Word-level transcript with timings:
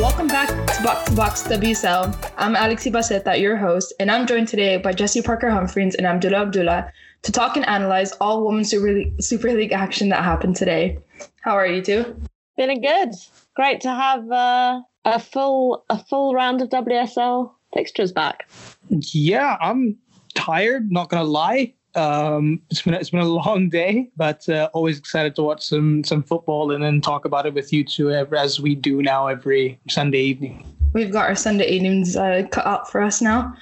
Welcome 0.00 0.28
back 0.28 0.48
to 0.48 0.82
Box 0.82 1.10
to 1.10 1.14
Box 1.14 1.42
WSL. 1.42 2.32
I'm 2.38 2.54
Alexi 2.54 2.90
Baseta, 2.90 3.38
your 3.38 3.58
host, 3.58 3.92
and 4.00 4.10
I'm 4.10 4.26
joined 4.26 4.48
today 4.48 4.78
by 4.78 4.94
Jesse 4.94 5.20
Parker 5.20 5.50
Humphreys 5.50 5.96
and 5.96 6.06
Abdullah 6.06 6.46
Abdullah 6.46 6.90
to 7.24 7.32
talk 7.32 7.56
and 7.56 7.68
analyze 7.68 8.12
all 8.12 8.46
Women's 8.46 8.70
Super 8.70 8.94
League, 8.94 9.20
Super 9.20 9.52
League 9.52 9.72
action 9.72 10.08
that 10.08 10.24
happened 10.24 10.56
today. 10.56 10.98
How 11.42 11.52
are 11.58 11.66
you 11.66 11.82
two? 11.82 12.16
Feeling 12.56 12.80
good. 12.80 13.10
Great 13.54 13.82
to 13.82 13.90
have 13.90 14.30
uh, 14.30 14.80
a 15.04 15.18
full 15.20 15.84
a 15.90 16.02
full 16.02 16.32
round 16.32 16.62
of 16.62 16.70
WSL 16.70 17.52
fixtures 17.74 18.12
back. 18.12 18.48
Yeah, 18.88 19.58
I'm 19.60 19.98
tired. 20.40 20.90
Not 20.90 21.08
gonna 21.08 21.24
lie. 21.24 21.74
Um, 21.94 22.62
it's 22.70 22.82
been 22.82 22.94
it's 22.94 23.10
been 23.10 23.20
a 23.20 23.24
long 23.24 23.68
day, 23.68 24.10
but 24.16 24.48
uh, 24.48 24.70
always 24.72 24.98
excited 24.98 25.34
to 25.36 25.42
watch 25.42 25.64
some 25.64 26.04
some 26.04 26.22
football 26.22 26.72
and 26.72 26.82
then 26.82 27.00
talk 27.00 27.24
about 27.24 27.46
it 27.46 27.54
with 27.54 27.72
you 27.72 27.84
two 27.84 28.10
as 28.10 28.60
we 28.60 28.74
do 28.74 29.02
now 29.02 29.26
every 29.26 29.78
Sunday 29.88 30.20
evening. 30.20 30.64
We've 30.92 31.12
got 31.12 31.28
our 31.28 31.36
Sunday 31.36 31.68
evenings 31.68 32.16
uh, 32.16 32.46
cut 32.50 32.66
out 32.66 32.90
for 32.90 33.00
us 33.00 33.20
now. 33.22 33.54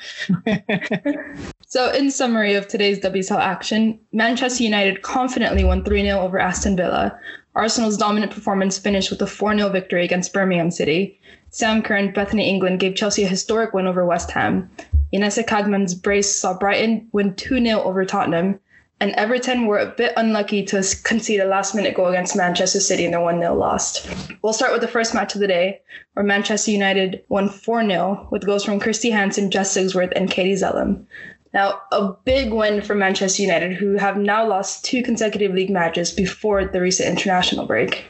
so, 1.66 1.90
in 1.92 2.10
summary 2.10 2.54
of 2.54 2.68
today's 2.68 3.00
WSL 3.00 3.38
action, 3.38 3.98
Manchester 4.12 4.64
United 4.64 5.02
confidently 5.02 5.62
won 5.62 5.84
3 5.84 6.02
0 6.02 6.20
over 6.20 6.38
Aston 6.38 6.76
Villa. 6.76 7.18
Arsenal's 7.54 7.96
dominant 7.96 8.32
performance 8.32 8.78
finished 8.78 9.10
with 9.10 9.20
a 9.20 9.26
4 9.26 9.56
0 9.56 9.68
victory 9.70 10.04
against 10.04 10.32
Birmingham 10.32 10.70
City. 10.70 11.20
Sam 11.50 11.82
Kerr 11.82 11.96
and 11.96 12.14
Bethany 12.14 12.48
England 12.48 12.80
gave 12.80 12.94
Chelsea 12.94 13.24
a 13.24 13.28
historic 13.28 13.74
win 13.74 13.86
over 13.86 14.04
West 14.06 14.30
Ham. 14.30 14.70
Inessa 15.12 15.44
Kaagman's 15.44 15.94
brace 15.94 16.34
saw 16.34 16.56
Brighton 16.56 17.08
win 17.12 17.34
2 17.34 17.64
0 17.64 17.82
over 17.82 18.04
Tottenham. 18.04 18.60
And 19.00 19.12
Everton 19.12 19.66
were 19.66 19.78
a 19.78 19.94
bit 19.96 20.12
unlucky 20.16 20.64
to 20.64 20.82
concede 21.04 21.38
a 21.38 21.44
last 21.44 21.72
minute 21.72 21.94
goal 21.94 22.08
against 22.08 22.36
Manchester 22.36 22.80
City 22.80 23.04
in 23.04 23.12
their 23.12 23.20
1 23.20 23.38
0 23.38 23.54
loss. 23.54 24.06
We'll 24.42 24.52
start 24.52 24.72
with 24.72 24.80
the 24.80 24.88
first 24.88 25.14
match 25.14 25.34
of 25.34 25.40
the 25.40 25.46
day, 25.46 25.80
where 26.14 26.26
Manchester 26.26 26.72
United 26.72 27.22
won 27.28 27.48
4 27.48 27.86
0 27.86 28.28
with 28.32 28.44
goals 28.44 28.64
from 28.64 28.80
Kirsty 28.80 29.10
Hanson, 29.10 29.52
Jess 29.52 29.76
Sigsworth, 29.76 30.12
and 30.16 30.30
Katie 30.30 30.54
Zelem. 30.54 31.06
Now, 31.54 31.80
a 31.92 32.12
big 32.24 32.52
win 32.52 32.82
for 32.82 32.94
Manchester 32.94 33.42
United, 33.42 33.72
who 33.72 33.96
have 33.96 34.16
now 34.16 34.46
lost 34.46 34.84
two 34.84 35.02
consecutive 35.02 35.54
league 35.54 35.70
matches 35.70 36.12
before 36.12 36.64
the 36.66 36.80
recent 36.80 37.08
international 37.08 37.66
break. 37.66 38.04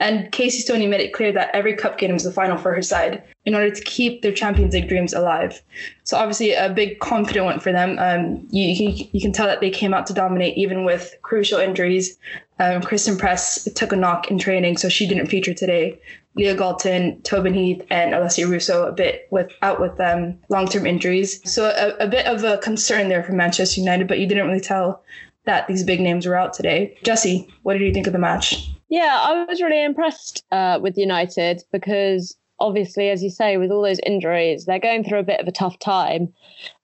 And 0.00 0.32
Casey 0.32 0.60
Stoney 0.60 0.86
made 0.86 1.02
it 1.02 1.12
clear 1.12 1.30
that 1.32 1.50
every 1.54 1.76
cup 1.76 1.98
game 1.98 2.12
was 2.14 2.24
the 2.24 2.32
final 2.32 2.56
for 2.56 2.74
her 2.74 2.82
side 2.82 3.22
in 3.44 3.54
order 3.54 3.70
to 3.70 3.84
keep 3.84 4.22
their 4.22 4.32
Champions 4.32 4.72
League 4.72 4.88
dreams 4.88 5.12
alive. 5.12 5.62
So 6.04 6.16
obviously 6.16 6.52
a 6.54 6.70
big 6.70 6.98
confident 7.00 7.44
one 7.44 7.60
for 7.60 7.70
them. 7.70 7.98
Um, 7.98 8.48
you, 8.50 8.66
you, 8.66 9.08
you 9.12 9.20
can 9.20 9.32
tell 9.32 9.46
that 9.46 9.60
they 9.60 9.70
came 9.70 9.92
out 9.92 10.06
to 10.06 10.14
dominate 10.14 10.56
even 10.56 10.84
with 10.84 11.14
crucial 11.20 11.58
injuries. 11.58 12.18
Um, 12.58 12.80
Christen 12.82 13.16
Press 13.16 13.68
took 13.74 13.92
a 13.92 13.96
knock 13.96 14.30
in 14.30 14.38
training, 14.38 14.78
so 14.78 14.88
she 14.88 15.06
didn't 15.06 15.26
feature 15.26 15.54
today. 15.54 16.00
Leah 16.34 16.54
Galton, 16.54 17.20
Tobin 17.22 17.54
Heath, 17.54 17.84
and 17.90 18.14
Alessia 18.14 18.48
Russo 18.48 18.86
a 18.86 18.92
bit 18.92 19.26
with 19.30 19.52
out 19.62 19.80
with 19.80 19.98
um, 20.00 20.38
long-term 20.48 20.86
injuries. 20.86 21.40
So 21.50 21.66
a, 21.66 22.04
a 22.04 22.08
bit 22.08 22.26
of 22.26 22.44
a 22.44 22.58
concern 22.58 23.08
there 23.08 23.22
for 23.22 23.32
Manchester 23.32 23.80
United, 23.80 24.08
but 24.08 24.18
you 24.18 24.26
didn't 24.26 24.46
really 24.46 24.60
tell 24.60 25.02
that 25.44 25.66
these 25.66 25.82
big 25.82 26.00
names 26.00 26.26
were 26.26 26.36
out 26.36 26.52
today. 26.52 26.96
Jesse, 27.02 27.48
what 27.62 27.74
did 27.74 27.82
you 27.82 27.92
think 27.92 28.06
of 28.06 28.12
the 28.12 28.18
match? 28.18 28.70
Yeah, 28.90 29.20
I 29.22 29.44
was 29.44 29.62
really 29.62 29.82
impressed 29.82 30.44
uh, 30.50 30.80
with 30.82 30.98
United 30.98 31.62
because 31.72 32.36
obviously, 32.58 33.08
as 33.08 33.22
you 33.22 33.30
say, 33.30 33.56
with 33.56 33.70
all 33.70 33.82
those 33.82 34.00
injuries, 34.00 34.66
they're 34.66 34.80
going 34.80 35.04
through 35.04 35.20
a 35.20 35.24
bit 35.24 35.40
of 35.40 35.46
a 35.46 35.52
tough 35.52 35.78
time. 35.78 36.32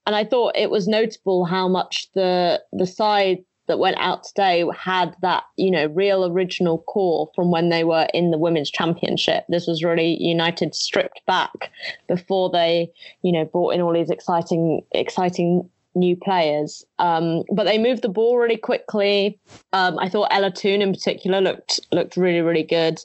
And 0.07 0.15
I 0.15 0.25
thought 0.25 0.57
it 0.57 0.71
was 0.71 0.87
notable 0.87 1.45
how 1.45 1.69
much 1.69 2.09
the 2.15 2.63
the 2.73 2.87
side 2.87 3.39
that 3.67 3.81
went 3.81 3.97
out 3.99 4.23
today 4.23 4.65
had 4.79 5.17
that 5.23 5.43
you 5.57 5.71
know 5.71 5.87
real 5.87 6.25
original 6.25 6.79
core 6.83 7.29
from 7.35 7.51
when 7.51 7.69
they 7.69 7.83
were 7.83 8.07
in 8.15 8.31
the 8.31 8.39
women's 8.39 8.71
championship 8.71 9.45
this 9.49 9.67
was 9.67 9.83
really 9.83 10.23
united 10.23 10.73
stripped 10.73 11.21
back 11.27 11.73
before 12.07 12.49
they 12.49 12.89
you 13.23 13.33
know 13.33 13.45
brought 13.45 13.75
in 13.75 13.81
all 13.81 13.93
these 13.93 14.09
exciting 14.09 14.83
exciting 14.93 15.69
new 15.97 16.17
players. 16.17 16.85
Um, 16.99 17.43
but 17.53 17.65
they 17.65 17.79
moved 17.79 18.03
the 18.03 18.09
ball 18.09 18.39
really 18.39 18.57
quickly. 18.57 19.39
Um, 19.73 19.99
I 19.99 20.09
thought 20.09 20.29
Ella 20.31 20.53
Toone 20.53 20.83
in 20.83 20.93
particular 20.93 21.41
looked 21.41 21.81
looked 21.93 22.17
really 22.17 22.41
really 22.41 22.63
good. 22.63 23.01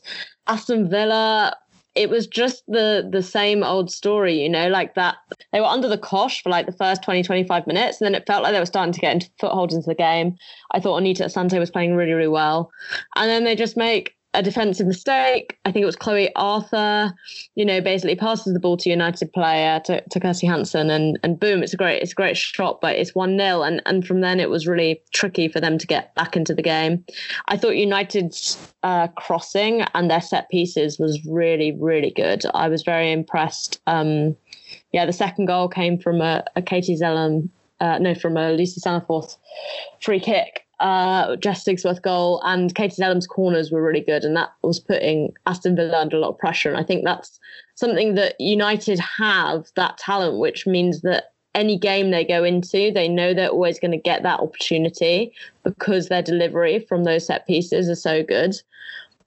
Aston 0.48 0.90
Villa. 0.90 1.56
It 1.94 2.10
was 2.10 2.26
just 2.26 2.64
the 2.70 3.06
the 3.12 3.22
same 3.22 3.64
old 3.64 3.92
story, 3.92 4.42
you 4.42 4.48
know, 4.48 4.70
like 4.70 4.96
that. 4.96 5.18
They 5.52 5.60
were 5.60 5.66
under 5.66 5.90
the 5.90 5.98
cosh 5.98 6.42
for 6.42 6.48
like 6.48 6.66
the 6.66 6.72
first 6.72 7.04
20, 7.04 7.22
25 7.22 7.68
minutes, 7.68 8.00
and 8.00 8.06
then 8.06 8.16
it 8.16 8.26
felt 8.26 8.44
like 8.44 8.54
they 8.54 8.62
were 8.62 8.66
starting 8.66 8.94
to 8.94 9.00
get 9.02 9.12
into 9.12 9.30
footholds 9.42 9.76
into 9.76 9.88
the 9.88 9.96
game. 9.96 10.38
I 10.72 10.80
thought 10.80 10.96
Anita 10.96 11.26
Asante 11.26 11.60
was 11.60 11.70
playing 11.70 11.96
really, 11.96 12.14
really 12.14 12.30
well. 12.30 12.72
And 13.18 13.30
then 13.30 13.44
they 13.44 13.58
just 13.58 13.76
make 13.76 14.16
a 14.34 14.42
defensive 14.42 14.88
mistake. 14.88 15.58
I 15.66 15.72
think 15.72 15.84
it 15.84 15.88
was 15.88 15.96
Chloe 15.96 16.34
Arthur, 16.36 17.14
you 17.56 17.66
know, 17.66 17.82
basically 17.82 18.16
passes 18.16 18.54
the 18.54 18.60
ball 18.60 18.78
to 18.78 18.90
United 18.90 19.32
player 19.34 19.82
to, 19.86 20.02
to 20.02 20.20
Kirsty 20.20 20.48
Hanson 20.48 20.90
and 20.90 21.20
and 21.24 21.40
boom, 21.40 21.64
it's 21.64 21.74
a 21.74 21.78
great 21.78 22.02
it's 22.02 22.14
a 22.14 22.16
great 22.16 22.38
shot, 22.38 22.80
but 22.82 22.96
it's 22.96 23.14
one 23.14 23.38
0 23.38 23.64
and 23.64 23.82
and 23.86 24.08
from 24.08 24.22
then 24.22 24.40
it 24.40 24.50
was 24.50 24.68
really 24.68 25.02
tricky 25.12 25.48
for 25.48 25.60
them 25.60 25.78
to 25.78 25.88
get 25.88 26.16
back 26.16 26.38
into 26.38 26.54
the 26.54 26.62
game. 26.62 27.04
I 27.48 27.58
thought 27.58 27.76
United's 27.76 28.58
uh, 28.84 29.08
crossing 29.10 29.82
and 29.94 30.10
their 30.10 30.22
set 30.22 30.50
pieces 30.50 30.98
was 30.98 31.20
really 31.26 31.74
really 31.74 32.12
good. 32.12 32.44
I 32.54 32.70
was 32.70 32.84
very 32.84 33.12
impressed. 33.12 33.82
Um, 33.88 34.36
yeah, 34.94 35.06
the 35.06 35.14
second 35.14 35.46
goal 35.46 35.68
came 35.68 35.98
from 35.98 36.22
a, 36.22 36.44
a 36.56 36.62
Katie 36.62 36.98
Zelem, 36.98 37.50
uh, 37.82 37.98
no, 38.00 38.16
from 38.16 38.38
a 38.38 38.52
Lucy 38.52 38.80
Staniforth 38.80 39.38
free 40.00 40.20
kick 40.20 40.66
uh, 40.82 41.36
Jess 41.38 41.64
Sigsworth 41.64 42.02
goal 42.02 42.42
and 42.44 42.74
Katie 42.74 42.96
Zelem's 42.96 43.28
corners 43.28 43.72
were 43.72 43.82
really 43.82 44.02
good, 44.02 44.24
and 44.24 44.36
that 44.36 44.52
was 44.64 44.80
putting 44.80 45.34
Aston 45.46 45.76
Villa 45.76 46.00
under 46.00 46.18
a 46.18 46.20
lot 46.20 46.30
of 46.30 46.38
pressure. 46.40 46.70
And 46.70 46.78
I 46.78 46.84
think 46.84 47.04
that's 47.06 47.40
something 47.76 48.16
that 48.16 48.40
United 48.40 49.00
have 49.00 49.68
that 49.76 49.98
talent, 49.98 50.40
which 50.40 50.66
means 50.66 51.02
that 51.02 51.34
any 51.54 51.78
game 51.78 52.12
they 52.12 52.26
go 52.26 52.44
into, 52.44 52.92
they 52.92 53.08
know 53.08 53.34
they're 53.34 53.50
always 53.50 53.80
going 53.80 53.92
to 53.92 53.98
get 53.98 54.24
that 54.24 54.40
opportunity 54.40 55.34
because 55.64 56.08
their 56.08 56.22
delivery 56.22 56.80
from 56.80 57.04
those 57.04 57.26
set 57.26 57.46
pieces 57.46 57.90
are 57.90 57.96
so 57.96 58.24
good. 58.24 58.56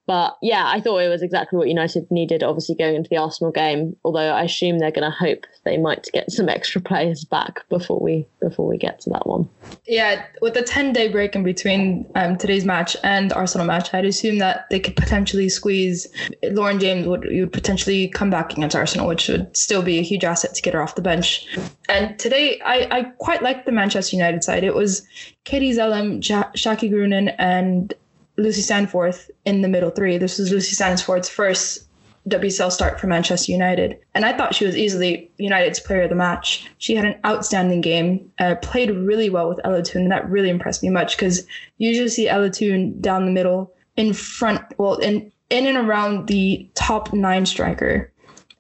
But 0.07 0.37
yeah, 0.43 0.65
I 0.67 0.81
thought 0.81 0.99
it 0.99 1.09
was 1.09 1.23
exactly 1.23 1.57
what 1.57 1.69
United 1.69 2.11
needed, 2.11 2.43
obviously 2.43 2.75
going 2.75 2.95
into 2.95 3.09
the 3.09 3.17
Arsenal 3.17 3.51
game. 3.51 3.97
Although 4.05 4.31
I 4.33 4.43
assume 4.43 4.79
they're 4.79 4.91
going 4.91 5.11
to 5.11 5.17
hope 5.17 5.47
they 5.65 5.79
might 5.79 6.09
get 6.13 6.31
some 6.31 6.49
extra 6.49 6.81
players 6.81 7.25
back 7.25 7.67
before 7.71 8.01
we 8.01 8.27
before 8.41 8.67
we 8.69 8.77
get 8.77 9.01
to 9.01 9.11
that 9.11 9.27
one. 9.27 9.49
Yeah, 9.87 10.27
with 10.43 10.55
the 10.55 10.63
ten 10.63 10.93
day 10.93 11.09
break 11.09 11.35
in 11.35 11.43
between 11.43 12.11
um, 12.17 12.37
today's 12.37 12.67
match 12.67 12.97
and 13.03 13.33
Arsenal 13.33 13.67
match, 13.67 13.95
I'd 13.95 14.05
assume 14.05 14.39
that 14.39 14.69
they 14.71 14.79
could 14.79 14.97
potentially 14.97 15.49
squeeze 15.49 16.07
Lauren 16.51 16.79
James 16.79 17.07
would 17.07 17.27
would 17.31 17.53
potentially 17.53 18.09
come 18.09 18.29
back 18.29 18.53
against 18.53 18.77
Arsenal, 18.77 19.09
which 19.09 19.29
would 19.29 19.57
still 19.57 19.83
be 19.83 19.99
a 19.99 20.03
huge 20.03 20.25
asset 20.25 20.55
to 20.55 20.63
get 20.63 20.75
her 20.75 20.83
off 20.83 20.97
the 20.97 21.03
bench. 21.03 21.47
And 21.89 22.19
today, 22.19 22.61
I 22.65 22.89
I 22.91 23.03
quite 23.19 23.43
liked 23.43 23.65
the 23.65 23.73
Manchester 23.73 24.17
United 24.17 24.45
side. 24.45 24.65
It 24.65 24.75
was 24.75 25.03
Katie 25.45 25.73
Zelem, 25.73 26.27
ja- 26.27 26.51
Jackie 26.55 26.91
Groenen, 26.91 27.35
and 27.39 27.95
Lucy 28.37 28.63
Staniforth 28.63 29.31
in 29.45 29.63
the 29.63 29.69
middle 29.69 29.91
three. 29.91 30.19
This 30.19 30.39
was 30.39 30.51
Lucy 30.51 30.75
Staniforth's 30.75 31.29
first 31.29 31.87
WSL 32.29 32.73
start 32.73 32.99
for 32.99 33.07
Manchester 33.07 33.53
United. 33.53 33.99
And 34.15 34.25
I 34.25 34.37
thought 34.37 34.55
she 34.55 34.65
was 34.65 34.77
easily 34.77 35.31
United's 35.37 35.79
player 35.79 36.03
of 36.03 36.09
the 36.09 36.17
match. 36.17 36.71
She 36.79 36.95
had 36.95 37.05
an 37.05 37.17
outstanding 37.25 37.81
game, 37.81 38.31
uh, 38.39 38.55
played 38.57 38.91
really 38.91 39.29
well 39.29 39.49
with 39.49 39.61
Ella 39.65 39.83
and 39.95 40.11
That 40.11 40.29
really 40.29 40.49
impressed 40.49 40.83
me 40.83 40.91
much 40.91 41.17
because 41.17 41.47
you 41.79 41.89
usually 41.89 42.09
see 42.09 42.29
Ella 42.29 42.51
Toone 42.51 43.01
down 43.01 43.27
the 43.27 43.33
middle, 43.33 43.73
in 43.97 44.13
front, 44.13 44.63
well, 44.79 44.97
in, 44.97 45.31
in 45.51 45.67
and 45.67 45.77
around 45.77 46.27
the 46.27 46.69
top 46.75 47.13
nine 47.13 47.47
striker. 47.47 48.11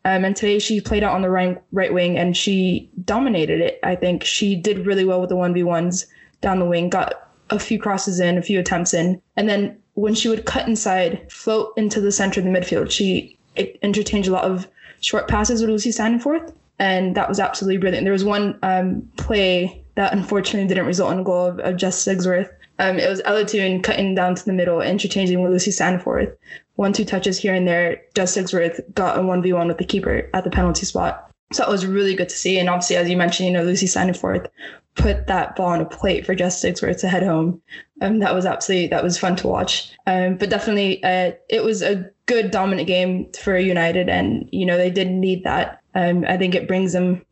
Um, 0.04 0.24
and 0.24 0.36
today 0.36 0.58
she 0.58 0.82
played 0.82 1.02
out 1.02 1.14
on 1.14 1.22
the 1.22 1.30
right, 1.30 1.60
right 1.72 1.92
wing 1.92 2.18
and 2.18 2.36
she 2.36 2.90
dominated 3.04 3.60
it. 3.62 3.80
I 3.82 3.96
think 3.96 4.22
she 4.22 4.54
did 4.54 4.86
really 4.86 5.04
well 5.04 5.20
with 5.20 5.30
the 5.30 5.36
1v1s 5.36 6.04
down 6.42 6.58
the 6.58 6.66
wing, 6.66 6.90
got 6.90 7.23
a 7.50 7.58
few 7.58 7.78
crosses 7.78 8.20
in, 8.20 8.38
a 8.38 8.42
few 8.42 8.58
attempts 8.58 8.94
in, 8.94 9.20
and 9.36 9.48
then 9.48 9.78
when 9.94 10.14
she 10.14 10.28
would 10.28 10.44
cut 10.44 10.66
inside, 10.66 11.30
float 11.30 11.72
into 11.76 12.00
the 12.00 12.12
center 12.12 12.40
of 12.40 12.44
the 12.44 12.50
midfield, 12.50 12.90
she 12.90 13.38
interchanged 13.82 14.28
a 14.28 14.32
lot 14.32 14.44
of 14.44 14.66
short 15.00 15.28
passes 15.28 15.60
with 15.60 15.70
Lucy 15.70 15.90
Staniforth, 15.90 16.52
and 16.78 17.14
that 17.14 17.28
was 17.28 17.38
absolutely 17.38 17.78
brilliant. 17.78 18.04
There 18.04 18.12
was 18.12 18.24
one 18.24 18.58
um, 18.62 19.08
play 19.16 19.84
that 19.94 20.12
unfortunately 20.12 20.68
didn't 20.68 20.86
result 20.86 21.12
in 21.12 21.20
a 21.20 21.24
goal 21.24 21.46
of, 21.46 21.60
of 21.60 21.76
Jess 21.76 22.04
Sigsworth. 22.04 22.50
Um, 22.80 22.98
it 22.98 23.08
was 23.08 23.22
Ella 23.24 23.44
Toone 23.44 23.82
cutting 23.82 24.16
down 24.16 24.34
to 24.34 24.44
the 24.44 24.52
middle, 24.52 24.80
interchanging 24.80 25.40
with 25.40 25.52
Lucy 25.52 25.70
Staniforth. 25.70 26.36
One, 26.74 26.92
two 26.92 27.04
touches 27.04 27.38
here 27.38 27.54
and 27.54 27.68
there. 27.68 28.02
Jess 28.14 28.36
Sigsworth 28.36 28.80
got 28.94 29.16
a 29.16 29.22
1v1 29.22 29.68
with 29.68 29.78
the 29.78 29.84
keeper 29.84 30.28
at 30.34 30.42
the 30.42 30.50
penalty 30.50 30.84
spot. 30.84 31.30
So 31.52 31.62
that 31.62 31.70
was 31.70 31.86
really 31.86 32.16
good 32.16 32.28
to 32.28 32.36
see. 32.36 32.58
And 32.58 32.68
obviously, 32.68 32.96
as 32.96 33.08
you 33.08 33.16
mentioned, 33.16 33.46
you 33.46 33.52
know, 33.52 33.62
Lucy 33.62 33.86
Staniforth 33.86 34.48
put 34.94 35.26
that 35.26 35.56
ball 35.56 35.68
on 35.68 35.80
a 35.80 35.84
plate 35.84 36.24
for 36.24 36.34
Jess 36.34 36.62
Sigsworth 36.62 37.00
to 37.00 37.08
head 37.08 37.22
home. 37.22 37.60
Um, 38.00 38.18
that 38.20 38.34
was 38.34 38.46
absolutely 38.46 38.88
that 38.88 39.02
was 39.02 39.18
fun 39.18 39.36
to 39.36 39.48
watch. 39.48 39.92
Um, 40.06 40.36
but 40.36 40.50
definitely, 40.50 41.02
uh, 41.02 41.32
it 41.48 41.64
was 41.64 41.82
a 41.82 42.10
good 42.26 42.50
dominant 42.50 42.88
game 42.88 43.30
for 43.32 43.56
United, 43.58 44.08
and 44.08 44.48
you 44.52 44.66
know 44.66 44.76
they 44.76 44.90
did 44.90 45.10
need 45.10 45.44
that. 45.44 45.80
Um, 45.94 46.24
I 46.28 46.36
think 46.36 46.54
it 46.54 46.68
brings 46.68 46.92
them 46.92 47.24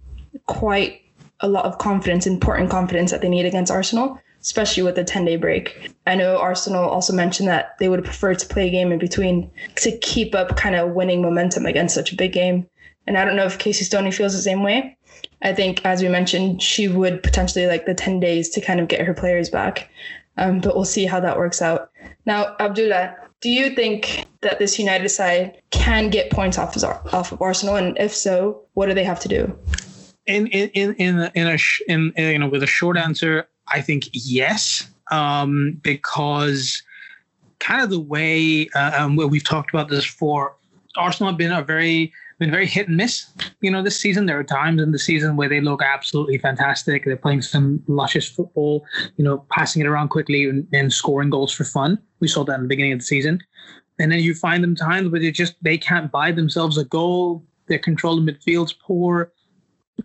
quite 0.47 1.01
a 1.41 1.49
lot 1.49 1.65
of 1.65 1.79
confidence, 1.79 2.27
important 2.27 2.71
confidence 2.71 3.11
that 3.11 3.21
they 3.21 3.29
need 3.29 3.45
against 3.45 3.73
Arsenal, 3.73 4.19
especially 4.41 4.83
with 4.83 4.95
the 4.95 5.05
10 5.05 5.25
day 5.25 5.37
break. 5.37 5.93
I 6.07 6.15
know 6.15 6.39
Arsenal 6.39 6.89
also 6.89 7.13
mentioned 7.13 7.49
that 7.49 7.77
they 7.79 7.89
would 7.89 8.05
prefer 8.05 8.35
to 8.35 8.47
play 8.47 8.69
a 8.69 8.71
game 8.71 8.93
in 8.93 8.99
between 8.99 9.51
to 9.77 9.97
keep 9.99 10.35
up 10.35 10.57
kind 10.57 10.77
of 10.77 10.91
winning 10.91 11.21
momentum 11.21 11.67
against 11.67 11.95
such 11.95 12.13
a 12.13 12.17
big 12.17 12.33
game. 12.33 12.67
And 13.07 13.19
I 13.19 13.25
don't 13.25 13.35
know 13.35 13.47
if 13.47 13.59
Casey 13.59 13.85
Stoney 13.85 14.13
feels 14.13 14.33
the 14.33 14.43
same 14.43 14.63
way. 14.63 14.97
I 15.43 15.53
think, 15.53 15.85
as 15.85 16.03
we 16.03 16.09
mentioned, 16.09 16.63
she 16.63 16.89
would 16.89 17.23
potentially 17.23 17.67
like 17.67 17.87
the 17.87 17.95
10 17.95 18.21
days 18.21 18.49
to 18.51 18.61
kind 18.61 18.81
of 18.81 18.89
get 18.89 19.07
her 19.07 19.15
players 19.15 19.51
back. 19.51 19.89
Um, 20.39 20.61
but 20.61 20.75
we'll 20.75 20.85
see 20.85 21.05
how 21.05 21.21
that 21.21 21.37
works 21.37 21.61
out. 21.61 21.91
Now, 22.25 22.57
Abdullah, 22.59 23.15
do 23.41 23.51
you 23.51 23.71
think 23.71 24.25
that 24.41 24.59
this 24.59 24.79
United 24.79 25.09
side 25.09 25.61
can 25.71 26.09
get 26.09 26.31
points 26.31 26.59
off 26.59 26.77
of, 26.77 26.85
off 27.13 27.33
of 27.33 27.43
Arsenal? 27.43 27.77
And 27.77 27.99
if 27.99 28.15
so, 28.15 28.63
what 28.75 28.87
do 28.87 28.95
they 28.95 29.05
have 29.05 29.21
to 29.21 29.29
do? 29.29 29.59
In 30.27 30.47
in 30.47 30.71
in 30.71 30.95
in 30.95 31.31
in 31.35 31.47
a 31.49 31.59
sh- 31.59 31.83
in, 31.89 32.13
in 32.17 32.31
you 32.31 32.39
know 32.39 32.49
with 32.49 32.63
a 32.63 32.67
short 32.67 32.97
answer, 32.97 33.49
I 33.67 33.81
think 33.81 34.05
yes, 34.13 34.89
um, 35.11 35.81
because 35.83 36.83
kind 37.59 37.83
of 37.83 37.91
the 37.91 37.99
way 37.99 38.69
uh, 38.77 38.93
um, 38.97 39.17
we've 39.17 39.45
talked 39.45 39.71
about 39.71 39.89
this 39.89 40.05
for 40.05 40.55
Arsenal 40.97 41.33
have 41.33 41.39
been 41.39 41.53
a 41.53 41.63
very 41.63 42.13
been 42.43 42.51
very 42.51 42.67
hit 42.67 42.89
and 42.89 42.97
miss. 42.97 43.27
You 43.61 43.71
know, 43.71 43.83
this 43.83 43.97
season 43.97 44.27
there 44.27 44.39
are 44.39 44.45
times 44.45 44.83
in 44.83 44.91
the 44.91 44.99
season 44.99 45.37
where 45.37 45.49
they 45.49 45.61
look 45.61 45.81
absolutely 45.81 46.39
fantastic. 46.39 47.05
They're 47.05 47.17
playing 47.17 47.43
some 47.43 47.81
luscious 47.87 48.29
football. 48.29 48.85
You 49.17 49.25
know, 49.25 49.47
passing 49.51 49.81
it 49.81 49.87
around 49.87 50.09
quickly 50.09 50.49
and, 50.49 50.67
and 50.73 50.93
scoring 50.93 51.31
goals 51.31 51.53
for 51.53 51.63
fun. 51.63 51.99
We 52.19 52.27
saw 52.27 52.45
that 52.45 52.57
in 52.57 52.63
the 52.63 52.69
beginning 52.69 52.95
of 52.95 52.99
the 52.99 53.05
season. 53.05 53.41
And 54.01 54.11
then 54.11 54.19
you 54.19 54.35
find 54.35 54.65
them 54.65 54.75
times 54.75 55.11
where 55.11 55.21
they 55.21 55.31
just 55.31 55.55
they 55.63 55.79
can't 55.79 56.11
buy 56.11 56.33
themselves 56.33 56.79
a 56.79 56.85
goal. 56.85 57.45
Their 57.69 57.79
control 57.79 58.19
in 58.19 58.27
midfield's 58.27 58.73
poor. 58.73 59.33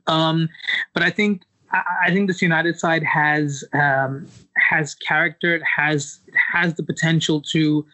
Um, 0.06 0.48
but 0.94 1.02
I 1.02 1.10
think 1.10 1.42
I 1.72 2.12
think 2.12 2.28
this 2.28 2.42
United 2.44 2.80
side 2.80 3.04
has 3.04 3.64
um, 3.74 4.28
has 4.58 4.96
character. 4.96 5.56
It 5.56 5.64
has 5.64 6.20
has 6.54 6.74
the 6.76 6.84
potential 6.84 7.42
to 7.54 7.86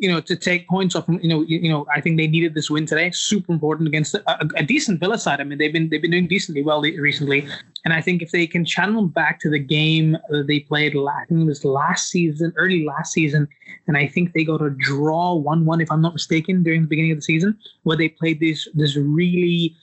you 0.00 0.08
know, 0.08 0.20
to 0.20 0.36
take 0.36 0.68
points 0.68 0.94
off. 0.94 1.06
You 1.08 1.28
know, 1.28 1.42
you, 1.42 1.58
you 1.58 1.68
know, 1.68 1.86
I 1.94 2.00
think 2.00 2.16
they 2.16 2.26
needed 2.26 2.54
this 2.54 2.70
win 2.70 2.86
today. 2.86 3.10
Super 3.10 3.52
important 3.52 3.88
against 3.88 4.14
a, 4.14 4.48
a, 4.56 4.62
decent 4.62 5.00
Villa 5.00 5.18
side. 5.18 5.40
I 5.40 5.44
mean, 5.44 5.58
they've 5.58 5.72
been 5.72 5.88
they've 5.88 6.02
been 6.02 6.10
doing 6.10 6.28
decently 6.28 6.62
well 6.62 6.80
recently, 6.82 7.48
and 7.84 7.92
I 7.92 8.00
think 8.00 8.22
if 8.22 8.30
they 8.30 8.46
can 8.46 8.64
channel 8.64 9.06
back 9.06 9.40
to 9.40 9.50
the 9.50 9.58
game 9.58 10.16
that 10.30 10.46
they 10.46 10.60
played, 10.60 10.96
I 10.96 11.24
think 11.28 11.40
it 11.40 11.44
was 11.44 11.64
last 11.64 12.10
season, 12.10 12.52
early 12.56 12.84
last 12.84 13.12
season, 13.12 13.48
and 13.86 13.96
I 13.96 14.06
think 14.06 14.32
they 14.32 14.44
got 14.44 14.62
a 14.62 14.70
draw 14.70 15.34
one 15.34 15.64
one, 15.64 15.80
if 15.80 15.90
I'm 15.90 16.00
not 16.00 16.12
mistaken, 16.14 16.62
during 16.62 16.82
the 16.82 16.88
beginning 16.88 17.12
of 17.12 17.18
the 17.18 17.22
season, 17.22 17.58
where 17.82 17.96
they 17.96 18.08
played 18.08 18.40
this 18.40 18.68
this 18.74 18.96
really 18.96 19.76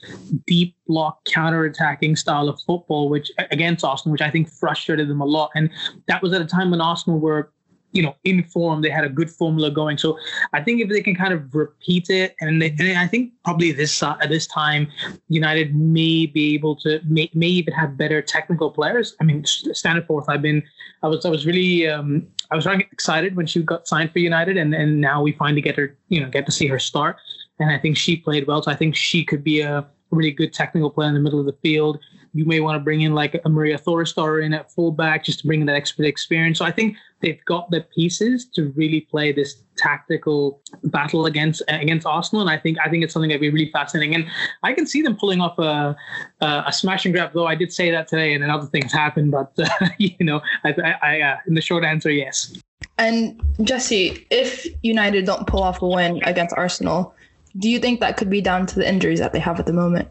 deep 0.48 0.75
block 0.88 1.24
counter 1.25 1.66
attacking 1.66 2.16
style 2.16 2.48
of 2.48 2.60
football, 2.66 3.10
which 3.10 3.31
against 3.51 3.83
Arsenal, 3.83 4.13
which 4.13 4.22
I 4.22 4.30
think 4.30 4.50
frustrated 4.50 5.10
them 5.10 5.22
a 5.22 5.25
lot, 5.25 5.51
and 5.56 5.69
that 6.07 6.14
was 6.21 6.33
at 6.33 6.41
a 6.41 6.45
time 6.45 6.71
when 6.71 6.81
Arsenal 6.81 7.19
were 7.19 7.51
you 7.95 8.03
know 8.03 8.15
in 8.25 8.44
form. 8.44 8.81
They 8.81 8.89
had 8.89 9.06
a 9.06 9.09
good 9.09 9.31
formula 9.31 9.71
going. 9.71 9.97
So 9.97 10.19
i 10.53 10.62
think 10.62 10.81
if 10.81 10.89
they 10.89 11.01
can 11.01 11.15
kind 11.15 11.33
of 11.33 11.56
repeat 11.56 12.09
it 12.09 12.35
and, 12.41 12.62
they, 12.62 12.69
and 12.79 12.97
i 13.00 13.07
think 13.07 13.31
probably 13.44 13.71
this 13.71 14.03
uh, 14.03 14.17
at 14.21 14.29
this 14.29 14.45
time 14.47 14.88
united 15.29 15.75
may 15.75 16.25
be 16.25 16.53
able 16.53 16.75
to 16.77 17.00
may, 17.06 17.29
may 17.33 17.47
even 17.47 17.73
have 17.73 17.97
better 17.97 18.21
technical 18.21 18.69
players. 18.69 19.15
I 19.21 19.23
mean 19.23 19.44
Staniforth 19.44 20.07
forth 20.07 20.25
i've 20.29 20.41
been 20.41 20.62
i 21.03 21.07
was 21.07 21.25
i 21.25 21.29
was 21.29 21.45
really 21.45 21.88
um 21.88 22.27
i 22.51 22.56
was 22.56 22.65
really 22.65 22.88
excited 22.91 23.35
when 23.35 23.47
she 23.47 23.63
got 23.63 23.88
signed 23.88 24.12
for 24.12 24.19
united 24.19 24.57
and 24.57 24.75
and 24.75 25.00
now 25.00 25.21
we 25.23 25.31
finally 25.31 25.62
get 25.62 25.77
her 25.77 25.97
you 26.09 26.19
know 26.21 26.29
get 26.29 26.45
to 26.45 26.51
see 26.51 26.67
her 26.67 26.79
start. 26.79 27.15
And 27.59 27.71
i 27.71 27.79
think 27.79 27.95
she 27.97 28.17
played 28.17 28.45
well. 28.47 28.62
So 28.62 28.71
i 28.71 28.75
think 28.75 28.95
she 28.95 29.23
could 29.23 29.44
be 29.44 29.62
a 29.62 29.88
really 30.12 30.31
good 30.31 30.53
technical 30.53 30.89
player 30.91 31.09
in 31.09 31.15
the 31.15 31.25
middle 31.25 31.39
of 31.39 31.45
the 31.45 31.57
field 31.63 32.00
you 32.35 32.43
may 32.43 32.59
want 32.59 32.75
to 32.75 32.81
bring 32.81 33.01
in 33.01 33.13
like 33.13 33.39
a 33.45 33.49
Maria 33.49 33.77
Thorisdottir 33.77 34.43
in 34.43 34.53
at 34.53 34.69
fullback 34.69 35.23
just 35.23 35.39
to 35.39 35.47
bring 35.47 35.61
in 35.61 35.67
that 35.67 35.75
expert 35.75 36.05
experience. 36.05 36.59
So 36.59 36.65
I 36.65 36.71
think 36.71 36.97
they've 37.21 37.43
got 37.45 37.71
the 37.71 37.79
pieces 37.95 38.45
to 38.55 38.73
really 38.75 39.01
play 39.01 39.31
this 39.31 39.63
tactical 39.77 40.61
battle 40.83 41.27
against 41.27 41.61
against 41.69 42.05
Arsenal, 42.05 42.41
and 42.41 42.49
I 42.49 42.57
think 42.57 42.77
I 42.83 42.89
think 42.89 43.05
it's 43.05 43.13
something 43.13 43.29
that'd 43.29 43.39
be 43.39 43.49
really 43.49 43.71
fascinating. 43.71 44.15
And 44.15 44.25
I 44.63 44.73
can 44.73 44.85
see 44.85 45.01
them 45.01 45.15
pulling 45.15 45.39
off 45.39 45.57
a 45.57 45.95
a, 46.41 46.63
a 46.67 46.73
smash 46.73 47.05
and 47.05 47.13
grab. 47.13 47.31
Though 47.33 47.47
I 47.47 47.55
did 47.55 47.71
say 47.71 47.89
that 47.89 48.09
today, 48.09 48.33
and 48.33 48.43
then 48.43 48.49
other 48.49 48.67
things 48.67 48.91
happened. 48.91 49.31
But 49.31 49.53
uh, 49.57 49.88
you 49.97 50.13
know, 50.19 50.41
I, 50.65 50.75
I, 50.83 50.95
I 51.01 51.21
uh, 51.21 51.38
in 51.47 51.53
the 51.53 51.61
short 51.61 51.85
answer, 51.85 52.11
yes. 52.11 52.53
And 52.97 53.41
Jesse, 53.61 54.27
if 54.29 54.67
United 54.83 55.25
don't 55.25 55.47
pull 55.47 55.63
off 55.63 55.81
a 55.81 55.88
win 55.88 56.21
against 56.25 56.53
Arsenal, 56.57 57.15
do 57.57 57.69
you 57.69 57.79
think 57.79 58.01
that 58.01 58.17
could 58.17 58.29
be 58.29 58.41
down 58.41 58.65
to 58.65 58.75
the 58.75 58.88
injuries 58.88 59.19
that 59.19 59.31
they 59.31 59.39
have 59.39 59.57
at 59.57 59.65
the 59.65 59.73
moment? 59.73 60.09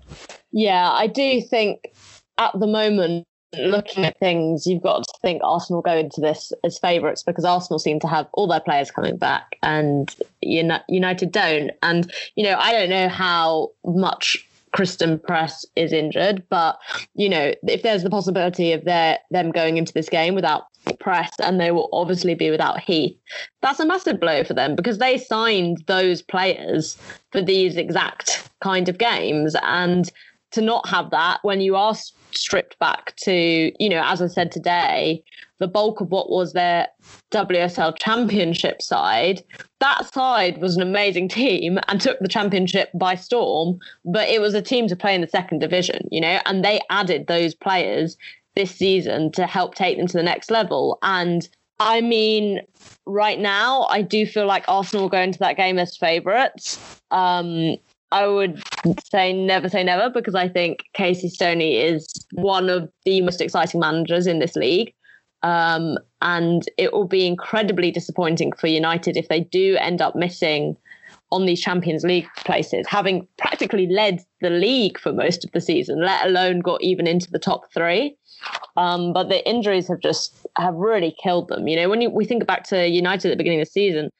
Yeah, 0.52 0.90
I 0.90 1.06
do 1.08 1.40
think 1.40 1.92
at 2.38 2.58
the 2.58 2.66
moment 2.66 3.26
looking 3.58 4.04
at 4.04 4.18
things, 4.18 4.66
you've 4.66 4.82
got 4.82 5.04
to 5.04 5.14
think 5.22 5.40
Arsenal 5.44 5.82
go 5.82 5.96
into 5.96 6.20
this 6.20 6.52
as 6.64 6.78
favourites 6.78 7.22
because 7.22 7.44
Arsenal 7.44 7.78
seem 7.78 8.00
to 8.00 8.08
have 8.08 8.26
all 8.34 8.46
their 8.46 8.60
players 8.60 8.90
coming 8.90 9.16
back 9.16 9.56
and 9.62 10.14
United 10.42 11.32
don't. 11.32 11.70
And, 11.82 12.12
you 12.34 12.44
know, 12.44 12.56
I 12.58 12.72
don't 12.72 12.90
know 12.90 13.08
how 13.08 13.70
much 13.84 14.46
Christen 14.72 15.20
Press 15.20 15.64
is 15.76 15.92
injured, 15.92 16.42
but, 16.48 16.78
you 17.14 17.28
know, 17.28 17.54
if 17.62 17.82
there's 17.82 18.02
the 18.02 18.10
possibility 18.10 18.72
of 18.72 18.84
their, 18.84 19.18
them 19.30 19.52
going 19.52 19.76
into 19.76 19.92
this 19.92 20.08
game 20.08 20.34
without 20.34 20.64
Press 20.98 21.32
and 21.40 21.60
they 21.60 21.70
will 21.70 21.88
obviously 21.92 22.34
be 22.34 22.50
without 22.50 22.80
Heath, 22.80 23.16
that's 23.62 23.80
a 23.80 23.86
massive 23.86 24.18
blow 24.18 24.42
for 24.42 24.54
them 24.54 24.74
because 24.74 24.98
they 24.98 25.16
signed 25.16 25.84
those 25.86 26.22
players 26.22 26.98
for 27.30 27.40
these 27.40 27.76
exact 27.76 28.50
kind 28.60 28.88
of 28.88 28.98
games. 28.98 29.54
And 29.62 30.10
to 30.54 30.62
not 30.62 30.88
have 30.88 31.10
that 31.10 31.38
when 31.42 31.60
you 31.60 31.76
are 31.76 31.94
stripped 32.30 32.78
back 32.78 33.14
to, 33.16 33.72
you 33.78 33.88
know, 33.88 34.02
as 34.04 34.22
I 34.22 34.28
said 34.28 34.52
today, 34.52 35.22
the 35.58 35.68
bulk 35.68 36.00
of 36.00 36.10
what 36.10 36.30
was 36.30 36.52
their 36.52 36.88
WSL 37.30 37.96
championship 37.98 38.80
side, 38.80 39.42
that 39.80 40.12
side 40.12 40.58
was 40.58 40.76
an 40.76 40.82
amazing 40.82 41.28
team 41.28 41.78
and 41.88 42.00
took 42.00 42.18
the 42.20 42.28
championship 42.28 42.90
by 42.94 43.14
storm, 43.14 43.78
but 44.04 44.28
it 44.28 44.40
was 44.40 44.54
a 44.54 44.62
team 44.62 44.88
to 44.88 44.96
play 44.96 45.14
in 45.14 45.20
the 45.20 45.28
second 45.28 45.58
division, 45.58 46.06
you 46.10 46.20
know, 46.20 46.40
and 46.46 46.64
they 46.64 46.80
added 46.90 47.26
those 47.26 47.54
players 47.54 48.16
this 48.54 48.70
season 48.70 49.32
to 49.32 49.46
help 49.46 49.74
take 49.74 49.96
them 49.96 50.06
to 50.06 50.16
the 50.16 50.22
next 50.22 50.50
level. 50.50 50.98
And 51.02 51.48
I 51.80 52.00
mean, 52.00 52.60
right 53.06 53.38
now, 53.38 53.86
I 53.90 54.02
do 54.02 54.26
feel 54.26 54.46
like 54.46 54.64
Arsenal 54.68 55.04
will 55.04 55.10
go 55.10 55.20
into 55.20 55.40
that 55.40 55.56
game 55.56 55.78
as 55.78 55.96
favourites. 55.96 57.00
Um, 57.10 57.76
I 58.14 58.28
would 58.28 58.62
say 59.10 59.32
never 59.32 59.68
say 59.68 59.82
never 59.82 60.08
because 60.08 60.36
I 60.36 60.48
think 60.48 60.84
Casey 60.94 61.28
Stoney 61.28 61.78
is 61.78 62.06
one 62.30 62.70
of 62.70 62.88
the 63.04 63.20
most 63.22 63.40
exciting 63.40 63.80
managers 63.80 64.28
in 64.28 64.38
this 64.38 64.54
league. 64.54 64.94
Um, 65.42 65.98
and 66.22 66.64
it 66.78 66.92
will 66.92 67.08
be 67.08 67.26
incredibly 67.26 67.90
disappointing 67.90 68.52
for 68.52 68.68
United 68.68 69.16
if 69.16 69.28
they 69.28 69.40
do 69.40 69.76
end 69.80 70.00
up 70.00 70.14
missing 70.14 70.76
on 71.32 71.44
these 71.44 71.60
Champions 71.60 72.04
League 72.04 72.28
places, 72.44 72.86
having 72.88 73.26
practically 73.36 73.88
led 73.88 74.22
the 74.40 74.50
league 74.50 74.98
for 75.00 75.12
most 75.12 75.44
of 75.44 75.50
the 75.50 75.60
season, 75.60 76.00
let 76.00 76.24
alone 76.24 76.60
got 76.60 76.80
even 76.82 77.08
into 77.08 77.28
the 77.32 77.38
top 77.40 77.62
three. 77.74 78.16
Um, 78.76 79.12
but 79.12 79.28
the 79.28 79.46
injuries 79.46 79.88
have 79.88 80.00
just 80.00 80.46
have 80.56 80.74
really 80.74 81.16
killed 81.20 81.48
them. 81.48 81.66
You 81.66 81.76
know, 81.76 81.88
when 81.88 82.00
you, 82.00 82.10
we 82.10 82.24
think 82.24 82.46
back 82.46 82.62
to 82.68 82.88
United 82.88 83.28
at 83.28 83.30
the 83.32 83.36
beginning 83.36 83.60
of 83.60 83.66
the 83.66 83.72
season, 83.72 84.10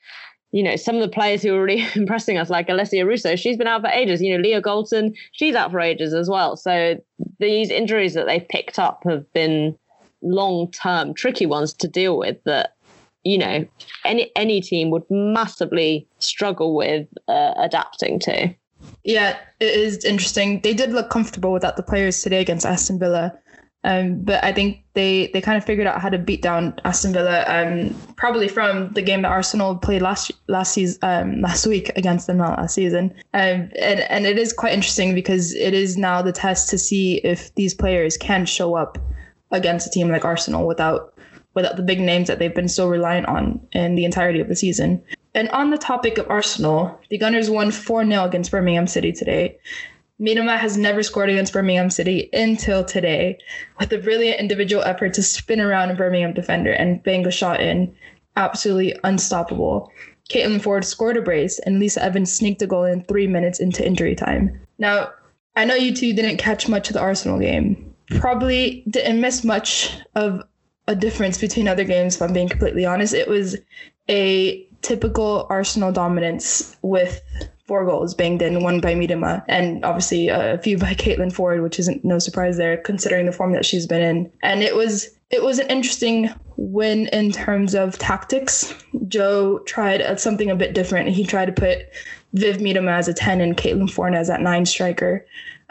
you 0.55 0.63
know, 0.63 0.77
some 0.77 0.95
of 0.95 1.01
the 1.01 1.09
players 1.09 1.43
who 1.43 1.53
are 1.53 1.65
really 1.65 1.85
impressing 1.97 2.39
us, 2.39 2.49
like 2.49 2.69
Alessia 2.69 3.05
Russo, 3.05 3.35
she's 3.35 3.57
been 3.57 3.67
out 3.67 3.81
for 3.81 3.89
ages. 3.89 4.23
You 4.23 4.37
know, 4.37 4.41
Leah 4.41 4.63
Galton, 4.63 5.13
she's 5.33 5.57
out 5.57 5.73
for 5.73 5.81
ages 5.81 6.15
as 6.15 6.31
well. 6.31 6.57
So 6.57 6.97
these 7.41 7.71
injuries 7.71 8.15
that 8.15 8.27
they've 8.27 8.49
picked 8.49 8.79
up 8.79 9.03
have 9.05 9.31
been 9.33 9.77
long 10.23 10.71
term, 10.71 11.13
tricky 11.13 11.45
ones 11.45 11.73
to 11.75 11.89
deal 11.89 12.17
with 12.17 12.37
that, 12.45 12.77
you 13.25 13.37
know, 13.37 13.67
any 14.05 14.31
any 14.37 14.61
team 14.61 14.91
would 14.91 15.03
massively 15.11 16.07
struggle 16.21 16.77
with 16.77 17.09
uh, 17.27 17.55
adapting 17.57 18.21
to. 18.21 18.55
Yeah, 19.03 19.37
it 19.59 19.75
is 19.75 20.05
interesting. 20.05 20.61
They 20.61 20.73
did 20.73 20.93
look 20.93 21.11
comfortable 21.11 21.53
without 21.53 21.77
the 21.77 21.83
players 21.83 22.23
today 22.23 22.41
against 22.41 22.65
Aston 22.65 23.01
Villa. 23.01 23.37
Um, 23.85 24.23
but 24.23 24.43
I 24.43 24.50
think 24.53 24.83
they 24.95 25.29
they 25.35 25.43
kind 25.43 25.59
of 25.59 25.64
figured 25.64 25.87
out 25.87 26.00
how 26.00 26.09
to 26.09 26.19
beat 26.19 26.41
down 26.41 26.75
Aston 26.85 27.12
Villa, 27.12 27.45
um, 27.47 27.95
probably 28.17 28.49
from 28.49 28.93
the 28.95 29.03
game 29.03 29.23
that 29.23 29.29
Arsenal 29.31 29.76
played 29.76 30.00
last 30.00 30.33
last 30.49 30.73
season 30.73 30.99
um, 31.03 31.41
last 31.43 31.67
week 31.67 31.91
against 31.95 32.26
them 32.26 32.38
not 32.38 32.59
last 32.59 32.75
season. 32.75 33.12
Um, 33.35 33.71
and 33.79 34.00
and 34.09 34.26
it 34.26 34.38
is 34.38 34.55
quite 34.55 34.73
interesting 34.73 35.14
because 35.14 35.55
it 35.55 35.75
is 35.75 35.99
now 35.99 36.23
the 36.23 36.33
test 36.33 36.71
to 36.71 36.79
see 36.79 37.17
if 37.19 37.55
these 37.57 37.75
players 37.75 38.17
can 38.17 38.47
show 38.47 38.75
up 38.75 38.97
against 39.50 39.87
a 39.87 39.91
team 39.91 40.09
like 40.09 40.25
Arsenal 40.25 40.67
without 40.67 41.14
without 41.53 41.76
the 41.76 41.83
big 41.83 42.00
names 42.00 42.26
that 42.29 42.38
they've 42.38 42.55
been 42.55 42.69
so 42.69 42.88
reliant 42.88 43.26
on 43.26 43.61
in 43.73 43.97
the 43.97 44.05
entirety 44.05 44.41
of 44.41 44.49
the 44.49 44.57
season. 44.57 45.03
And 45.35 45.49
on 45.50 45.71
the 45.71 45.79
topic 45.79 46.17
of 46.19 46.31
Arsenal, 46.31 46.99
the 47.11 47.19
Gunners 47.19 47.50
won 47.50 47.71
4 47.71 48.07
0 48.07 48.25
against 48.25 48.50
Birmingham 48.50 48.87
City 48.87 49.12
today. 49.12 49.59
Miedema 50.25 50.59
has 50.59 50.78
never 50.78 51.02
scored 51.02 51.28
against 51.28 51.52
Birmingham 51.52 51.90
City 51.90 52.31
until 52.33 52.83
today, 52.83 53.37
with 53.78 53.93
a 53.93 53.99
brilliant 53.99 54.40
individual 54.40 54.83
effort 54.85 55.12
to 55.14 55.23
spin 55.23 55.61
around 55.61 55.90
a 55.90 55.95
Birmingham 55.95 56.33
defender 56.33 56.73
and 56.73 57.02
bang 57.02 57.26
a 57.26 57.31
shot 57.31 57.61
in. 57.61 57.95
Absolutely 58.37 58.97
unstoppable. 59.04 59.93
Caitlin 60.31 60.62
Foord 60.62 60.85
scored 60.85 61.19
a 61.19 61.23
brace, 61.23 61.59
and 61.59 61.78
Lisa 61.78 62.02
Evans 62.02 62.33
sneaked 62.33 62.62
a 62.62 62.66
goal 62.66 62.85
in 62.85 63.04
three 63.04 63.26
minutes 63.26 63.61
into 63.61 63.87
injury 63.87 64.14
time. 64.14 64.59
Now, 64.78 65.11
I 65.57 65.66
know 65.66 65.75
you 65.75 65.95
two 65.95 66.14
didn't 66.14 66.38
catch 66.38 66.69
much 66.69 66.88
of 66.88 66.95
the 66.95 67.00
Arsenal 67.00 67.38
game, 67.38 67.95
probably 68.09 68.83
didn't 68.88 69.21
miss 69.21 69.45
much 69.45 69.95
of 70.14 70.43
a 70.88 70.97
difference 70.97 71.38
between 71.38 71.69
other 71.69 71.85
games, 71.85 72.16
if 72.16 72.23
I'm 72.23 72.33
being 72.33 72.49
completely 72.49 72.87
honest. 72.87 73.12
It 73.12 73.28
was 73.28 73.57
a 74.09 74.66
typical 74.81 75.47
Arsenal 75.50 75.93
dominance 75.93 76.76
with 76.81 77.21
four 77.66 77.85
goals 77.85 78.14
banged 78.14 78.42
in, 78.42 78.62
one 78.62 78.80
by 78.80 78.94
Miedema, 78.94 79.42
and 79.49 79.85
obviously 79.85 80.28
a 80.28 80.59
few 80.59 80.76
by 80.78 80.94
Caitlin 80.94 81.33
Foord, 81.33 81.62
which 81.62 81.78
isn't 81.78 82.04
no 82.04 82.18
surprise 82.18 82.56
there 82.56 82.76
considering 82.76 83.26
the 83.26 83.33
form 83.33 83.52
that 83.52 83.64
she's 83.64 83.87
been 83.87 84.02
in. 84.02 84.33
And 84.42 84.62
it 84.62 84.76
was 84.76 85.09
it 85.30 85.42
was 85.42 85.59
an 85.59 85.68
interesting 85.68 86.33
win 86.56 87.09
in 87.09 87.33
terms 87.33 87.75
of 87.75 87.99
tactics. 87.99 88.75
Joe 89.09 89.59
tried 89.61 90.02
uh, 90.02 90.16
something 90.16 90.50
a 90.50 90.56
bit 90.56 90.75
different. 90.75 91.09
He 91.09 91.25
tried 91.25 91.47
to 91.47 91.52
put 91.52 91.78
Viv 92.35 92.59
Miedema 92.59 92.92
as 92.92 93.09
a 93.09 93.14
10 93.14 93.40
and 93.40 93.56
Caitlin 93.56 93.90
Foord 93.90 94.14
as 94.14 94.28
that 94.28 94.40
nine 94.40 94.66
striker 94.66 95.25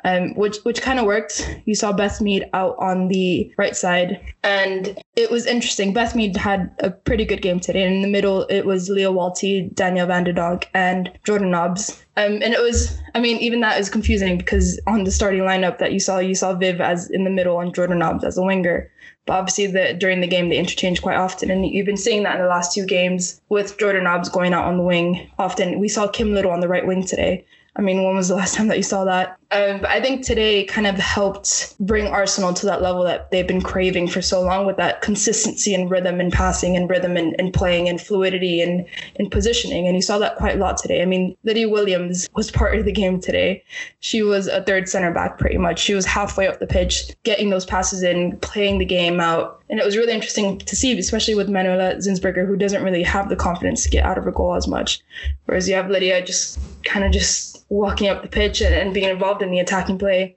um, 0.03 0.33
which 0.35 0.57
which 0.63 0.81
kind 0.81 0.99
of 0.99 1.05
worked. 1.05 1.59
You 1.65 1.75
saw 1.75 1.93
Beth 1.93 2.21
Mead 2.21 2.49
out 2.53 2.75
on 2.79 3.07
the 3.07 3.53
right 3.57 3.75
side, 3.75 4.19
and 4.43 4.97
it 5.15 5.31
was 5.31 5.45
interesting. 5.45 5.93
Beth 5.93 6.15
Mead 6.15 6.35
had 6.35 6.73
a 6.79 6.91
pretty 6.91 7.25
good 7.25 7.41
game 7.41 7.59
today. 7.59 7.83
In 7.83 8.01
the 8.01 8.07
middle, 8.07 8.43
it 8.43 8.65
was 8.65 8.89
Lia 8.89 9.09
Wälti, 9.09 9.73
Danielle 9.73 10.07
van 10.07 10.23
der 10.23 10.33
Donk, 10.33 10.69
and 10.73 11.11
Jordan 11.25 11.51
Nobbs. 11.51 12.03
Um, 12.15 12.33
and 12.43 12.53
it 12.53 12.61
was, 12.61 12.99
I 13.15 13.19
mean, 13.19 13.37
even 13.37 13.61
that 13.61 13.79
is 13.79 13.89
confusing 13.89 14.37
because 14.37 14.79
on 14.85 15.03
the 15.03 15.11
starting 15.11 15.41
lineup 15.41 15.79
that 15.79 15.93
you 15.93 15.99
saw, 15.99 16.19
you 16.19 16.35
saw 16.35 16.53
Viv 16.53 16.79
as 16.79 17.09
in 17.09 17.23
the 17.23 17.31
middle 17.31 17.59
and 17.59 17.73
Jordan 17.73 17.99
Nobbs 17.99 18.23
as 18.23 18.37
a 18.37 18.43
winger. 18.43 18.91
But 19.25 19.33
obviously, 19.33 19.67
the, 19.67 19.93
during 19.93 20.19
the 20.19 20.27
game, 20.27 20.49
they 20.49 20.57
interchange 20.57 21.01
quite 21.01 21.15
often. 21.15 21.49
And 21.49 21.65
you've 21.65 21.85
been 21.85 21.97
seeing 21.97 22.23
that 22.23 22.35
in 22.35 22.41
the 22.41 22.47
last 22.47 22.73
two 22.73 22.85
games 22.85 23.41
with 23.49 23.77
Jordan 23.77 24.03
Nobbs 24.03 24.29
going 24.29 24.53
out 24.53 24.65
on 24.65 24.77
the 24.77 24.83
wing 24.83 25.31
often. 25.39 25.79
We 25.79 25.87
saw 25.87 26.07
Kim 26.07 26.33
Little 26.33 26.51
on 26.51 26.59
the 26.59 26.67
right 26.67 26.85
wing 26.85 27.03
today. 27.05 27.45
I 27.75 27.81
mean, 27.81 28.03
when 28.03 28.15
was 28.15 28.27
the 28.27 28.35
last 28.35 28.55
time 28.55 28.67
that 28.67 28.77
you 28.77 28.83
saw 28.83 29.05
that? 29.05 29.37
Um, 29.53 29.81
but 29.81 29.91
I 29.91 30.01
think 30.01 30.25
today 30.25 30.63
kind 30.63 30.87
of 30.87 30.95
helped 30.95 31.75
bring 31.79 32.07
Arsenal 32.07 32.53
to 32.55 32.65
that 32.65 32.81
level 32.81 33.03
that 33.03 33.29
they've 33.29 33.47
been 33.47 33.61
craving 33.61 34.07
for 34.07 34.19
so 34.19 34.41
long 34.41 34.65
with 34.65 34.77
that 34.77 35.01
consistency 35.01 35.75
and 35.75 35.91
rhythm 35.91 36.19
and 36.19 36.33
passing 36.33 36.75
and 36.75 36.89
rhythm 36.89 37.17
and, 37.17 37.35
and 37.37 37.53
playing 37.53 37.87
and 37.87 38.01
fluidity 38.01 38.61
and, 38.61 38.83
and 39.17 39.29
positioning. 39.29 39.85
And 39.85 39.95
you 39.95 40.01
saw 40.01 40.17
that 40.17 40.37
quite 40.37 40.55
a 40.55 40.59
lot 40.59 40.77
today. 40.77 41.03
I 41.03 41.05
mean, 41.05 41.37
Lydia 41.43 41.69
Williams 41.69 42.27
was 42.33 42.49
part 42.63 42.79
of 42.79 42.85
the 42.85 42.91
game 42.91 43.19
today. 43.19 43.63
She 43.99 44.23
was 44.23 44.47
a 44.47 44.63
third 44.63 44.89
center 44.89 45.13
back 45.13 45.37
pretty 45.37 45.57
much. 45.57 45.79
She 45.79 45.93
was 45.93 46.05
halfway 46.05 46.47
up 46.47 46.59
the 46.59 46.65
pitch, 46.65 47.11
getting 47.23 47.51
those 47.51 47.65
passes 47.65 48.01
in, 48.01 48.37
playing 48.37 48.79
the 48.79 48.85
game 48.85 49.19
out. 49.19 49.61
And 49.69 49.79
it 49.79 49.85
was 49.85 49.97
really 49.97 50.13
interesting 50.13 50.57
to 50.57 50.75
see, 50.75 50.97
especially 50.97 51.35
with 51.35 51.49
Manuela 51.49 51.95
Zinsberger, 51.95 52.47
who 52.47 52.55
doesn't 52.55 52.83
really 52.83 53.03
have 53.03 53.29
the 53.29 53.35
confidence 53.35 53.83
to 53.83 53.89
get 53.89 54.03
out 54.03 54.17
of 54.17 54.23
her 54.23 54.31
goal 54.31 54.55
as 54.55 54.67
much. 54.67 54.99
Whereas 55.45 55.69
you 55.69 55.75
have 55.75 55.89
Lydia 55.91 56.25
just 56.25 56.59
kind 56.83 57.05
of 57.05 57.11
just 57.11 57.53
walking 57.69 58.07
up 58.07 58.21
the 58.21 58.27
pitch 58.27 58.61
and, 58.61 58.73
and 58.73 58.93
being 58.93 59.09
involved 59.09 59.41
in 59.43 59.51
the 59.51 59.59
attacking 59.59 59.97
play. 59.97 60.35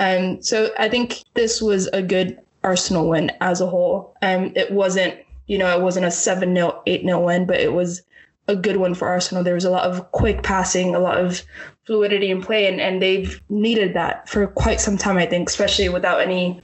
Um, 0.00 0.42
so 0.42 0.72
I 0.78 0.88
think 0.88 1.22
this 1.34 1.60
was 1.60 1.86
a 1.88 2.02
good 2.02 2.38
Arsenal 2.62 3.08
win 3.08 3.30
as 3.40 3.60
a 3.60 3.66
whole. 3.66 4.16
Um, 4.22 4.52
it 4.56 4.70
wasn't, 4.70 5.14
you 5.46 5.58
know, 5.58 5.76
it 5.76 5.82
wasn't 5.82 6.06
a 6.06 6.10
7 6.10 6.54
0, 6.54 6.82
8 6.86 7.02
0 7.02 7.20
win, 7.20 7.46
but 7.46 7.60
it 7.60 7.72
was 7.72 8.02
a 8.48 8.56
good 8.56 8.76
one 8.76 8.94
for 8.94 9.08
Arsenal. 9.08 9.44
There 9.44 9.54
was 9.54 9.64
a 9.64 9.70
lot 9.70 9.88
of 9.88 10.10
quick 10.12 10.42
passing, 10.42 10.94
a 10.94 10.98
lot 10.98 11.18
of 11.18 11.42
fluidity 11.86 12.30
in 12.30 12.42
play, 12.42 12.66
and, 12.66 12.80
and 12.80 13.00
they've 13.00 13.40
needed 13.48 13.94
that 13.94 14.28
for 14.28 14.46
quite 14.46 14.80
some 14.80 14.96
time, 14.96 15.16
I 15.16 15.26
think, 15.26 15.48
especially 15.48 15.88
without 15.88 16.20
any 16.20 16.60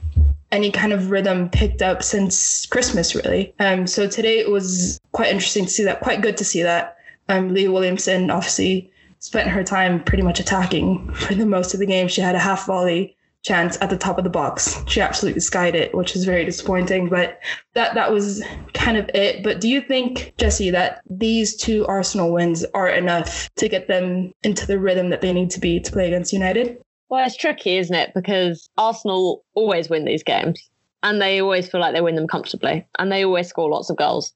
any 0.51 0.69
kind 0.69 0.91
of 0.91 1.11
rhythm 1.11 1.49
picked 1.49 1.81
up 1.81 2.03
since 2.03 2.65
Christmas, 2.65 3.15
really. 3.15 3.53
Um, 3.59 3.87
so 3.87 4.05
today 4.05 4.39
it 4.39 4.49
was 4.49 4.99
quite 5.13 5.29
interesting 5.29 5.63
to 5.63 5.71
see 5.71 5.85
that, 5.85 6.01
quite 6.01 6.21
good 6.21 6.35
to 6.37 6.43
see 6.43 6.61
that. 6.61 6.97
Um, 7.29 7.53
Leah 7.53 7.71
Williamson 7.71 8.29
obviously 8.29 8.91
spent 9.21 9.47
her 9.47 9.63
time 9.63 10.03
pretty 10.03 10.23
much 10.23 10.39
attacking 10.39 11.13
for 11.13 11.35
the 11.35 11.45
most 11.45 11.73
of 11.73 11.79
the 11.79 11.85
game. 11.85 12.07
She 12.07 12.21
had 12.21 12.35
a 12.35 12.39
half 12.39 12.65
volley 12.65 13.15
chance 13.43 13.77
at 13.81 13.89
the 13.89 13.97
top 13.97 14.17
of 14.17 14.23
the 14.23 14.29
box. 14.29 14.83
She 14.87 14.99
absolutely 14.99 15.41
skied 15.41 15.75
it, 15.75 15.95
which 15.95 16.15
is 16.15 16.25
very 16.25 16.43
disappointing. 16.43 17.07
But 17.07 17.39
that 17.73 17.93
that 17.93 18.11
was 18.11 18.43
kind 18.73 18.97
of 18.97 19.09
it. 19.13 19.43
But 19.43 19.61
do 19.61 19.69
you 19.69 19.81
think, 19.81 20.33
Jesse, 20.37 20.71
that 20.71 21.01
these 21.09 21.55
two 21.55 21.85
Arsenal 21.87 22.31
wins 22.31 22.65
are 22.73 22.89
enough 22.89 23.49
to 23.55 23.69
get 23.69 23.87
them 23.87 24.33
into 24.43 24.65
the 24.65 24.79
rhythm 24.79 25.09
that 25.11 25.21
they 25.21 25.33
need 25.33 25.51
to 25.51 25.59
be 25.59 25.79
to 25.79 25.91
play 25.91 26.07
against 26.07 26.33
United? 26.33 26.77
Well, 27.09 27.25
it's 27.25 27.37
tricky, 27.37 27.77
isn't 27.77 27.95
it? 27.95 28.11
Because 28.15 28.69
Arsenal 28.77 29.43
always 29.53 29.89
win 29.89 30.05
these 30.05 30.23
games. 30.23 30.67
And 31.03 31.19
they 31.21 31.41
always 31.41 31.67
feel 31.67 31.81
like 31.81 31.93
they 31.93 32.01
win 32.01 32.15
them 32.15 32.27
comfortably. 32.27 32.85
And 32.99 33.11
they 33.11 33.25
always 33.25 33.47
score 33.47 33.69
lots 33.69 33.89
of 33.89 33.97
goals. 33.97 34.33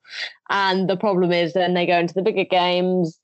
And 0.50 0.90
the 0.90 0.98
problem 0.98 1.32
is 1.32 1.54
then 1.54 1.74
they 1.74 1.86
go 1.86 1.98
into 1.98 2.14
the 2.14 2.24
bigger 2.24 2.44
games 2.44 3.20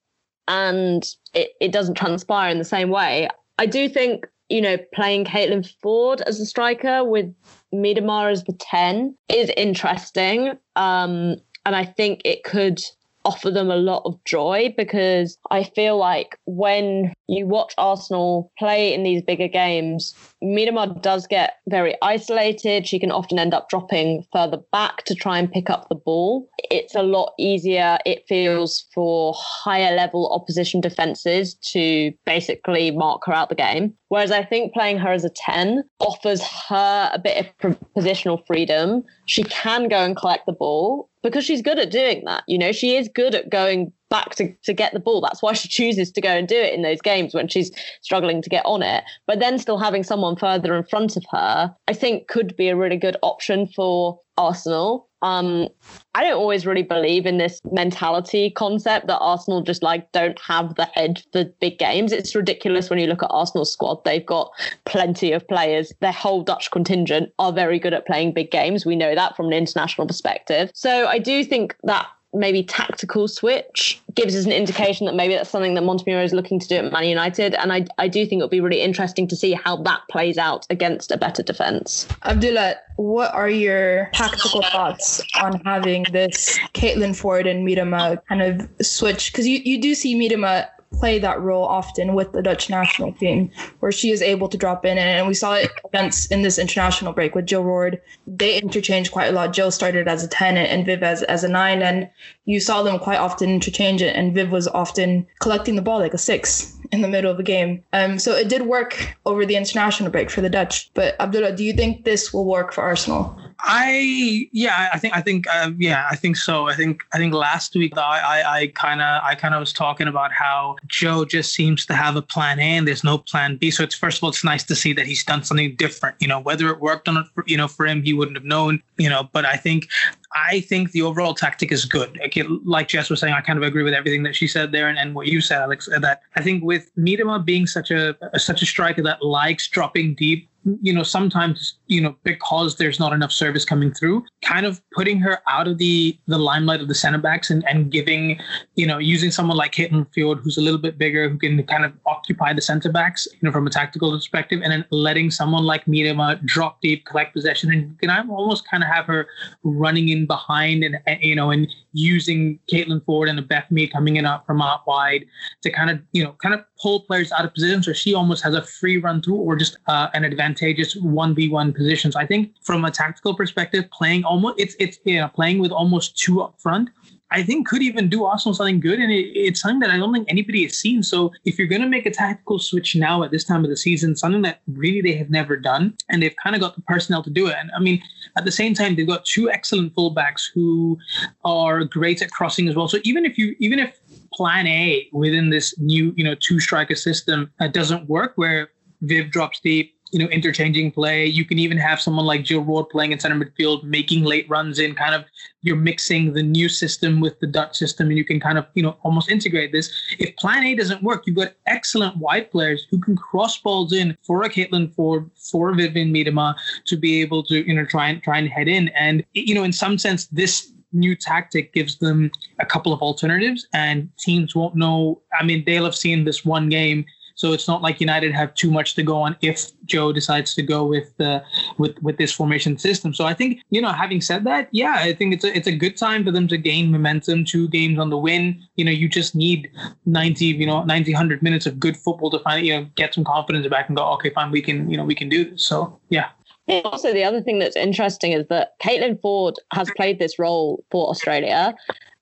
and 0.48 1.04
it, 1.34 1.50
it 1.60 1.72
doesn't 1.72 1.94
transpire 1.96 2.50
in 2.50 2.58
the 2.58 2.64
same 2.64 2.90
way. 2.90 3.28
I 3.58 3.66
do 3.66 3.88
think, 3.88 4.26
you 4.48 4.60
know, 4.60 4.76
playing 4.94 5.24
Caitlin 5.24 5.68
Foord 5.82 6.20
as 6.22 6.40
a 6.40 6.46
striker 6.46 7.04
with 7.04 7.32
Miedema 7.72 8.30
as 8.30 8.44
the 8.44 8.52
10 8.54 9.16
is 9.28 9.50
interesting. 9.56 10.58
Um, 10.76 11.36
and 11.64 11.76
I 11.76 11.84
think 11.84 12.22
it 12.24 12.44
could 12.44 12.80
offer 13.24 13.50
them 13.50 13.70
a 13.70 13.76
lot 13.76 14.02
of 14.04 14.22
joy 14.24 14.74
because 14.76 15.38
I 15.50 15.64
feel 15.64 15.96
like 15.96 16.38
when 16.46 17.12
you 17.28 17.46
watch 17.46 17.74
Arsenal 17.78 18.52
play 18.58 18.92
in 18.92 19.02
these 19.02 19.22
bigger 19.22 19.48
games, 19.48 20.14
Miedema 20.42 21.00
does 21.00 21.26
get 21.26 21.54
very 21.68 21.96
isolated. 22.02 22.86
She 22.86 22.98
can 22.98 23.10
often 23.10 23.38
end 23.38 23.54
up 23.54 23.68
dropping 23.68 24.24
further 24.32 24.58
back 24.72 25.04
to 25.04 25.14
try 25.14 25.38
and 25.38 25.50
pick 25.50 25.70
up 25.70 25.88
the 25.88 25.94
ball. 25.94 26.48
It's 26.70 26.94
a 26.94 27.02
lot 27.02 27.32
easier, 27.38 27.98
it 28.04 28.24
feels, 28.28 28.84
for 28.94 29.34
higher 29.36 29.94
level 29.94 30.32
opposition 30.32 30.80
defenses 30.80 31.54
to 31.72 32.12
basically 32.26 32.90
mark 32.90 33.22
her 33.26 33.32
out 33.32 33.48
the 33.48 33.54
game. 33.54 33.94
Whereas 34.08 34.30
I 34.30 34.44
think 34.44 34.74
playing 34.74 34.98
her 34.98 35.10
as 35.10 35.24
a 35.24 35.30
10 35.30 35.84
offers 36.00 36.42
her 36.68 37.10
a 37.14 37.18
bit 37.18 37.46
of 37.62 37.78
positional 37.96 38.44
freedom. 38.46 39.04
She 39.26 39.42
can 39.44 39.88
go 39.88 40.04
and 40.04 40.16
collect 40.16 40.46
the 40.46 40.52
ball 40.52 41.08
because 41.22 41.44
she's 41.44 41.62
good 41.62 41.78
at 41.78 41.90
doing 41.90 42.24
that. 42.24 42.44
You 42.46 42.58
know, 42.58 42.72
she 42.72 42.96
is 42.96 43.08
good 43.08 43.34
at 43.34 43.50
going 43.50 43.92
back 44.10 44.34
to, 44.36 44.54
to 44.64 44.72
get 44.72 44.92
the 44.92 45.00
ball. 45.00 45.20
That's 45.20 45.42
why 45.42 45.52
she 45.54 45.68
chooses 45.68 46.10
to 46.12 46.20
go 46.20 46.28
and 46.28 46.46
do 46.46 46.56
it 46.56 46.74
in 46.74 46.82
those 46.82 47.00
games 47.00 47.34
when 47.34 47.48
she's 47.48 47.70
struggling 48.02 48.42
to 48.42 48.50
get 48.50 48.64
on 48.66 48.82
it. 48.82 49.04
But 49.26 49.38
then 49.38 49.58
still 49.58 49.78
having 49.78 50.02
someone 50.02 50.36
further 50.36 50.74
in 50.74 50.84
front 50.84 51.16
of 51.16 51.24
her, 51.30 51.74
I 51.88 51.92
think 51.94 52.28
could 52.28 52.56
be 52.56 52.68
a 52.68 52.76
really 52.76 52.98
good 52.98 53.16
option 53.22 53.66
for 53.66 54.20
Arsenal. 54.36 55.08
Um, 55.22 55.68
I 56.14 56.24
don't 56.24 56.38
always 56.38 56.66
really 56.66 56.82
believe 56.82 57.26
in 57.26 57.38
this 57.38 57.60
mentality 57.70 58.50
concept 58.50 59.06
that 59.06 59.18
Arsenal 59.18 59.62
just 59.62 59.82
like 59.82 60.10
don't 60.12 60.38
have 60.40 60.74
the 60.74 60.84
head 60.86 61.22
for 61.32 61.44
big 61.60 61.78
games. 61.78 62.12
It's 62.12 62.34
ridiculous 62.34 62.90
when 62.90 62.98
you 62.98 63.06
look 63.06 63.22
at 63.22 63.30
Arsenal's 63.30 63.72
squad. 63.72 64.04
They've 64.04 64.26
got 64.26 64.50
plenty 64.84 65.32
of 65.32 65.46
players. 65.48 65.92
Their 66.00 66.12
whole 66.12 66.42
Dutch 66.42 66.70
contingent 66.70 67.32
are 67.38 67.52
very 67.52 67.78
good 67.78 67.94
at 67.94 68.06
playing 68.06 68.32
big 68.32 68.50
games. 68.50 68.84
We 68.84 68.96
know 68.96 69.14
that 69.14 69.36
from 69.36 69.46
an 69.46 69.52
international 69.52 70.06
perspective. 70.06 70.70
So 70.74 71.06
I 71.06 71.18
do 71.18 71.44
think 71.44 71.76
that 71.84 72.08
maybe 72.34 72.62
tactical 72.62 73.28
switch 73.28 74.00
gives 74.14 74.34
us 74.34 74.44
an 74.44 74.52
indication 74.52 75.06
that 75.06 75.14
maybe 75.14 75.34
that's 75.34 75.50
something 75.50 75.74
that 75.74 75.84
Montemurro 75.84 76.24
is 76.24 76.32
looking 76.32 76.58
to 76.58 76.68
do 76.68 76.76
at 76.76 76.92
Man 76.92 77.04
United. 77.04 77.54
And 77.54 77.72
I, 77.72 77.86
I 77.98 78.08
do 78.08 78.24
think 78.26 78.40
it'll 78.40 78.48
be 78.48 78.60
really 78.60 78.80
interesting 78.80 79.28
to 79.28 79.36
see 79.36 79.52
how 79.52 79.76
that 79.82 80.00
plays 80.10 80.38
out 80.38 80.66
against 80.70 81.10
a 81.10 81.16
better 81.16 81.42
defence. 81.42 82.06
Abdullah, 82.24 82.76
what 82.96 83.32
are 83.34 83.50
your 83.50 84.10
tactical 84.12 84.62
thoughts 84.62 85.22
on 85.40 85.60
having 85.64 86.04
this 86.12 86.58
Caitlin 86.74 87.10
Foord 87.10 87.50
and 87.50 87.66
Miedema 87.66 88.24
kind 88.26 88.42
of 88.42 88.68
switch? 88.84 89.32
Because 89.32 89.46
you, 89.46 89.60
you 89.64 89.80
do 89.80 89.94
see 89.94 90.14
Miedema 90.14 90.68
play 90.92 91.18
that 91.18 91.40
role 91.40 91.64
often 91.64 92.14
with 92.14 92.32
the 92.32 92.42
Dutch 92.42 92.70
national 92.70 93.12
team, 93.12 93.50
where 93.80 93.92
she 93.92 94.10
is 94.10 94.22
able 94.22 94.48
to 94.48 94.58
drop 94.58 94.84
in. 94.84 94.98
And 94.98 95.26
we 95.26 95.34
saw 95.34 95.54
it 95.54 95.70
against 95.84 96.30
in 96.30 96.42
this 96.42 96.58
international 96.58 97.12
break 97.12 97.34
with 97.34 97.46
Jill 97.46 97.64
Roord. 97.64 98.00
They 98.26 98.60
interchanged 98.60 99.12
quite 99.12 99.28
a 99.28 99.32
lot. 99.32 99.52
Jill 99.52 99.70
started 99.70 100.08
as 100.08 100.22
a 100.22 100.28
10 100.28 100.56
and 100.56 100.86
Viv 100.86 101.02
as, 101.02 101.22
as 101.24 101.44
a 101.44 101.48
9. 101.48 101.82
And 101.82 102.08
you 102.44 102.60
saw 102.60 102.82
them 102.82 102.98
quite 102.98 103.18
often 103.18 103.50
interchange 103.50 104.02
it. 104.02 104.14
And 104.14 104.34
Viv 104.34 104.50
was 104.50 104.68
often 104.68 105.26
collecting 105.40 105.76
the 105.76 105.82
ball 105.82 105.98
like 105.98 106.14
a 106.14 106.18
six 106.18 106.78
in 106.92 107.00
the 107.00 107.08
middle 107.08 107.30
of 107.30 107.36
the 107.36 107.42
game. 107.42 107.82
Um, 107.92 108.18
so 108.18 108.32
it 108.32 108.48
did 108.48 108.62
work 108.62 109.16
over 109.24 109.46
the 109.46 109.56
international 109.56 110.10
break 110.10 110.30
for 110.30 110.42
the 110.42 110.50
Dutch. 110.50 110.90
But 110.94 111.16
Abdullah, 111.20 111.56
do 111.56 111.64
you 111.64 111.72
think 111.72 112.04
this 112.04 112.32
will 112.32 112.44
work 112.44 112.72
for 112.72 112.82
Arsenal? 112.82 113.36
I 113.64 114.48
yeah, 114.50 114.90
I 114.92 114.98
think 114.98 115.16
I 115.16 115.20
think 115.20 115.46
uh, 115.52 115.70
yeah, 115.78 116.08
I 116.10 116.16
think 116.16 116.36
so. 116.36 116.68
I 116.68 116.74
think 116.74 117.04
I 117.12 117.18
think 117.18 117.32
last 117.32 117.74
week 117.74 117.96
I 117.96 118.42
I 118.44 118.66
kind 118.74 119.00
of 119.00 119.22
I 119.22 119.36
kind 119.36 119.54
of 119.54 119.60
was 119.60 119.72
talking 119.72 120.08
about 120.08 120.32
how 120.32 120.76
Joe 120.88 121.24
just 121.24 121.54
seems 121.54 121.86
to 121.86 121.94
have 121.94 122.16
a 122.16 122.22
plan 122.22 122.58
A 122.58 122.62
and 122.62 122.88
there's 122.88 123.04
no 123.04 123.18
plan 123.18 123.56
B. 123.56 123.70
So 123.70 123.84
it's 123.84 123.94
first 123.94 124.18
of 124.18 124.24
all, 124.24 124.30
it's 124.30 124.42
nice 124.42 124.64
to 124.64 124.74
see 124.74 124.92
that 124.94 125.06
he's 125.06 125.24
done 125.24 125.44
something 125.44 125.76
different. 125.76 126.16
You 126.18 126.26
know, 126.26 126.40
whether 126.40 126.68
it 126.70 126.80
worked 126.80 127.08
on 127.08 127.18
it, 127.18 127.26
for, 127.34 127.44
you 127.46 127.56
know, 127.56 127.68
for 127.68 127.86
him, 127.86 128.02
he 128.02 128.12
wouldn't 128.12 128.36
have 128.36 128.44
known. 128.44 128.82
You 128.98 129.08
know, 129.08 129.28
but 129.32 129.44
I 129.44 129.56
think 129.56 129.88
I 130.34 130.60
think 130.60 130.90
the 130.90 131.02
overall 131.02 131.34
tactic 131.34 131.70
is 131.70 131.84
good. 131.84 132.18
Like 132.64 132.88
Jess 132.88 133.10
was 133.10 133.20
saying, 133.20 133.34
I 133.34 133.42
kind 133.42 133.58
of 133.58 133.62
agree 133.62 133.84
with 133.84 133.94
everything 133.94 134.24
that 134.24 134.34
she 134.34 134.48
said 134.48 134.72
there 134.72 134.88
and, 134.88 134.98
and 134.98 135.14
what 135.14 135.28
you 135.28 135.40
said, 135.40 135.62
Alex. 135.62 135.88
That 136.00 136.22
I 136.34 136.42
think 136.42 136.64
with 136.64 136.90
Miedema 136.96 137.44
being 137.44 137.68
such 137.68 137.92
a 137.92 138.16
such 138.38 138.60
a 138.60 138.66
striker 138.66 139.02
that 139.02 139.22
likes 139.22 139.68
dropping 139.68 140.14
deep 140.14 140.48
you 140.80 140.92
know, 140.92 141.02
sometimes, 141.02 141.78
you 141.86 142.00
know, 142.00 142.16
because 142.22 142.76
there's 142.76 143.00
not 143.00 143.12
enough 143.12 143.32
service 143.32 143.64
coming 143.64 143.92
through, 143.92 144.24
kind 144.42 144.66
of 144.66 144.80
putting 144.92 145.18
her 145.20 145.40
out 145.48 145.66
of 145.66 145.78
the 145.78 146.16
the 146.26 146.38
limelight 146.38 146.80
of 146.80 146.88
the 146.88 146.94
center 146.94 147.18
backs 147.18 147.50
and, 147.50 147.64
and 147.68 147.90
giving, 147.90 148.40
you 148.76 148.86
know, 148.86 148.98
using 148.98 149.30
someone 149.30 149.56
like 149.56 149.72
Caitlin 149.72 150.06
Foord, 150.16 150.40
who's 150.40 150.58
a 150.58 150.60
little 150.60 150.78
bit 150.78 150.98
bigger, 150.98 151.28
who 151.28 151.38
can 151.38 151.62
kind 151.64 151.84
of 151.84 151.92
occupy 152.06 152.52
the 152.52 152.60
center 152.60 152.90
backs, 152.90 153.26
you 153.32 153.38
know, 153.42 153.52
from 153.52 153.66
a 153.66 153.70
tactical 153.70 154.12
perspective, 154.12 154.60
and 154.62 154.72
then 154.72 154.84
letting 154.90 155.30
someone 155.30 155.64
like 155.64 155.84
Miedema 155.86 156.44
drop 156.44 156.80
deep, 156.80 157.04
collect 157.06 157.34
possession, 157.34 157.72
and 157.72 157.98
can 157.98 158.10
I 158.10 158.20
almost 158.28 158.68
kind 158.68 158.82
of 158.82 158.88
have 158.88 159.06
her 159.06 159.26
running 159.62 160.08
in 160.08 160.26
behind 160.26 160.84
and 160.84 160.98
you 161.20 161.34
know, 161.34 161.50
and 161.50 161.66
using 161.92 162.58
Caitlin 162.70 163.00
Foord 163.04 163.28
and 163.28 163.46
Beth 163.48 163.70
Mead 163.70 163.92
coming 163.92 164.16
in 164.16 164.26
up 164.26 164.46
from 164.46 164.62
out 164.62 164.86
wide 164.86 165.24
to 165.62 165.70
kind 165.70 165.90
of, 165.90 166.00
you 166.12 166.24
know, 166.24 166.34
kind 166.42 166.54
of 166.54 166.64
pull 166.80 167.00
players 167.00 167.32
out 167.32 167.44
of 167.44 167.52
position 167.54 167.82
so 167.82 167.92
she 167.92 168.14
almost 168.14 168.42
has 168.42 168.54
a 168.54 168.62
free 168.62 168.98
run 168.98 169.22
through 169.22 169.36
or 169.36 169.56
just 169.56 169.78
uh, 169.88 170.08
an 170.14 170.24
advantageous 170.24 170.96
1v1 170.96 171.74
position. 171.74 172.12
So 172.12 172.18
I 172.18 172.26
think 172.26 172.52
from 172.62 172.84
a 172.84 172.90
tactical 172.90 173.34
perspective, 173.34 173.90
playing 173.90 174.24
almost, 174.24 174.58
it's, 174.58 174.76
it's, 174.78 174.98
you 175.04 175.20
know, 175.20 175.28
playing 175.28 175.58
with 175.58 175.72
almost 175.72 176.18
two 176.18 176.42
up 176.42 176.60
front 176.60 176.90
I 177.32 177.42
think 177.42 177.66
could 177.66 177.82
even 177.82 178.08
do 178.08 178.24
Arsenal 178.24 178.54
something 178.54 178.78
good. 178.78 179.00
And 179.00 179.10
it, 179.10 179.26
it's 179.34 179.62
something 179.62 179.80
that 179.80 179.90
I 179.90 179.96
don't 179.96 180.12
think 180.12 180.30
anybody 180.30 180.62
has 180.64 180.76
seen. 180.76 181.02
So 181.02 181.32
if 181.44 181.58
you're 181.58 181.66
going 181.66 181.80
to 181.82 181.88
make 181.88 182.06
a 182.06 182.10
tactical 182.10 182.58
switch 182.58 182.94
now 182.94 183.22
at 183.22 183.30
this 183.30 183.44
time 183.44 183.64
of 183.64 183.70
the 183.70 183.76
season, 183.76 184.14
something 184.14 184.42
that 184.42 184.60
really 184.68 185.00
they 185.00 185.16
have 185.16 185.30
never 185.30 185.56
done, 185.56 185.96
and 186.10 186.22
they've 186.22 186.36
kind 186.42 186.54
of 186.54 186.60
got 186.60 186.76
the 186.76 186.82
personnel 186.82 187.22
to 187.22 187.30
do 187.30 187.46
it. 187.46 187.56
And 187.58 187.70
I 187.74 187.80
mean, 187.80 188.02
at 188.36 188.44
the 188.44 188.52
same 188.52 188.74
time, 188.74 188.96
they've 188.96 189.06
got 189.06 189.24
two 189.24 189.50
excellent 189.50 189.94
fullbacks 189.94 190.42
who 190.52 190.98
are 191.44 191.84
great 191.84 192.22
at 192.22 192.30
crossing 192.30 192.68
as 192.68 192.74
well. 192.74 192.88
So 192.88 192.98
even 193.04 193.24
if 193.24 193.36
you, 193.38 193.54
even 193.58 193.78
if 193.78 193.98
plan 194.32 194.66
A 194.66 195.08
within 195.12 195.50
this 195.50 195.78
new, 195.78 196.14
you 196.16 196.24
know, 196.24 196.34
two 196.34 196.58
striker 196.58 196.94
system 196.94 197.50
uh, 197.60 197.68
doesn't 197.68 198.08
work, 198.08 198.32
where 198.36 198.70
Viv 199.02 199.30
drops 199.30 199.60
deep, 199.60 199.94
you 200.12 200.18
know, 200.18 200.26
interchanging 200.26 200.92
play. 200.92 201.26
You 201.26 201.44
can 201.44 201.58
even 201.58 201.78
have 201.78 202.00
someone 202.00 202.26
like 202.26 202.44
Jill 202.44 202.62
Roord 202.62 202.90
playing 202.90 203.12
in 203.12 203.18
center 203.18 203.34
midfield, 203.34 203.82
making 203.82 204.24
late 204.24 204.48
runs 204.48 204.78
in 204.78 204.94
kind 204.94 205.14
of 205.14 205.24
you're 205.62 205.76
mixing 205.76 206.34
the 206.34 206.42
new 206.42 206.68
system 206.68 207.20
with 207.20 207.40
the 207.40 207.46
Dutch 207.46 207.76
system, 207.76 208.08
and 208.08 208.18
you 208.18 208.24
can 208.24 208.38
kind 208.38 208.58
of, 208.58 208.66
you 208.74 208.82
know, 208.82 208.96
almost 209.02 209.30
integrate 209.30 209.72
this. 209.72 209.90
If 210.18 210.36
plan 210.36 210.64
A 210.64 210.74
doesn't 210.74 211.02
work, 211.02 211.26
you've 211.26 211.36
got 211.36 211.54
excellent 211.66 212.16
wide 212.18 212.50
players 212.50 212.86
who 212.90 213.00
can 213.00 213.16
cross 213.16 213.58
balls 213.58 213.92
in 213.92 214.16
for 214.22 214.42
a 214.42 214.50
Caitlin 214.50 214.94
Foord, 214.94 215.30
for 215.50 215.72
Vivianne 215.72 216.12
Miedema 216.12 216.54
to 216.86 216.96
be 216.96 217.22
able 217.22 217.42
to, 217.44 217.66
you 217.66 217.74
know, 217.74 217.86
try 217.86 218.08
and 218.08 218.22
try 218.22 218.38
and 218.38 218.48
head 218.48 218.68
in. 218.68 218.88
And, 218.88 219.24
you 219.32 219.54
know, 219.54 219.64
in 219.64 219.72
some 219.72 219.96
sense, 219.96 220.26
this 220.26 220.72
new 220.92 221.16
tactic 221.16 221.72
gives 221.72 221.96
them 221.96 222.30
a 222.60 222.66
couple 222.66 222.92
of 222.92 223.00
alternatives 223.00 223.66
and 223.72 224.10
teams 224.18 224.54
won't 224.54 224.74
know. 224.74 225.22
I 225.40 225.42
mean, 225.42 225.64
they'll 225.64 225.84
have 225.84 225.96
seen 225.96 226.24
this 226.24 226.44
one 226.44 226.68
game 226.68 227.06
so 227.42 227.52
it's 227.52 227.66
not 227.66 227.82
like 227.82 228.00
United 228.00 228.32
have 228.32 228.54
too 228.54 228.70
much 228.70 228.94
to 228.94 229.02
go 229.02 229.20
on 229.20 229.34
if 229.42 229.72
Joe 229.84 230.12
decides 230.12 230.54
to 230.54 230.62
go 230.62 230.86
with 230.86 231.20
uh, 231.20 231.40
with 231.76 232.00
with 232.00 232.16
this 232.16 232.32
formation 232.32 232.78
system. 232.78 233.12
So 233.12 233.24
I 233.24 233.34
think 233.34 233.58
you 233.70 233.80
know, 233.80 233.90
having 233.90 234.20
said 234.20 234.44
that, 234.44 234.68
yeah, 234.70 234.94
I 234.98 235.12
think 235.12 235.34
it's 235.34 235.42
a 235.42 235.50
it's 235.56 235.66
a 235.66 235.76
good 235.84 235.96
time 235.96 236.24
for 236.24 236.30
them 236.30 236.46
to 236.46 236.56
gain 236.56 236.92
momentum. 236.92 237.44
Two 237.44 237.66
games 237.68 237.98
on 237.98 238.10
the 238.10 238.16
win. 238.16 238.62
You 238.76 238.84
know, 238.84 238.92
you 238.92 239.08
just 239.08 239.34
need 239.34 239.72
90, 240.06 240.44
you 240.44 240.66
know, 240.66 240.84
90, 240.84 241.12
100 241.12 241.42
minutes 241.42 241.66
of 241.66 241.80
good 241.80 241.96
football 241.96 242.30
to 242.30 242.38
find 242.38 242.64
you 242.64 242.74
know 242.76 242.86
get 242.94 243.12
some 243.12 243.24
confidence 243.24 243.66
back 243.66 243.88
and 243.88 243.96
go, 243.96 244.04
okay, 244.12 244.30
fine, 244.30 244.52
we 244.52 244.62
can 244.62 244.88
you 244.88 244.96
know 244.96 245.04
we 245.04 245.16
can 245.16 245.28
do 245.28 245.50
this. 245.50 245.66
So 245.66 245.98
yeah. 246.10 246.28
Also, 246.68 247.12
the 247.12 247.24
other 247.24 247.40
thing 247.40 247.58
that's 247.58 247.74
interesting 247.74 248.30
is 248.30 248.46
that 248.46 248.78
Caitlin 248.78 249.20
Foord 249.20 249.54
has 249.72 249.90
played 249.96 250.20
this 250.20 250.38
role 250.38 250.84
for 250.92 251.08
Australia, 251.10 251.74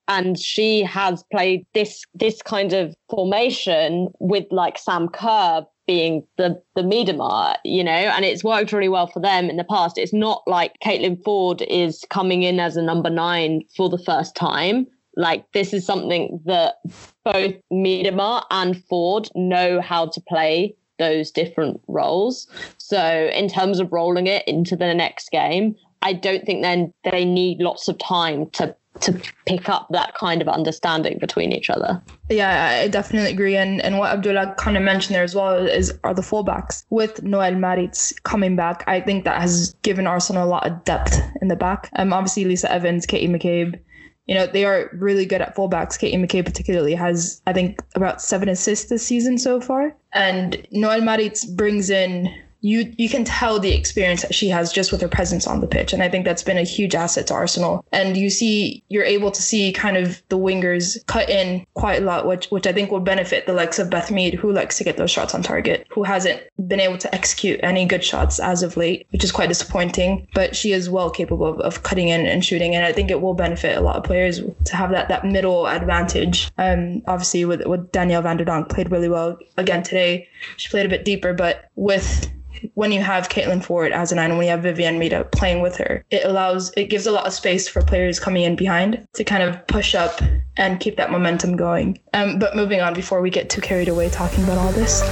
and 0.09 0.39
she 0.39 0.83
has 0.83 1.25
played 1.31 1.67
this 1.75 2.03
this 2.15 2.43
kind 2.43 2.73
of 2.73 2.95
formation 3.09 4.09
with 4.19 4.47
like 4.51 4.79
Sam 4.79 5.09
Kerr 5.09 5.65
being 5.87 6.25
the 6.37 6.61
the 6.77 6.83
Miedema, 6.83 7.57
you 7.65 7.83
know, 7.83 7.91
and 7.91 8.25
it's 8.25 8.45
worked 8.45 8.73
really 8.73 8.89
well 8.89 9.07
for 9.07 9.21
them 9.21 9.51
in 9.51 9.57
the 9.57 9.65
past. 9.65 9.99
It's 9.99 10.13
not 10.13 10.43
like 10.47 10.75
Caitlin 10.85 11.23
Foord 11.23 11.67
is 11.69 12.05
coming 12.11 12.43
in 12.43 12.61
as 12.61 12.77
a 12.77 12.83
number 12.83 13.11
nine 13.11 13.63
for 13.77 13.89
the 13.89 13.99
first 13.99 14.35
time. 14.35 14.87
Like 15.17 15.45
this 15.53 15.73
is 15.73 15.85
something 15.85 16.41
that 16.45 16.77
both 17.25 17.55
Miedema 17.73 18.45
and 18.51 18.77
Foord 18.89 19.29
know 19.35 19.81
how 19.81 20.07
to 20.07 20.21
play 20.21 20.75
those 20.99 21.31
different 21.31 21.81
roles. 21.89 22.47
So 22.79 23.31
in 23.35 23.49
terms 23.49 23.81
of 23.81 23.93
rolling 23.93 24.29
it 24.29 24.47
into 24.47 24.77
the 24.77 24.95
next 24.95 25.31
game, 25.31 25.75
I 26.03 26.13
don't 26.13 26.45
think 26.45 26.63
then 26.63 26.93
they 27.11 27.25
need 27.25 27.59
lots 27.61 27.89
of 27.89 27.99
time 27.99 28.49
to 28.51 28.75
to 29.01 29.21
pick 29.47 29.69
up 29.69 29.87
that 29.91 30.15
kind 30.15 30.43
of 30.43 30.49
understanding 30.49 31.19
between 31.19 31.53
each 31.53 31.71
other. 31.71 32.03
Yeah, 32.29 32.81
I 32.83 32.89
definitely 32.89 33.31
agree. 33.31 33.57
And 33.57 33.81
and 33.81 33.99
what 33.99 34.13
Abdullah 34.13 34.55
kind 34.59 34.77
of 34.77 34.83
mentioned 34.83 35.15
there 35.15 35.25
as 35.25 35.35
well 35.35 35.67
is 35.67 35.93
are 36.05 36.15
the 36.15 36.23
fullbacks. 36.23 36.85
With 36.91 37.23
Noelle 37.23 37.55
Maritz 37.55 38.13
coming 38.21 38.57
back, 38.57 38.85
I 38.87 39.01
think 39.01 39.25
that 39.25 39.41
has 39.41 39.75
given 39.83 40.07
Arsenal 40.07 40.45
a 40.45 40.51
lot 40.51 40.67
of 40.67 40.85
depth 40.85 41.19
in 41.41 41.49
the 41.49 41.57
back. 41.57 41.91
Um, 41.97 42.13
obviously 42.13 42.45
Lisa 42.45 42.71
Evans, 42.71 43.07
Katie 43.07 43.33
McCabe, 43.33 43.81
you 44.27 44.37
know, 44.37 44.47
they 44.47 44.65
are 44.65 44.89
really 44.93 45.27
good 45.27 45.41
at 45.41 45.57
fullbacks. 45.57 45.99
Katie 45.99 46.17
McCabe 46.17 46.45
particularly 46.45 46.95
has, 46.95 47.43
I 47.49 47.53
think, 47.53 47.83
about 47.97 48.23
seven 48.23 48.49
assists 48.49 48.89
this 48.89 49.05
season 49.05 49.39
so 49.39 49.61
far. 49.61 49.97
And 50.13 50.65
Noelle 50.71 51.01
Maritz 51.01 51.45
brings 51.45 51.91
in 51.91 52.33
you 52.61 52.93
you 52.99 53.09
can 53.09 53.25
tell 53.25 53.59
the 53.59 53.73
experience 53.75 54.23
that 54.23 54.35
she 54.35 54.49
has 54.49 54.73
just 54.73 54.93
with 54.93 55.01
her 55.01 55.09
presence 55.09 55.47
on 55.47 55.61
the 55.61 55.67
pitch. 55.67 55.93
And 55.93 56.03
i 56.03 56.09
think 56.09 56.25
that's 56.25 56.43
been 56.43 56.59
a 56.59 56.63
huge 56.63 56.95
asset 56.95 57.27
to 57.29 57.35
arsenal. 57.35 57.85
And 57.93 58.17
you 58.17 58.31
see 58.31 58.83
you're 58.89 59.05
able 59.05 59.31
to 59.31 59.43
see 59.43 59.73
kind 59.73 59.97
of 59.97 60.23
the 60.29 60.39
wingers 60.39 61.05
cut 61.07 61.29
in 61.29 61.67
quite 61.75 62.03
a 62.03 62.05
lot 62.05 62.27
which 62.27 62.47
which 62.51 62.67
i 62.67 62.73
think 62.73 62.91
will 62.91 63.01
benefit 63.01 63.47
the 63.47 63.53
likes 63.53 63.79
of 63.79 63.91
beth 63.91 64.11
mead 64.11 64.35
who 64.35 64.53
likes 64.53 64.79
to 64.79 64.85
get 64.85 64.97
those 64.97 65.11
shots 65.11 65.35
on 65.35 65.43
target 65.43 65.87
who 65.91 66.03
hasn't 66.03 66.43
been 66.69 66.81
able 66.81 66.99
to 66.99 67.13
execute 67.15 67.59
any 67.63 67.85
good 67.87 68.05
shots 68.05 68.39
as 68.39 68.63
of 68.63 68.77
late 68.77 69.07
which 69.11 69.25
is 69.25 69.33
quite 69.33 69.49
disappointing. 69.49 70.27
But 70.35 70.55
she 70.55 70.73
is 70.73 70.91
well 70.91 71.11
capable 71.11 71.47
of, 71.47 71.61
of 71.61 71.83
cutting 71.83 72.09
in 72.09 72.27
and 72.27 72.45
shooting. 72.45 72.75
And 72.75 72.85
i 72.85 72.93
think 72.93 73.11
it 73.11 73.21
will 73.21 73.35
benefit 73.35 73.77
a 73.77 73.81
lot 73.81 73.97
of 73.97 74.05
players 74.05 74.41
to 74.65 74.77
have 74.77 74.91
that 74.91 75.09
that 75.09 75.25
middle 75.25 75.67
advantage. 75.67 76.51
Um 76.59 77.03
obviously 77.07 77.45
with 77.45 77.65
with 77.67 77.91
danielle 77.93 78.23
van 78.23 78.37
der 78.37 78.45
donk 78.45 78.69
played 78.69 78.91
really 78.91 79.09
well 79.09 79.39
again 79.57 79.83
today 79.83 80.29
she 80.57 80.69
played 80.69 80.87
a 80.87 80.89
bit 80.89 81.05
deeper 81.05 81.33
but 81.33 81.69
with 81.77 82.31
when 82.75 82.93
you 82.93 83.01
have 83.01 83.29
Caitlin 83.29 83.65
Foord 83.65 83.93
as 83.93 84.13
a 84.13 84.15
nine 84.15 84.31
and 84.31 84.39
when 84.39 84.47
you 84.47 84.51
have 84.51 84.61
Vivianne 84.61 84.99
Miedema 84.99 85.31
playing 85.33 85.63
with 85.63 85.77
her, 85.77 86.05
it 86.11 86.25
allows 86.25 86.73
it 86.77 86.87
gives 86.87 87.07
a 87.07 87.13
lot 87.13 87.27
of 87.27 87.33
space 87.33 87.69
for 87.69 87.83
players 87.83 88.21
coming 88.21 88.43
in 88.43 88.57
behind 88.57 89.07
to 89.15 89.25
kind 89.25 89.43
of 89.43 89.67
push 89.67 89.95
up 89.95 90.21
and 90.57 90.81
keep 90.81 90.97
that 90.97 91.11
momentum 91.11 91.57
going. 91.57 91.99
Um, 92.13 92.39
but 92.39 92.57
moving 92.57 92.81
on 92.81 92.95
before 92.95 93.21
we 93.21 93.31
get 93.31 93.49
too 93.49 93.61
carried 93.61 93.89
away 93.89 94.11
talking 94.11 94.45
about 94.45 94.59
all 94.59 94.73
this. 94.73 95.03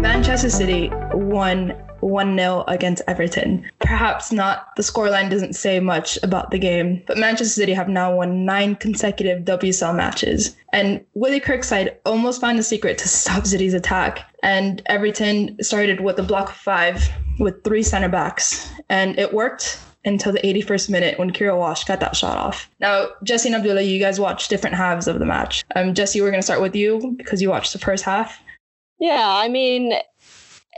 Manchester 0.00 0.50
City 0.50 0.90
won 1.12 1.74
1 2.00 2.36
0 2.36 2.64
against 2.68 3.02
Everton. 3.06 3.68
Perhaps 3.80 4.32
not, 4.32 4.74
the 4.76 4.82
scoreline 4.82 5.30
doesn't 5.30 5.54
say 5.54 5.80
much 5.80 6.18
about 6.22 6.50
the 6.50 6.58
game, 6.58 7.02
but 7.06 7.18
Manchester 7.18 7.60
City 7.60 7.72
have 7.72 7.88
now 7.88 8.14
won 8.14 8.44
nine 8.44 8.76
consecutive 8.76 9.44
WSL 9.44 9.94
matches. 9.94 10.56
And 10.72 11.04
Willie 11.14 11.40
Kirkside 11.40 11.96
almost 12.04 12.40
found 12.40 12.58
the 12.58 12.62
secret 12.62 12.98
to 12.98 13.08
stop 13.08 13.46
City's 13.46 13.74
attack. 13.74 14.20
And 14.42 14.82
Everton 14.86 15.56
started 15.62 16.00
with 16.00 16.18
a 16.18 16.22
block 16.22 16.50
of 16.50 16.56
five 16.56 17.08
with 17.38 17.62
three 17.64 17.82
center 17.82 18.08
backs, 18.08 18.70
and 18.88 19.18
it 19.18 19.32
worked 19.32 19.80
until 20.04 20.32
the 20.32 20.40
81st 20.40 20.90
minute 20.90 21.18
when 21.18 21.30
Keira 21.30 21.56
Walsh 21.56 21.84
got 21.84 22.00
that 22.00 22.16
shot 22.16 22.36
off. 22.36 22.70
Now, 22.80 23.08
Jesse 23.22 23.48
and 23.48 23.56
Abdullah, 23.56 23.82
you 23.82 23.98
guys 24.00 24.18
watched 24.18 24.50
different 24.50 24.76
halves 24.76 25.06
of 25.06 25.18
the 25.18 25.24
match. 25.24 25.64
Um, 25.76 25.94
Jesse, 25.94 26.20
we're 26.20 26.30
going 26.30 26.40
to 26.40 26.44
start 26.44 26.60
with 26.60 26.74
you 26.74 27.14
because 27.16 27.42
you 27.42 27.50
watched 27.50 27.72
the 27.72 27.78
first 27.78 28.04
half. 28.04 28.40
Yeah, 29.00 29.26
I 29.26 29.48
mean, 29.48 29.94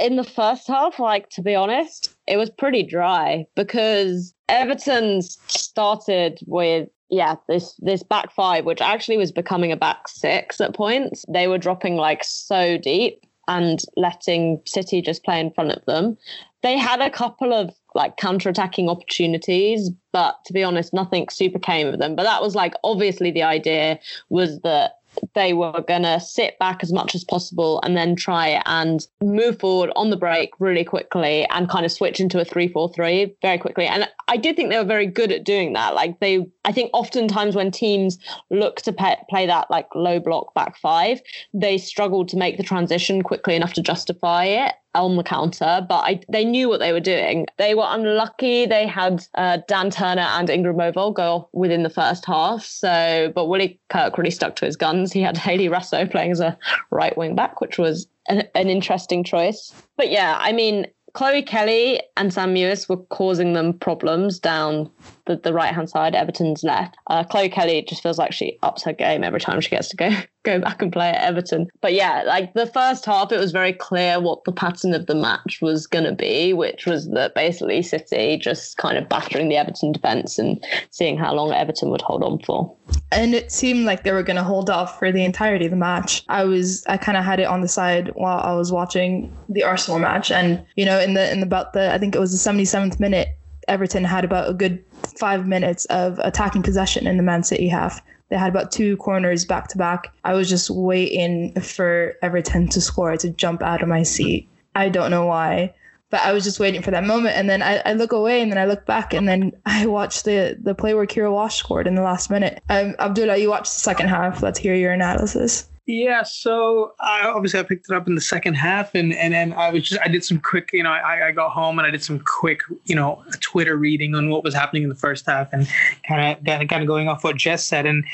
in 0.00 0.16
the 0.16 0.24
first 0.24 0.66
half, 0.66 0.98
like 0.98 1.28
to 1.30 1.42
be 1.42 1.54
honest, 1.54 2.14
it 2.26 2.38
was 2.38 2.50
pretty 2.50 2.82
dry 2.82 3.46
because 3.54 4.34
Everton 4.48 5.22
started 5.22 6.40
with 6.46 6.88
yeah, 7.10 7.34
this 7.48 7.74
this 7.80 8.02
back 8.02 8.32
five, 8.32 8.64
which 8.64 8.80
actually 8.80 9.16
was 9.16 9.32
becoming 9.32 9.72
a 9.72 9.76
back 9.76 10.08
six 10.08 10.60
at 10.60 10.74
points. 10.74 11.24
They 11.28 11.48
were 11.48 11.58
dropping 11.58 11.96
like 11.96 12.24
so 12.24 12.78
deep 12.78 13.26
and 13.48 13.80
letting 13.96 14.62
City 14.64 15.02
just 15.02 15.24
play 15.24 15.40
in 15.40 15.50
front 15.52 15.72
of 15.72 15.84
them. 15.86 16.16
They 16.62 16.78
had 16.78 17.00
a 17.00 17.10
couple 17.10 17.52
of 17.52 17.74
like 17.94 18.16
counter-attacking 18.16 18.88
opportunities, 18.88 19.90
but 20.12 20.36
to 20.46 20.52
be 20.52 20.62
honest, 20.62 20.94
nothing 20.94 21.28
super 21.30 21.58
came 21.58 21.88
of 21.88 21.98
them. 21.98 22.14
But 22.14 22.24
that 22.24 22.42
was 22.42 22.54
like 22.54 22.74
obviously 22.84 23.32
the 23.32 23.42
idea 23.42 23.98
was 24.28 24.60
that 24.60 24.99
they 25.34 25.52
were 25.52 25.82
going 25.86 26.02
to 26.02 26.20
sit 26.20 26.58
back 26.58 26.82
as 26.82 26.92
much 26.92 27.14
as 27.14 27.24
possible 27.24 27.80
and 27.82 27.96
then 27.96 28.16
try 28.16 28.62
and 28.66 29.06
move 29.22 29.58
forward 29.58 29.90
on 29.96 30.10
the 30.10 30.16
break 30.16 30.50
really 30.58 30.84
quickly 30.84 31.46
and 31.50 31.68
kind 31.68 31.84
of 31.84 31.92
switch 31.92 32.20
into 32.20 32.40
a 32.40 32.44
3-4-3 32.44 33.34
very 33.42 33.58
quickly. 33.58 33.86
And 33.86 34.08
i 34.28 34.36
did 34.36 34.56
think 34.56 34.70
they 34.70 34.78
were 34.78 34.84
very 34.84 35.06
good 35.06 35.32
at 35.32 35.44
doing 35.44 35.72
that. 35.74 35.94
Like 35.94 36.20
they 36.20 36.46
i 36.64 36.72
think 36.72 36.90
oftentimes 36.92 37.56
when 37.56 37.70
teams 37.70 38.18
look 38.50 38.76
to 38.82 38.92
pe- 38.92 39.16
play 39.28 39.46
that 39.46 39.70
like 39.70 39.88
low 39.94 40.20
block 40.20 40.54
back 40.54 40.76
five 40.76 41.20
they 41.54 41.78
struggle 41.78 42.24
to 42.26 42.36
make 42.36 42.56
the 42.56 42.62
transition 42.62 43.22
quickly 43.22 43.54
enough 43.56 43.72
to 43.74 43.82
justify 43.82 44.44
it 44.44 44.74
on 44.94 45.16
the 45.16 45.22
counter, 45.22 45.84
but 45.88 46.00
I, 46.00 46.20
they 46.28 46.44
knew 46.44 46.68
what 46.68 46.80
they 46.80 46.92
were 46.92 47.00
doing. 47.00 47.46
They 47.58 47.74
were 47.74 47.86
unlucky. 47.86 48.66
They 48.66 48.86
had 48.86 49.24
uh, 49.36 49.58
Dan 49.68 49.90
Turner 49.90 50.22
and 50.22 50.48
Ingrid 50.48 50.76
Moe 50.76 50.92
Wold 50.94 51.16
go 51.16 51.48
within 51.52 51.82
the 51.82 51.90
first 51.90 52.24
half. 52.24 52.64
So, 52.64 53.32
but 53.34 53.46
Willie 53.46 53.78
Kirk 53.88 54.18
really 54.18 54.30
stuck 54.30 54.56
to 54.56 54.66
his 54.66 54.76
guns. 54.76 55.12
He 55.12 55.20
had 55.22 55.36
Hayley 55.50 55.68
Raso 55.68 56.10
playing 56.10 56.32
as 56.32 56.40
a 56.40 56.58
right 56.90 57.16
wing 57.16 57.34
back, 57.34 57.60
which 57.60 57.78
was 57.78 58.06
an, 58.28 58.48
an 58.54 58.68
interesting 58.68 59.22
choice. 59.22 59.72
But 59.96 60.10
yeah, 60.10 60.38
I 60.40 60.52
mean, 60.52 60.86
Chloe 61.14 61.42
Kelly 61.42 62.02
and 62.16 62.32
Sam 62.32 62.54
Mewis 62.54 62.88
were 62.88 62.96
causing 62.96 63.52
them 63.52 63.72
problems 63.72 64.38
down 64.38 64.90
the, 65.26 65.36
the 65.36 65.52
right 65.52 65.74
hand 65.74 65.90
side, 65.90 66.14
Everton's 66.14 66.62
left. 66.62 66.96
Uh, 67.06 67.24
Chloe 67.24 67.48
Kelly 67.48 67.82
just 67.82 68.02
feels 68.02 68.18
like 68.18 68.32
she 68.32 68.58
ups 68.62 68.82
her 68.84 68.92
game 68.92 69.24
every 69.24 69.40
time 69.40 69.60
she 69.60 69.70
gets 69.70 69.88
to 69.88 69.96
go 69.96 70.10
go 70.42 70.58
back 70.58 70.80
and 70.80 70.92
play 70.92 71.10
at 71.10 71.22
Everton. 71.22 71.68
But 71.80 71.92
yeah, 71.92 72.22
like 72.26 72.54
the 72.54 72.66
first 72.66 73.04
half, 73.04 73.30
it 73.30 73.38
was 73.38 73.52
very 73.52 73.74
clear 73.74 74.20
what 74.20 74.44
the 74.44 74.52
pattern 74.52 74.94
of 74.94 75.06
the 75.06 75.14
match 75.14 75.58
was 75.60 75.86
going 75.86 76.04
to 76.04 76.12
be, 76.12 76.52
which 76.52 76.86
was 76.86 77.10
that 77.10 77.34
basically 77.34 77.82
City 77.82 78.38
just 78.38 78.78
kind 78.78 78.96
of 78.96 79.08
battering 79.08 79.48
the 79.48 79.56
Everton 79.56 79.92
defence 79.92 80.38
and 80.38 80.64
seeing 80.90 81.18
how 81.18 81.34
long 81.34 81.52
Everton 81.52 81.90
would 81.90 82.00
hold 82.00 82.22
on 82.22 82.38
for. 82.40 82.74
And 83.12 83.34
it 83.34 83.52
seemed 83.52 83.84
like 83.84 84.04
they 84.04 84.12
were 84.12 84.22
going 84.22 84.36
to 84.36 84.42
hold 84.42 84.70
off 84.70 84.98
for 84.98 85.12
the 85.12 85.24
entirety 85.24 85.66
of 85.66 85.72
the 85.72 85.76
match. 85.76 86.24
I 86.28 86.44
was, 86.44 86.86
I 86.86 86.96
kind 86.96 87.18
of 87.18 87.24
had 87.24 87.40
it 87.40 87.44
on 87.44 87.60
the 87.60 87.68
side 87.68 88.10
while 88.14 88.40
I 88.40 88.54
was 88.54 88.72
watching 88.72 89.36
the 89.48 89.62
Arsenal 89.62 89.98
match, 89.98 90.30
and 90.30 90.64
you 90.76 90.84
know, 90.84 90.98
in 90.98 91.14
the 91.14 91.30
in 91.30 91.42
about 91.42 91.72
the, 91.72 91.92
I 91.92 91.98
think 91.98 92.14
it 92.14 92.18
was 92.18 92.32
the 92.32 92.50
77th 92.50 92.98
minute, 92.98 93.28
Everton 93.68 94.04
had 94.04 94.24
about 94.24 94.50
a 94.50 94.54
good 94.54 94.82
five 95.18 95.46
minutes 95.46 95.84
of 95.86 96.18
attacking 96.20 96.62
possession 96.62 97.06
in 97.06 97.16
the 97.16 97.22
Man 97.22 97.42
City 97.42 97.68
half. 97.68 98.00
They 98.28 98.36
had 98.36 98.48
about 98.48 98.70
two 98.70 98.96
corners 98.98 99.44
back 99.44 99.68
to 99.68 99.78
back. 99.78 100.12
I 100.24 100.34
was 100.34 100.48
just 100.48 100.70
waiting 100.70 101.60
for 101.60 102.14
Everton 102.22 102.68
to 102.68 102.80
score 102.80 103.16
to 103.16 103.30
jump 103.30 103.62
out 103.62 103.82
of 103.82 103.88
my 103.88 104.04
seat. 104.04 104.48
I 104.76 104.88
don't 104.88 105.10
know 105.10 105.26
why, 105.26 105.74
but 106.10 106.20
I 106.20 106.32
was 106.32 106.44
just 106.44 106.60
waiting 106.60 106.82
for 106.82 106.90
that 106.90 107.04
moment. 107.04 107.36
And 107.36 107.48
then 107.48 107.62
I, 107.62 107.82
I 107.84 107.92
look 107.94 108.12
away 108.12 108.40
and 108.40 108.50
then 108.50 108.58
I 108.58 108.66
look 108.66 108.86
back 108.86 109.12
and 109.14 109.28
then 109.28 109.52
I 109.66 109.86
watch 109.86 110.22
the, 110.24 110.56
the 110.60 110.74
play 110.74 110.94
where 110.94 111.06
Keira 111.06 111.32
Walsh 111.32 111.56
scored 111.56 111.86
in 111.86 111.94
the 111.94 112.02
last 112.02 112.30
minute. 112.30 112.62
Um, 112.68 112.94
Abdullah, 112.98 113.36
you 113.36 113.50
watched 113.50 113.74
the 113.74 113.80
second 113.80 114.08
half. 114.08 114.42
Let's 114.42 114.58
hear 114.58 114.74
your 114.74 114.92
analysis. 114.92 115.69
Yeah, 115.90 116.22
so 116.22 116.94
I, 117.00 117.26
obviously 117.26 117.58
I 117.58 117.64
picked 117.64 117.90
it 117.90 117.96
up 117.96 118.06
in 118.06 118.14
the 118.14 118.20
second 118.20 118.54
half, 118.54 118.94
and 118.94 119.12
and 119.12 119.34
then 119.34 119.52
I 119.52 119.70
was 119.70 119.88
just 119.88 120.00
I 120.00 120.06
did 120.06 120.22
some 120.22 120.38
quick, 120.38 120.70
you 120.72 120.84
know, 120.84 120.90
I, 120.92 121.26
I 121.26 121.32
got 121.32 121.50
home 121.50 121.80
and 121.80 121.86
I 121.86 121.90
did 121.90 122.00
some 122.00 122.20
quick, 122.20 122.60
you 122.84 122.94
know, 122.94 123.24
Twitter 123.40 123.76
reading 123.76 124.14
on 124.14 124.30
what 124.30 124.44
was 124.44 124.54
happening 124.54 124.84
in 124.84 124.88
the 124.88 124.94
first 124.94 125.26
half, 125.26 125.52
and 125.52 125.66
kind 126.06 126.38
of 126.38 126.68
kind 126.68 126.80
of 126.80 126.86
going 126.86 127.08
off 127.08 127.24
what 127.24 127.34
Jess 127.36 127.64
said, 127.64 127.86
and 127.86 128.04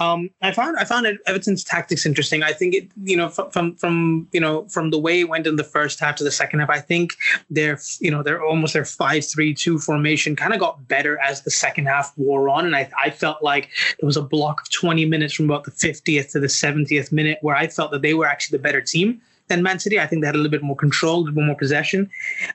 um, 0.00 0.28
I 0.42 0.50
found 0.50 0.76
I 0.76 0.84
found 0.84 1.06
Everton's 1.28 1.62
tactics 1.62 2.04
interesting. 2.04 2.42
I 2.42 2.52
think 2.52 2.74
it, 2.74 2.88
you 3.04 3.16
know, 3.16 3.28
from, 3.28 3.48
from 3.52 3.76
from 3.76 4.28
you 4.32 4.40
know 4.40 4.66
from 4.66 4.90
the 4.90 4.98
way 4.98 5.20
it 5.20 5.28
went 5.28 5.46
in 5.46 5.54
the 5.54 5.62
first 5.62 6.00
half 6.00 6.16
to 6.16 6.24
the 6.24 6.32
second 6.32 6.58
half, 6.58 6.68
I 6.68 6.80
think 6.80 7.12
their 7.48 7.78
you 8.00 8.10
know 8.10 8.24
their 8.24 8.42
almost 8.42 8.72
their 8.72 8.84
five 8.84 9.24
three 9.24 9.54
two 9.54 9.78
formation 9.78 10.34
kind 10.34 10.52
of 10.52 10.58
got 10.58 10.88
better 10.88 11.16
as 11.20 11.42
the 11.42 11.52
second 11.52 11.86
half 11.86 12.12
wore 12.16 12.48
on, 12.48 12.66
and 12.66 12.74
I 12.74 12.90
I 13.00 13.10
felt 13.10 13.40
like 13.40 13.68
there 14.00 14.06
was 14.08 14.16
a 14.16 14.22
block 14.22 14.62
of 14.62 14.70
twenty 14.72 15.04
minutes 15.04 15.32
from 15.32 15.44
about 15.44 15.62
the 15.62 15.70
fiftieth 15.70 16.32
to 16.32 16.40
the 16.40 16.48
seventieth 16.48 17.12
minute 17.12 17.19
where 17.42 17.56
I 17.56 17.66
felt 17.68 17.90
that 17.92 18.02
they 18.02 18.14
were 18.14 18.26
actually 18.26 18.58
the 18.58 18.62
better 18.62 18.80
team 18.80 19.20
than 19.48 19.62
Man 19.62 19.78
City. 19.78 20.00
I 20.00 20.06
think 20.06 20.22
they 20.22 20.26
had 20.26 20.34
a 20.34 20.38
little 20.38 20.50
bit 20.50 20.62
more 20.62 20.76
control, 20.76 21.16
a 21.16 21.20
little 21.20 21.34
bit 21.34 21.44
more 21.44 21.56
possession, 21.56 22.08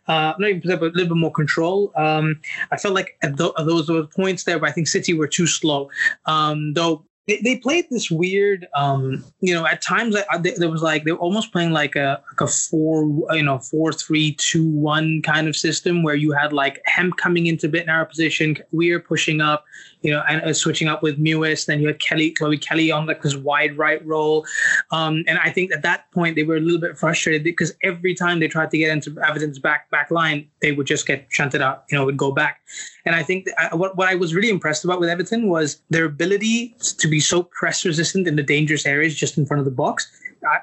uh, 0.07 0.33
not 0.39 0.49
even 0.49 0.61
possession, 0.61 0.79
but 0.79 0.93
a 0.93 0.95
little 0.97 1.15
bit 1.15 1.19
more 1.19 1.31
control. 1.31 1.91
Um, 1.95 2.41
I 2.71 2.77
felt 2.77 2.95
like 2.95 3.17
at, 3.21 3.31
at 3.31 3.37
those, 3.37 3.87
those 3.87 4.07
points 4.07 4.45
there, 4.45 4.57
but 4.59 4.69
I 4.69 4.71
think 4.71 4.87
City 4.87 5.13
were 5.13 5.27
too 5.27 5.47
slow. 5.47 5.89
Um, 6.25 6.73
though 6.73 7.05
they, 7.27 7.41
they 7.43 7.57
played 7.57 7.85
this 7.89 8.11
weird, 8.11 8.67
um, 8.75 9.23
you 9.41 9.53
know, 9.53 9.65
at 9.65 9.81
times 9.81 10.15
there 10.55 10.69
was 10.69 10.83
like 10.83 11.03
they 11.03 11.11
were 11.11 11.17
almost 11.17 11.51
playing 11.51 11.71
like 11.71 11.95
a 11.95 12.21
like 12.31 12.41
a 12.41 12.47
four, 12.47 13.03
you 13.35 13.41
know, 13.41 13.57
four 13.57 13.91
three 13.91 14.33
two 14.33 14.69
one 14.69 15.21
kind 15.23 15.47
of 15.47 15.55
system 15.55 16.03
where 16.03 16.15
you 16.15 16.31
had 16.31 16.53
like 16.53 16.81
Hemp 16.85 17.17
coming 17.17 17.47
into 17.47 17.65
a 17.65 17.69
bit 17.69 17.87
narrow 17.87 18.05
position, 18.05 18.57
Weir 18.71 18.99
pushing 18.99 19.41
up, 19.41 19.65
you 20.05 20.11
know, 20.11 20.23
and 20.29 20.41
uh, 20.43 20.53
switching 20.53 20.87
up 20.87 21.01
with 21.01 21.19
Mewis. 21.19 21.65
Then 21.65 21.81
you 21.81 21.87
had 21.87 21.99
Kelly, 21.99 22.29
Chloe 22.29 22.59
Kelly 22.59 22.91
on 22.91 23.07
like 23.07 23.23
this 23.23 23.35
wide 23.35 23.75
right 23.75 24.05
role, 24.05 24.45
um, 24.91 25.23
and 25.27 25.39
I 25.39 25.49
think 25.49 25.73
at 25.73 25.81
that 25.81 26.11
point 26.11 26.35
they 26.35 26.43
were 26.43 26.57
a 26.57 26.59
little 26.59 26.79
bit 26.79 26.95
frustrated 26.95 27.43
because 27.43 27.73
every 27.81 28.13
time 28.13 28.39
they 28.39 28.47
tried 28.47 28.69
to 28.69 28.77
get 28.77 28.91
into 28.91 29.19
Everton's 29.27 29.57
back 29.57 29.89
back 29.89 30.11
line, 30.11 30.47
they 30.61 30.71
would 30.71 30.85
just 30.85 31.07
get 31.07 31.25
shunted 31.29 31.61
out, 31.61 31.85
you 31.89 31.97
know, 31.97 32.05
would 32.05 32.17
go 32.17 32.31
back. 32.31 32.61
And 33.05 33.15
I 33.15 33.23
think 33.23 33.47
I, 33.57 33.73
what 33.75 33.97
what 33.97 34.07
I 34.07 34.13
was 34.13 34.35
really 34.35 34.49
impressed 34.49 34.85
about 34.85 34.99
with 34.99 35.09
Everton 35.09 35.49
was 35.49 35.81
their 35.89 36.05
ability 36.05 36.75
to 36.99 37.07
be 37.07 37.19
so 37.19 37.41
press 37.41 37.83
resistant 37.83 38.27
in 38.27 38.35
the 38.35 38.43
dangerous 38.43 38.85
areas 38.85 39.15
just 39.15 39.39
in 39.39 39.45
front 39.47 39.59
of 39.59 39.65
the 39.65 39.71
box. 39.71 40.07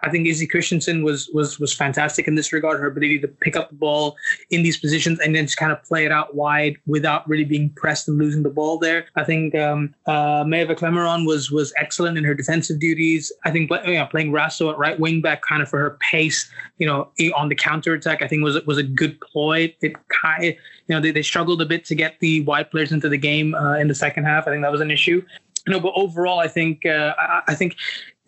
I, 0.03 0.11
think 0.11 0.27
Izzy 0.27 0.47
Christiansen 0.47 1.03
was 1.03 1.29
was 1.33 1.59
was 1.59 1.73
fantastic 1.73 2.29
in 2.29 2.35
this 2.35 2.53
regard. 2.53 2.81
Her 2.81 2.87
ability 2.87 3.19
to 3.21 3.29
pick 3.29 3.57
up 3.57 3.71
the 3.71 3.77
ball 3.77 4.17
in 4.51 4.63
these 4.63 4.77
positions 4.77 5.21
and 5.21 5.35
then 5.35 5.47
just 5.47 5.57
kind 5.57 5.73
of 5.73 5.83
play 5.83 6.05
it 6.05 6.13
out 6.13 6.35
wide 6.35 6.77
without 6.87 7.29
really 7.29 7.45
being 7.45 7.71
pressed 7.71 8.09
and 8.09 8.19
losing 8.19 8.43
the 8.43 8.51
ball 8.51 8.79
there. 8.79 9.07
I 9.17 9.25
think 9.25 9.55
um, 9.55 9.95
uh, 10.07 10.45
Maéva 10.45 10.77
Clemaron 10.77 11.27
was 11.27 11.51
was 11.51 11.73
excellent 11.79 12.19
in 12.19 12.25
her 12.25 12.35
defensive 12.35 12.81
duties. 12.81 13.33
I 13.45 13.51
think 13.51 13.71
you 13.87 13.95
know, 13.95 14.07
playing 14.07 14.33
Raso 14.33 14.71
at 14.71 14.79
right 14.79 14.99
wing 14.99 15.21
back 15.21 15.43
kind 15.43 15.63
of 15.63 15.69
for 15.69 15.79
her 15.79 15.99
pace, 16.11 16.51
you 16.79 16.87
know, 16.87 17.11
on 17.35 17.49
the 17.49 17.55
counter 17.55 17.95
attack, 17.95 18.23
I 18.23 18.29
think 18.29 18.43
was 18.43 18.63
was 18.67 18.79
a 18.79 18.83
good 18.83 19.21
ploy. 19.21 19.75
It 19.81 19.95
kind 20.09 20.45
you 20.45 20.57
know 20.89 21.01
they, 21.01 21.11
they 21.11 21.23
struggled 21.23 21.63
a 21.63 21.67
bit 21.67 21.85
to 21.87 21.95
get 21.95 22.19
the 22.21 22.43
wide 22.43 22.71
players 22.71 22.93
into 22.93 23.09
the 23.09 23.19
game 23.19 23.55
uh, 23.55 23.77
in 23.77 23.89
the 23.89 23.95
second 23.95 24.25
half. 24.25 24.47
I 24.47 24.51
think 24.51 24.63
that 24.63 24.73
was 24.73 24.81
an 24.81 24.91
issue. 24.91 25.23
No, 25.67 25.79
but 25.79 25.93
overall, 25.95 26.41
I 26.41 26.49
think 26.49 26.85
uh, 26.87 27.15
I, 27.47 27.55
think 27.55 27.77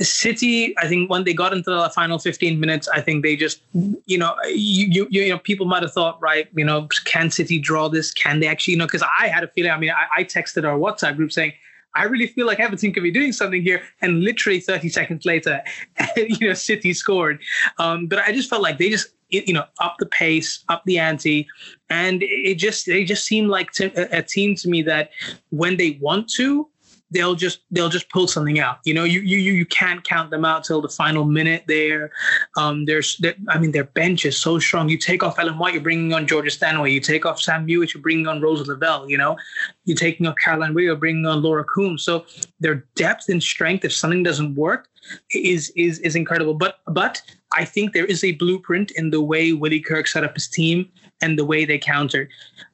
City, 0.00 0.76
I 0.78 0.88
think 0.88 1.08
when 1.08 1.22
they 1.22 1.34
got 1.34 1.52
into 1.52 1.70
the 1.70 1.88
final 1.94 2.18
15 2.18 2.58
minutes, 2.58 2.88
I 2.88 3.00
think 3.00 3.22
they 3.22 3.36
just, 3.36 3.62
you 4.06 4.18
know, 4.18 4.34
you, 4.46 4.88
you, 4.90 5.06
you 5.10 5.28
know, 5.28 5.38
people 5.38 5.66
might 5.66 5.82
have 5.82 5.92
thought, 5.92 6.20
right, 6.20 6.48
you 6.54 6.64
know, 6.64 6.88
can 7.04 7.30
City 7.30 7.60
draw 7.60 7.88
this? 7.88 8.12
Can 8.12 8.40
they 8.40 8.48
actually, 8.48 8.72
you 8.72 8.78
know, 8.78 8.86
because 8.86 9.04
I 9.20 9.28
had 9.28 9.44
a 9.44 9.48
feeling, 9.48 9.70
I 9.70 9.78
mean, 9.78 9.90
I, 9.90 10.20
I 10.20 10.24
texted 10.24 10.64
our 10.64 10.76
WhatsApp 10.76 11.16
group 11.16 11.30
saying, 11.30 11.52
I 11.94 12.04
really 12.04 12.26
feel 12.26 12.46
like 12.46 12.58
Everton 12.58 12.92
could 12.92 13.04
be 13.04 13.12
doing 13.12 13.32
something 13.32 13.62
here. 13.62 13.82
And 14.02 14.24
literally 14.24 14.58
30 14.58 14.88
seconds 14.88 15.24
later, 15.24 15.62
you 16.16 16.48
know, 16.48 16.54
City 16.54 16.92
scored. 16.92 17.40
Um, 17.78 18.06
but 18.06 18.18
I 18.18 18.32
just 18.32 18.50
felt 18.50 18.62
like 18.62 18.78
they 18.78 18.90
just, 18.90 19.10
you 19.28 19.54
know, 19.54 19.64
up 19.80 19.96
the 19.98 20.06
pace, 20.06 20.64
up 20.68 20.82
the 20.86 20.98
ante, 20.98 21.46
and 21.88 22.22
it 22.22 22.56
just 22.56 22.86
they 22.86 23.04
just 23.04 23.24
seemed 23.24 23.48
like 23.48 23.70
to, 23.72 24.16
a 24.16 24.22
team 24.22 24.54
to 24.56 24.68
me 24.68 24.82
that 24.82 25.10
when 25.50 25.76
they 25.76 25.98
want 26.00 26.28
to, 26.34 26.68
they'll 27.14 27.36
just 27.36 27.60
they'll 27.70 27.88
just 27.88 28.10
pull 28.10 28.26
something 28.26 28.58
out. 28.58 28.78
You 28.84 28.92
know, 28.92 29.04
you 29.04 29.20
you 29.20 29.38
you 29.38 29.64
can't 29.64 30.02
count 30.04 30.30
them 30.30 30.44
out 30.44 30.64
till 30.64 30.82
the 30.82 30.88
final 30.88 31.24
minute. 31.24 31.64
There, 31.66 32.10
um, 32.58 32.84
there's 32.84 33.20
I 33.48 33.58
mean 33.58 33.70
their 33.70 33.84
bench 33.84 34.26
is 34.26 34.36
so 34.36 34.58
strong. 34.58 34.88
You 34.88 34.98
take 34.98 35.22
off 35.22 35.38
Ellen 35.38 35.56
White, 35.56 35.74
you're 35.74 35.82
bringing 35.82 36.12
on 36.12 36.26
Georgia 36.26 36.50
Stanway. 36.50 36.90
You 36.90 37.00
take 37.00 37.24
off 37.24 37.40
Sam 37.40 37.66
Mewis, 37.66 37.94
you're 37.94 38.02
bringing 38.02 38.26
on 38.26 38.40
Rose 38.42 38.66
Lavelle. 38.66 39.08
You 39.08 39.16
know, 39.16 39.36
you're 39.84 39.96
taking 39.96 40.26
off 40.26 40.34
Caroline 40.42 40.74
Weir, 40.74 40.86
you're 40.86 40.96
bringing 40.96 41.24
on 41.24 41.40
Laura 41.42 41.64
Coombs. 41.64 42.04
So 42.04 42.26
their 42.60 42.84
depth 42.96 43.28
and 43.28 43.42
strength, 43.42 43.84
if 43.84 43.92
something 43.92 44.22
doesn't 44.22 44.56
work, 44.56 44.88
is 45.32 45.70
is 45.76 46.00
is 46.00 46.16
incredible. 46.16 46.54
But 46.54 46.80
but 46.88 47.22
I 47.52 47.64
think 47.64 47.92
there 47.92 48.06
is 48.06 48.24
a 48.24 48.32
blueprint 48.32 48.90
in 48.92 49.10
the 49.10 49.22
way 49.22 49.52
Willie 49.52 49.80
Kirk 49.80 50.08
set 50.08 50.24
up 50.24 50.34
his 50.34 50.48
team 50.48 50.90
and 51.22 51.38
the 51.38 51.44
way 51.44 51.64
they 51.64 51.78
countered. 51.78 52.28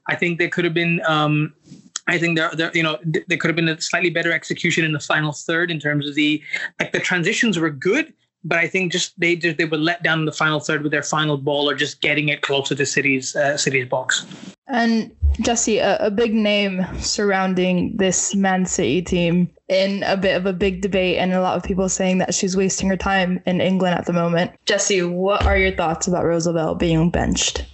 I 0.09 0.17
think 0.17 0.39
there 0.39 0.49
could 0.49 0.65
have 0.65 0.75
been 0.75 1.03
um, 1.07 1.55
I 2.07 2.19
think 2.19 2.37
there, 2.37 2.51
there, 2.55 2.71
you 2.75 2.83
know, 2.83 2.99
there 3.05 3.39
could 3.39 3.49
have 3.49 3.57
been 3.57 3.69
a 3.69 3.81
slightly 3.81 4.11
better 4.11 4.33
execution 4.33 4.85
in 4.85 4.93
the 4.93 5.01
final 5.01 5.33
third 5.33 5.71
in 5.71 5.79
terms 5.79 6.09
of 6.09 6.15
the, 6.15 6.43
like 6.79 6.93
the 6.93 7.01
transitions 7.01 7.59
were 7.59 7.71
good, 7.71 8.13
but 8.45 8.59
I 8.59 8.67
think 8.67 8.93
just 8.93 9.19
they 9.21 9.37
just 9.37 9.59
they 9.59 9.65
were 9.65 9.77
let 9.77 10.03
down 10.03 10.21
in 10.21 10.25
the 10.25 10.33
final 10.33 10.61
third 10.61 10.83
with 10.83 10.93
their 10.93 11.03
final 11.03 11.37
ball 11.37 11.69
or 11.69 11.75
just 11.75 12.01
getting 12.01 12.29
it 12.29 12.43
closer 12.43 12.75
to 12.75 12.87
City's 12.87 13.37
uh, 13.37 13.57
City's 13.57 13.89
box. 13.89 14.27
And 14.69 15.15
Jesse, 15.41 15.79
a, 15.79 15.97
a, 15.99 16.11
big 16.11 16.33
name 16.33 16.87
surrounding 17.01 17.97
this 17.97 18.35
Man 18.35 18.67
City 18.67 19.03
team 19.03 19.51
in 19.69 20.03
a 20.05 20.17
bit 20.17 20.37
of 20.37 20.47
a 20.47 20.53
big 20.53 20.81
debate, 20.81 21.19
and 21.19 21.33
a 21.33 21.41
lot 21.41 21.57
of 21.57 21.63
people 21.63 21.89
saying 21.89 22.19
that 22.19 22.35
she's 22.35 22.57
wasting 22.57 22.89
her 22.89 22.97
time 22.97 23.43
in 23.47 23.61
England 23.61 23.97
at 23.97 24.07
the 24.07 24.13
moment. 24.13 24.53
Jesse, 24.67 25.03
what 25.03 25.45
are 25.45 25.59
your 25.59 25.75
thoughts 25.75 26.07
about 26.07 26.25
Rose 26.25 26.47
Lavelle 26.47 26.75
being 26.75 27.11
benched? 27.11 27.65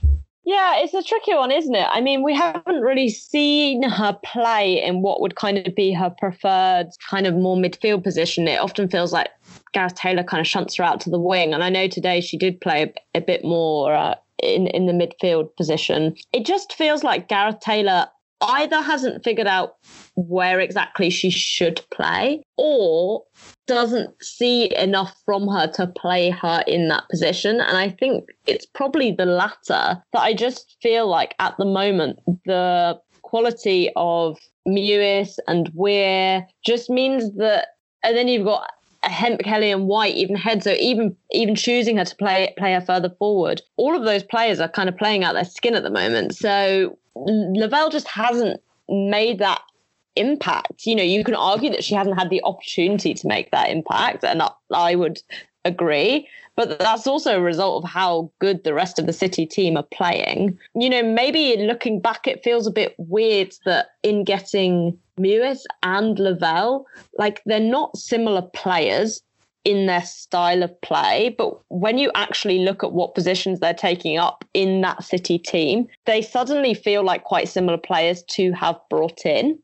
Yeah, 0.46 0.76
it's 0.76 0.94
a 0.94 1.02
tricky 1.02 1.34
one, 1.34 1.50
isn't 1.50 1.74
it? 1.74 1.88
I 1.90 2.00
mean, 2.00 2.22
we 2.22 2.32
haven't 2.32 2.80
really 2.80 3.08
seen 3.08 3.82
her 3.82 4.16
play 4.24 4.80
in 4.80 5.02
what 5.02 5.20
would 5.20 5.34
kind 5.34 5.58
of 5.58 5.74
be 5.74 5.92
her 5.92 6.08
preferred 6.08 6.86
kind 7.10 7.26
of 7.26 7.34
more 7.34 7.56
midfield 7.56 8.04
position. 8.04 8.46
It 8.46 8.60
often 8.60 8.88
feels 8.88 9.12
like 9.12 9.28
Gareth 9.72 9.96
Taylor 9.96 10.22
kind 10.22 10.40
of 10.40 10.46
shunts 10.46 10.76
her 10.76 10.84
out 10.84 11.00
to 11.00 11.10
the 11.10 11.18
wing. 11.18 11.52
And 11.52 11.64
I 11.64 11.68
know 11.68 11.88
today 11.88 12.20
she 12.20 12.38
did 12.38 12.60
play 12.60 12.92
a, 13.16 13.20
bit 13.20 13.44
more 13.44 13.92
uh, 13.92 14.14
in, 14.40 14.68
in 14.68 14.86
the 14.86 14.92
midfield 14.92 15.48
position. 15.56 16.14
It 16.32 16.46
just 16.46 16.74
feels 16.74 17.02
like 17.02 17.26
Gareth 17.26 17.58
Taylor 17.58 18.06
either 18.40 18.80
hasn't 18.80 19.24
figured 19.24 19.48
out 19.48 19.78
where 20.16 20.60
exactly 20.60 21.10
she 21.10 21.30
should 21.30 21.80
play 21.90 22.42
or 22.56 23.22
doesn't 23.66 24.10
see 24.22 24.74
enough 24.74 25.14
from 25.24 25.46
her 25.46 25.66
to 25.68 25.86
play 25.86 26.30
her 26.30 26.64
in 26.66 26.88
that 26.88 27.08
position. 27.10 27.60
And 27.60 27.76
I 27.76 27.90
think 27.90 28.30
it's 28.46 28.66
probably 28.66 29.12
the 29.12 29.26
latter 29.26 30.02
that 30.12 30.20
I 30.20 30.32
just 30.32 30.76
feel 30.82 31.06
like 31.06 31.34
at 31.38 31.56
the 31.58 31.66
moment, 31.66 32.18
the 32.46 32.98
quality 33.22 33.90
of 33.96 34.38
Mewis 34.66 35.38
and 35.46 35.70
Weir 35.74 36.46
just 36.64 36.88
means 36.88 37.34
that, 37.34 37.68
and 38.02 38.16
then 38.16 38.28
you've 38.28 38.46
got 38.46 38.70
Hemp 39.02 39.40
Kelly 39.40 39.70
and 39.70 39.86
White, 39.86 40.14
even 40.14 40.36
Hedzo, 40.36 40.76
even 40.78 41.14
even 41.30 41.54
choosing 41.54 41.98
her 41.98 42.04
to 42.04 42.16
play 42.16 42.52
play 42.58 42.72
her 42.72 42.80
further 42.80 43.10
forward. 43.18 43.62
All 43.76 43.94
of 43.96 44.04
those 44.04 44.24
players 44.24 44.58
are 44.58 44.68
kind 44.68 44.88
of 44.88 44.96
playing 44.96 45.22
out 45.22 45.34
their 45.34 45.44
skin 45.44 45.74
at 45.74 45.82
the 45.82 45.90
moment. 45.90 46.34
So 46.34 46.98
Lavelle 47.14 47.90
just 47.90 48.08
hasn't 48.08 48.60
made 48.88 49.38
that 49.38 49.62
impact. 50.16 50.86
You 50.86 50.96
know, 50.96 51.02
you 51.02 51.22
can 51.24 51.34
argue 51.34 51.70
that 51.70 51.84
she 51.84 51.94
hasn't 51.94 52.18
had 52.18 52.30
the 52.30 52.42
opportunity 52.44 53.14
to 53.14 53.26
make 53.26 53.50
that 53.50 53.70
impact, 53.70 54.24
and 54.24 54.42
I 54.72 54.94
would 54.94 55.20
agree. 55.64 56.28
But 56.56 56.78
that's 56.78 57.06
also 57.06 57.36
a 57.36 57.40
result 57.42 57.84
of 57.84 57.90
how 57.90 58.30
good 58.38 58.64
the 58.64 58.72
rest 58.72 58.98
of 58.98 59.06
the 59.06 59.12
City 59.12 59.44
team 59.44 59.76
are 59.76 59.86
playing. 59.92 60.58
You 60.74 60.88
know, 60.88 61.02
maybe 61.02 61.56
looking 61.58 62.00
back, 62.00 62.26
it 62.26 62.42
feels 62.42 62.66
a 62.66 62.70
bit 62.70 62.94
weird 62.96 63.54
that 63.66 63.88
in 64.02 64.24
getting 64.24 64.98
Mewis 65.20 65.64
and 65.82 66.18
Lavelle, 66.18 66.86
like 67.18 67.42
they're 67.44 67.60
not 67.60 67.96
similar 67.98 68.40
players 68.40 69.20
in 69.64 69.86
their 69.86 70.04
style 70.04 70.62
of 70.62 70.80
play. 70.80 71.34
But 71.36 71.58
when 71.68 71.98
you 71.98 72.10
actually 72.14 72.60
look 72.60 72.82
at 72.82 72.92
what 72.92 73.14
positions 73.14 73.60
they're 73.60 73.74
taking 73.74 74.16
up 74.16 74.44
in 74.54 74.80
that 74.80 75.04
City 75.04 75.38
team, 75.38 75.88
they 76.06 76.22
suddenly 76.22 76.72
feel 76.72 77.04
like 77.04 77.24
quite 77.24 77.48
similar 77.48 77.76
players 77.76 78.22
to 78.30 78.52
have 78.52 78.78
brought 78.88 79.26
in. 79.26 79.58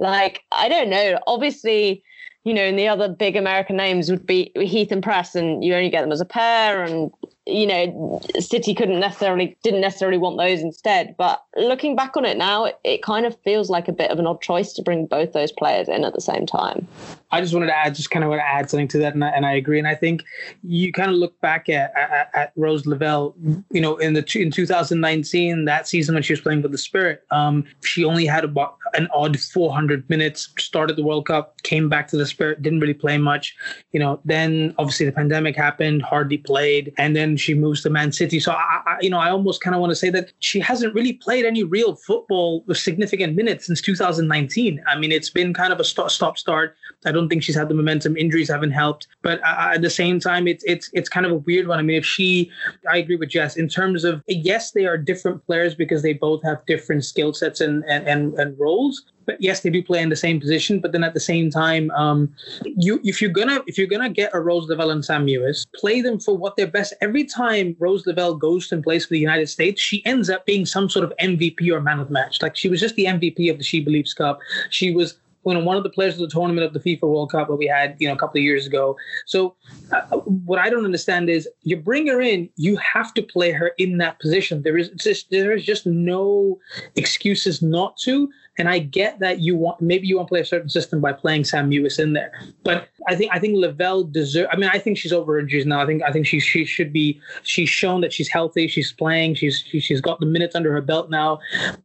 Like, 0.00 0.42
I 0.50 0.68
don't 0.68 0.88
know. 0.88 1.20
Obviously, 1.26 2.02
you 2.44 2.54
know, 2.54 2.62
and 2.62 2.78
the 2.78 2.88
other 2.88 3.08
big 3.08 3.36
American 3.36 3.76
names 3.76 4.10
would 4.10 4.26
be 4.26 4.50
Heath 4.56 4.90
and 4.90 5.02
Press, 5.02 5.34
and 5.34 5.62
you 5.62 5.74
only 5.74 5.90
get 5.90 6.00
them 6.00 6.10
as 6.10 6.22
a 6.22 6.24
pair, 6.24 6.82
and 6.82 7.12
you 7.46 7.66
know, 7.66 8.20
City 8.38 8.74
couldn't 8.74 8.98
necessarily 8.98 9.56
didn't 9.62 9.82
necessarily 9.82 10.16
want 10.16 10.38
those 10.38 10.60
instead. 10.60 11.14
But 11.18 11.42
looking 11.56 11.96
back 11.96 12.16
on 12.16 12.24
it 12.24 12.38
now, 12.38 12.64
it, 12.64 12.78
it, 12.82 13.02
kind 13.02 13.26
of 13.26 13.38
feels 13.42 13.68
like 13.68 13.88
a 13.88 13.92
bit 13.92 14.10
of 14.10 14.18
an 14.18 14.26
odd 14.26 14.40
choice 14.40 14.72
to 14.74 14.82
bring 14.82 15.04
both 15.04 15.32
those 15.32 15.52
players 15.52 15.88
in 15.88 16.04
at 16.04 16.14
the 16.14 16.20
same 16.20 16.46
time. 16.46 16.88
I 17.32 17.40
just 17.40 17.54
wanted 17.54 17.66
to 17.66 17.76
add, 17.76 17.94
just 17.94 18.10
kind 18.10 18.24
of 18.24 18.30
want 18.30 18.40
to 18.40 18.46
add 18.46 18.68
something 18.68 18.88
to 18.88 18.98
that, 18.98 19.14
and 19.14 19.24
I, 19.24 19.28
and 19.28 19.46
I 19.46 19.52
agree. 19.52 19.78
And 19.78 19.86
I 19.86 19.94
think 19.94 20.24
you 20.62 20.92
kind 20.92 21.10
of 21.10 21.16
look 21.16 21.40
back 21.40 21.68
at, 21.68 21.92
at, 21.96 22.30
at 22.34 22.52
Rose 22.56 22.86
Lavelle, 22.86 23.34
you 23.70 23.80
know, 23.80 23.96
in 23.98 24.14
the 24.14 24.24
in 24.40 24.50
2019, 24.50 25.64
that 25.64 25.86
season 25.86 26.14
when 26.14 26.22
she 26.22 26.32
was 26.32 26.40
playing 26.40 26.62
for 26.62 26.68
the 26.68 26.78
Spirit, 26.78 27.22
um, 27.30 27.64
she 27.84 28.04
only 28.04 28.26
had 28.26 28.44
about 28.44 28.76
an 28.94 29.08
odd 29.14 29.38
400 29.38 30.08
minutes. 30.10 30.52
Started 30.58 30.96
the 30.96 31.04
World 31.04 31.26
Cup, 31.26 31.60
came 31.62 31.88
back 31.88 32.08
to 32.08 32.16
the 32.16 32.26
Spirit, 32.26 32.62
didn't 32.62 32.80
really 32.80 32.94
play 32.94 33.18
much. 33.18 33.54
You 33.92 34.00
know, 34.00 34.20
then 34.24 34.74
obviously 34.78 35.06
the 35.06 35.12
pandemic 35.12 35.56
happened, 35.56 36.02
hardly 36.02 36.38
played, 36.38 36.92
and 36.98 37.14
then 37.14 37.36
she 37.36 37.54
moves 37.54 37.82
to 37.82 37.90
Man 37.90 38.12
City. 38.12 38.40
So 38.40 38.52
I, 38.52 38.82
I 38.86 38.96
you 39.00 39.10
know, 39.10 39.18
I 39.18 39.30
almost 39.30 39.60
kind 39.60 39.74
of 39.74 39.80
want 39.80 39.90
to 39.92 39.96
say 39.96 40.10
that 40.10 40.32
she 40.40 40.58
hasn't 40.60 40.94
really 40.94 41.12
played 41.12 41.44
any 41.44 41.62
real 41.62 41.94
football 41.94 42.64
with 42.66 42.78
significant 42.78 43.36
minutes 43.36 43.66
since 43.66 43.80
2019. 43.80 44.82
I 44.86 44.98
mean, 44.98 45.12
it's 45.12 45.30
been 45.30 45.54
kind 45.54 45.72
of 45.72 45.80
a 45.80 45.84
stop 45.84 46.38
start. 46.38 46.76
I 47.04 47.12
don't 47.12 47.28
think 47.28 47.42
she's 47.42 47.56
had 47.56 47.68
the 47.68 47.74
momentum. 47.74 48.16
Injuries 48.16 48.50
haven't 48.50 48.72
helped, 48.72 49.08
but 49.22 49.40
uh, 49.42 49.72
at 49.74 49.82
the 49.82 49.90
same 49.90 50.20
time, 50.20 50.46
it's 50.46 50.64
it's 50.64 50.90
it's 50.92 51.08
kind 51.08 51.26
of 51.26 51.32
a 51.32 51.36
weird 51.36 51.66
one. 51.66 51.78
I 51.78 51.82
mean, 51.82 51.96
if 51.96 52.04
she, 52.04 52.50
I 52.90 52.98
agree 52.98 53.16
with 53.16 53.30
Jess 53.30 53.56
in 53.56 53.68
terms 53.68 54.04
of 54.04 54.22
yes, 54.28 54.72
they 54.72 54.86
are 54.86 54.98
different 54.98 55.44
players 55.46 55.74
because 55.74 56.02
they 56.02 56.12
both 56.12 56.42
have 56.42 56.64
different 56.66 57.04
skill 57.04 57.32
sets 57.32 57.60
and 57.60 57.84
and 57.84 58.06
and, 58.06 58.34
and 58.34 58.58
roles 58.58 59.04
but 59.30 59.40
yes, 59.40 59.60
they 59.60 59.70
do 59.70 59.80
play 59.80 60.02
in 60.02 60.08
the 60.08 60.16
same 60.16 60.40
position. 60.40 60.80
But 60.80 60.90
then 60.90 61.04
at 61.04 61.14
the 61.14 61.20
same 61.20 61.50
time, 61.50 61.90
um, 61.92 62.34
you 62.64 63.00
if 63.04 63.22
you're 63.22 63.30
gonna 63.30 63.60
if 63.68 63.78
you're 63.78 63.86
gonna 63.86 64.10
get 64.10 64.30
a 64.34 64.40
Rose 64.40 64.68
Lavelle 64.68 64.90
and 64.90 65.04
Sam 65.04 65.24
Mewis, 65.24 65.64
play 65.76 66.00
them 66.00 66.18
for 66.18 66.36
what 66.36 66.56
they're 66.56 66.66
best. 66.66 66.94
Every 67.00 67.24
time 67.24 67.76
Rose 67.78 68.04
Lavelle 68.06 68.34
goes 68.34 68.72
and 68.72 68.82
plays 68.82 69.06
for 69.06 69.12
the 69.12 69.20
United 69.20 69.48
States, 69.48 69.80
she 69.80 70.04
ends 70.04 70.28
up 70.30 70.46
being 70.46 70.66
some 70.66 70.90
sort 70.90 71.04
of 71.04 71.12
MVP 71.22 71.70
or 71.70 71.80
man 71.80 72.00
of 72.00 72.08
the 72.08 72.12
match. 72.12 72.42
Like 72.42 72.56
she 72.56 72.68
was 72.68 72.80
just 72.80 72.96
the 72.96 73.04
MVP 73.04 73.48
of 73.50 73.58
the 73.58 73.62
She 73.62 73.80
Believes 73.80 74.14
Cup. 74.14 74.40
She 74.70 74.92
was 74.92 75.16
you 75.46 75.54
know, 75.54 75.60
one 75.60 75.76
of 75.76 75.82
the 75.82 75.90
players 75.90 76.14
of 76.14 76.20
the 76.20 76.28
tournament 76.28 76.64
of 76.64 76.72
the 76.72 76.80
FIFA 76.80 77.02
World 77.02 77.32
Cup 77.32 77.48
that 77.48 77.56
we 77.56 77.66
had, 77.66 77.96
you 77.98 78.08
know, 78.08 78.14
a 78.14 78.18
couple 78.18 78.38
of 78.38 78.44
years 78.44 78.66
ago. 78.66 78.96
So, 79.26 79.54
uh, 79.92 80.00
what 80.18 80.58
I 80.58 80.68
don't 80.68 80.84
understand 80.84 81.30
is 81.30 81.48
you 81.62 81.76
bring 81.76 82.06
her 82.08 82.20
in, 82.20 82.48
you 82.56 82.76
have 82.76 83.14
to 83.14 83.22
play 83.22 83.50
her 83.52 83.72
in 83.78 83.98
that 83.98 84.20
position. 84.20 84.62
There 84.62 84.76
is 84.76 84.90
just 84.90 85.30
there 85.30 85.52
is 85.52 85.64
just 85.64 85.86
no 85.86 86.58
excuses 86.96 87.62
not 87.62 87.96
to. 87.98 88.28
And 88.58 88.68
I 88.68 88.78
get 88.78 89.20
that 89.20 89.40
you 89.40 89.56
want 89.56 89.80
maybe 89.80 90.06
you 90.06 90.16
want 90.16 90.28
to 90.28 90.32
play 90.32 90.40
a 90.40 90.44
certain 90.44 90.68
system 90.68 91.00
by 91.00 91.12
playing 91.12 91.44
Sam 91.44 91.70
Mewis 91.70 91.98
in 91.98 92.12
there, 92.12 92.32
but 92.62 92.88
I 93.08 93.14
think 93.16 93.32
I 93.32 93.38
think 93.38 93.56
Lavelle 93.56 94.04
deserve. 94.04 94.48
I 94.52 94.56
mean, 94.56 94.70
I 94.72 94.78
think 94.78 94.98
she's 94.98 95.12
over 95.12 95.38
injuries 95.38 95.66
now. 95.66 95.80
I 95.80 95.86
think 95.86 96.02
I 96.02 96.12
think 96.12 96.26
she 96.26 96.40
she 96.40 96.64
should 96.64 96.92
be. 96.92 97.20
She's 97.42 97.68
shown 97.68 98.00
that 98.02 98.12
she's 98.12 98.28
healthy. 98.28 98.68
She's 98.68 98.92
playing. 98.92 99.34
She's 99.34 99.64
she, 99.66 99.80
she's 99.80 100.00
got 100.00 100.20
the 100.20 100.26
minutes 100.26 100.54
under 100.54 100.72
her 100.72 100.80
belt 100.80 101.10
now. 101.10 101.40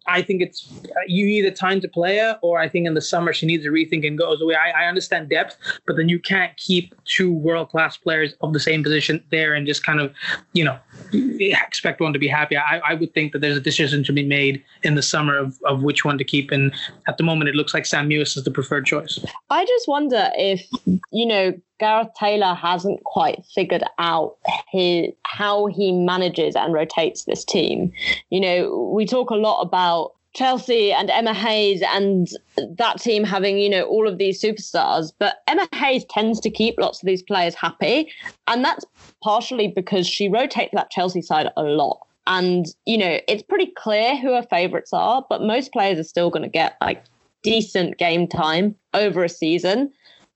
I 0.07 0.21
think 0.21 0.41
it's 0.41 0.71
you 1.07 1.25
either 1.25 1.51
time 1.51 1.81
to 1.81 1.87
play 1.87 2.17
her, 2.17 2.39
or 2.41 2.59
I 2.59 2.67
think 2.67 2.87
in 2.87 2.93
the 2.93 3.01
summer 3.01 3.33
she 3.33 3.45
needs 3.45 3.65
a 3.65 3.69
rethink 3.69 4.05
and 4.05 4.17
goes 4.17 4.41
away. 4.41 4.55
I, 4.55 4.83
I 4.83 4.87
understand 4.87 5.29
depth, 5.29 5.57
but 5.85 5.95
then 5.95 6.09
you 6.09 6.19
can't 6.19 6.55
keep 6.57 6.93
two 7.05 7.31
world 7.31 7.69
class 7.69 7.97
players 7.97 8.33
of 8.41 8.53
the 8.53 8.59
same 8.59 8.83
position 8.83 9.23
there 9.31 9.53
and 9.53 9.65
just 9.65 9.85
kind 9.85 9.99
of 9.99 10.13
you 10.53 10.63
know 10.63 10.77
expect 11.13 12.01
one 12.01 12.13
to 12.13 12.19
be 12.19 12.27
happy. 12.27 12.57
I, 12.57 12.81
I 12.87 12.93
would 12.93 13.13
think 13.13 13.31
that 13.33 13.39
there's 13.39 13.57
a 13.57 13.61
decision 13.61 14.03
to 14.03 14.13
be 14.13 14.23
made 14.23 14.63
in 14.83 14.95
the 14.95 15.01
summer 15.01 15.37
of, 15.37 15.57
of 15.65 15.83
which 15.83 16.05
one 16.05 16.17
to 16.17 16.23
keep. 16.23 16.51
And 16.51 16.73
at 17.07 17.17
the 17.17 17.23
moment, 17.23 17.49
it 17.49 17.55
looks 17.55 17.73
like 17.73 17.85
Sam 17.85 18.09
Mewis 18.09 18.37
is 18.37 18.43
the 18.43 18.51
preferred 18.51 18.85
choice. 18.85 19.23
I 19.49 19.65
just 19.65 19.87
wonder 19.87 20.29
if, 20.35 20.65
you 21.11 21.25
know, 21.25 21.53
Gareth 21.79 22.09
Taylor 22.17 22.53
hasn't 22.53 23.03
quite 23.03 23.43
figured 23.53 23.83
out 23.99 24.37
his, 24.71 25.07
how 25.23 25.67
he 25.67 25.91
manages 25.91 26.55
and 26.55 26.73
rotates 26.73 27.25
this 27.25 27.43
team. 27.43 27.91
You 28.29 28.39
know, 28.39 28.91
we 28.93 29.05
talk 29.05 29.29
a 29.29 29.35
lot 29.35 29.61
about 29.61 30.13
Chelsea 30.35 30.91
and 30.91 31.09
Emma 31.09 31.33
Hayes 31.33 31.81
and 31.81 32.27
that 32.57 32.99
team 32.99 33.23
having, 33.23 33.57
you 33.57 33.69
know, 33.69 33.83
all 33.83 34.07
of 34.07 34.17
these 34.17 34.41
superstars. 34.41 35.11
But 35.17 35.37
Emma 35.47 35.67
Hayes 35.73 36.05
tends 36.09 36.39
to 36.41 36.49
keep 36.49 36.75
lots 36.77 37.01
of 37.01 37.07
these 37.07 37.23
players 37.23 37.55
happy. 37.55 38.11
And 38.47 38.63
that's 38.63 38.85
partially 39.23 39.69
because 39.69 40.05
she 40.05 40.27
rotates 40.27 40.73
that 40.73 40.91
Chelsea 40.91 41.21
side 41.21 41.49
a 41.55 41.63
lot. 41.63 42.05
And, 42.27 42.65
you 42.85 42.97
know, 42.97 43.19
it's 43.27 43.43
pretty 43.43 43.67
clear 43.77 44.17
who 44.17 44.33
her 44.33 44.43
favourites 44.43 44.91
are, 44.91 45.25
but 45.29 45.41
most 45.41 45.71
players 45.71 45.99
are 45.99 46.03
still 46.03 46.29
going 46.29 46.43
to 46.43 46.49
get 46.49 46.75
like 46.81 47.03
decent 47.43 47.97
game 47.97 48.27
time 48.27 48.75
over 48.93 49.23
a 49.23 49.29
season. 49.29 49.93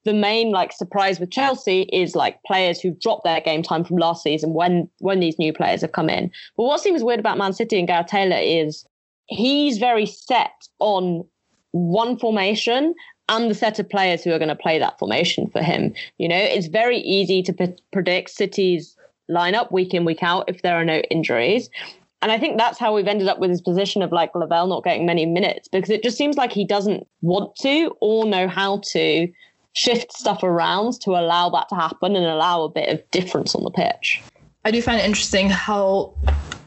The 0.10 0.16
main 0.16 0.50
like 0.50 0.72
surprise 0.72 1.20
with 1.20 1.30
Chelsea 1.30 1.84
is 1.94 2.16
like 2.16 2.42
players 2.42 2.82
who've 2.82 3.00
dropped 3.00 3.26
their 3.26 3.42
game 3.42 3.62
time 3.62 3.84
from 3.84 3.98
last 3.98 4.24
season 4.24 4.56
when 4.56 4.90
when 4.98 5.20
these 5.20 5.38
new 5.38 5.54
players 5.54 5.82
have 5.82 5.92
come 5.92 6.10
in. 6.10 6.32
But 6.58 6.64
what 6.64 6.80
seems 6.80 7.04
weird 7.04 7.20
about 7.20 7.38
Man 7.38 7.54
City 7.54 7.78
and 7.78 7.88
Gareth 7.88 8.08
Taylor 8.08 8.40
is 8.42 8.88
he's 9.28 9.78
very 9.78 10.08
set 10.08 10.68
on 10.80 11.24
one 11.74 12.18
formation 12.18 12.96
and 13.28 13.52
the 13.52 13.54
set 13.54 13.78
of 13.78 13.88
players 13.88 14.24
who 14.24 14.32
are 14.32 14.40
going 14.40 14.50
to 14.50 14.56
play 14.56 14.80
that 14.80 14.98
formation 14.98 15.48
for 15.52 15.62
him. 15.62 15.94
You 16.18 16.28
know, 16.28 16.40
it's 16.40 16.66
very 16.66 16.98
easy 16.98 17.44
to 17.44 17.54
p- 17.54 17.78
predict 17.94 18.32
City's 18.32 18.98
lineup 19.30 19.72
week 19.72 19.94
in, 19.94 20.06
week 20.06 20.24
out 20.24 20.50
if 20.50 20.64
there 20.64 20.76
are 20.76 20.86
no 20.86 21.02
injuries. 21.12 21.70
And 22.24 22.32
I 22.32 22.40
think 22.40 22.58
that's 22.58 22.80
how 22.80 22.96
we've 22.96 23.08
ended 23.08 23.28
up 23.28 23.38
with 23.38 23.52
his 23.52 23.62
position 23.62 24.02
of 24.02 24.12
like 24.12 24.34
Lavelle 24.34 24.66
not 24.66 24.84
getting 24.84 25.06
many 25.06 25.28
minutes 25.28 25.68
because 25.68 25.92
it 25.92 26.02
just 26.02 26.18
seems 26.18 26.36
like 26.36 26.52
he 26.52 26.66
doesn't 26.66 27.08
want 27.22 27.56
to 27.58 27.96
or 28.02 28.26
know 28.26 28.48
how 28.48 28.82
to 28.94 29.32
shift 29.80 30.12
stuff 30.12 30.44
around 30.44 31.00
to 31.00 31.12
allow 31.12 31.50
that 31.50 31.70
to 31.70 31.76
happen 31.76 32.14
and 32.14 32.26
allow 32.26 32.64
a 32.64 32.70
bit 32.70 32.90
of 32.90 33.12
difference 33.12 33.56
on 33.56 33.64
the 33.64 33.72
pitch. 33.72 34.22
I 34.66 34.72
do 34.72 34.82
find 34.82 35.00
it 35.00 35.06
interesting 35.06 35.50
how 35.50 36.14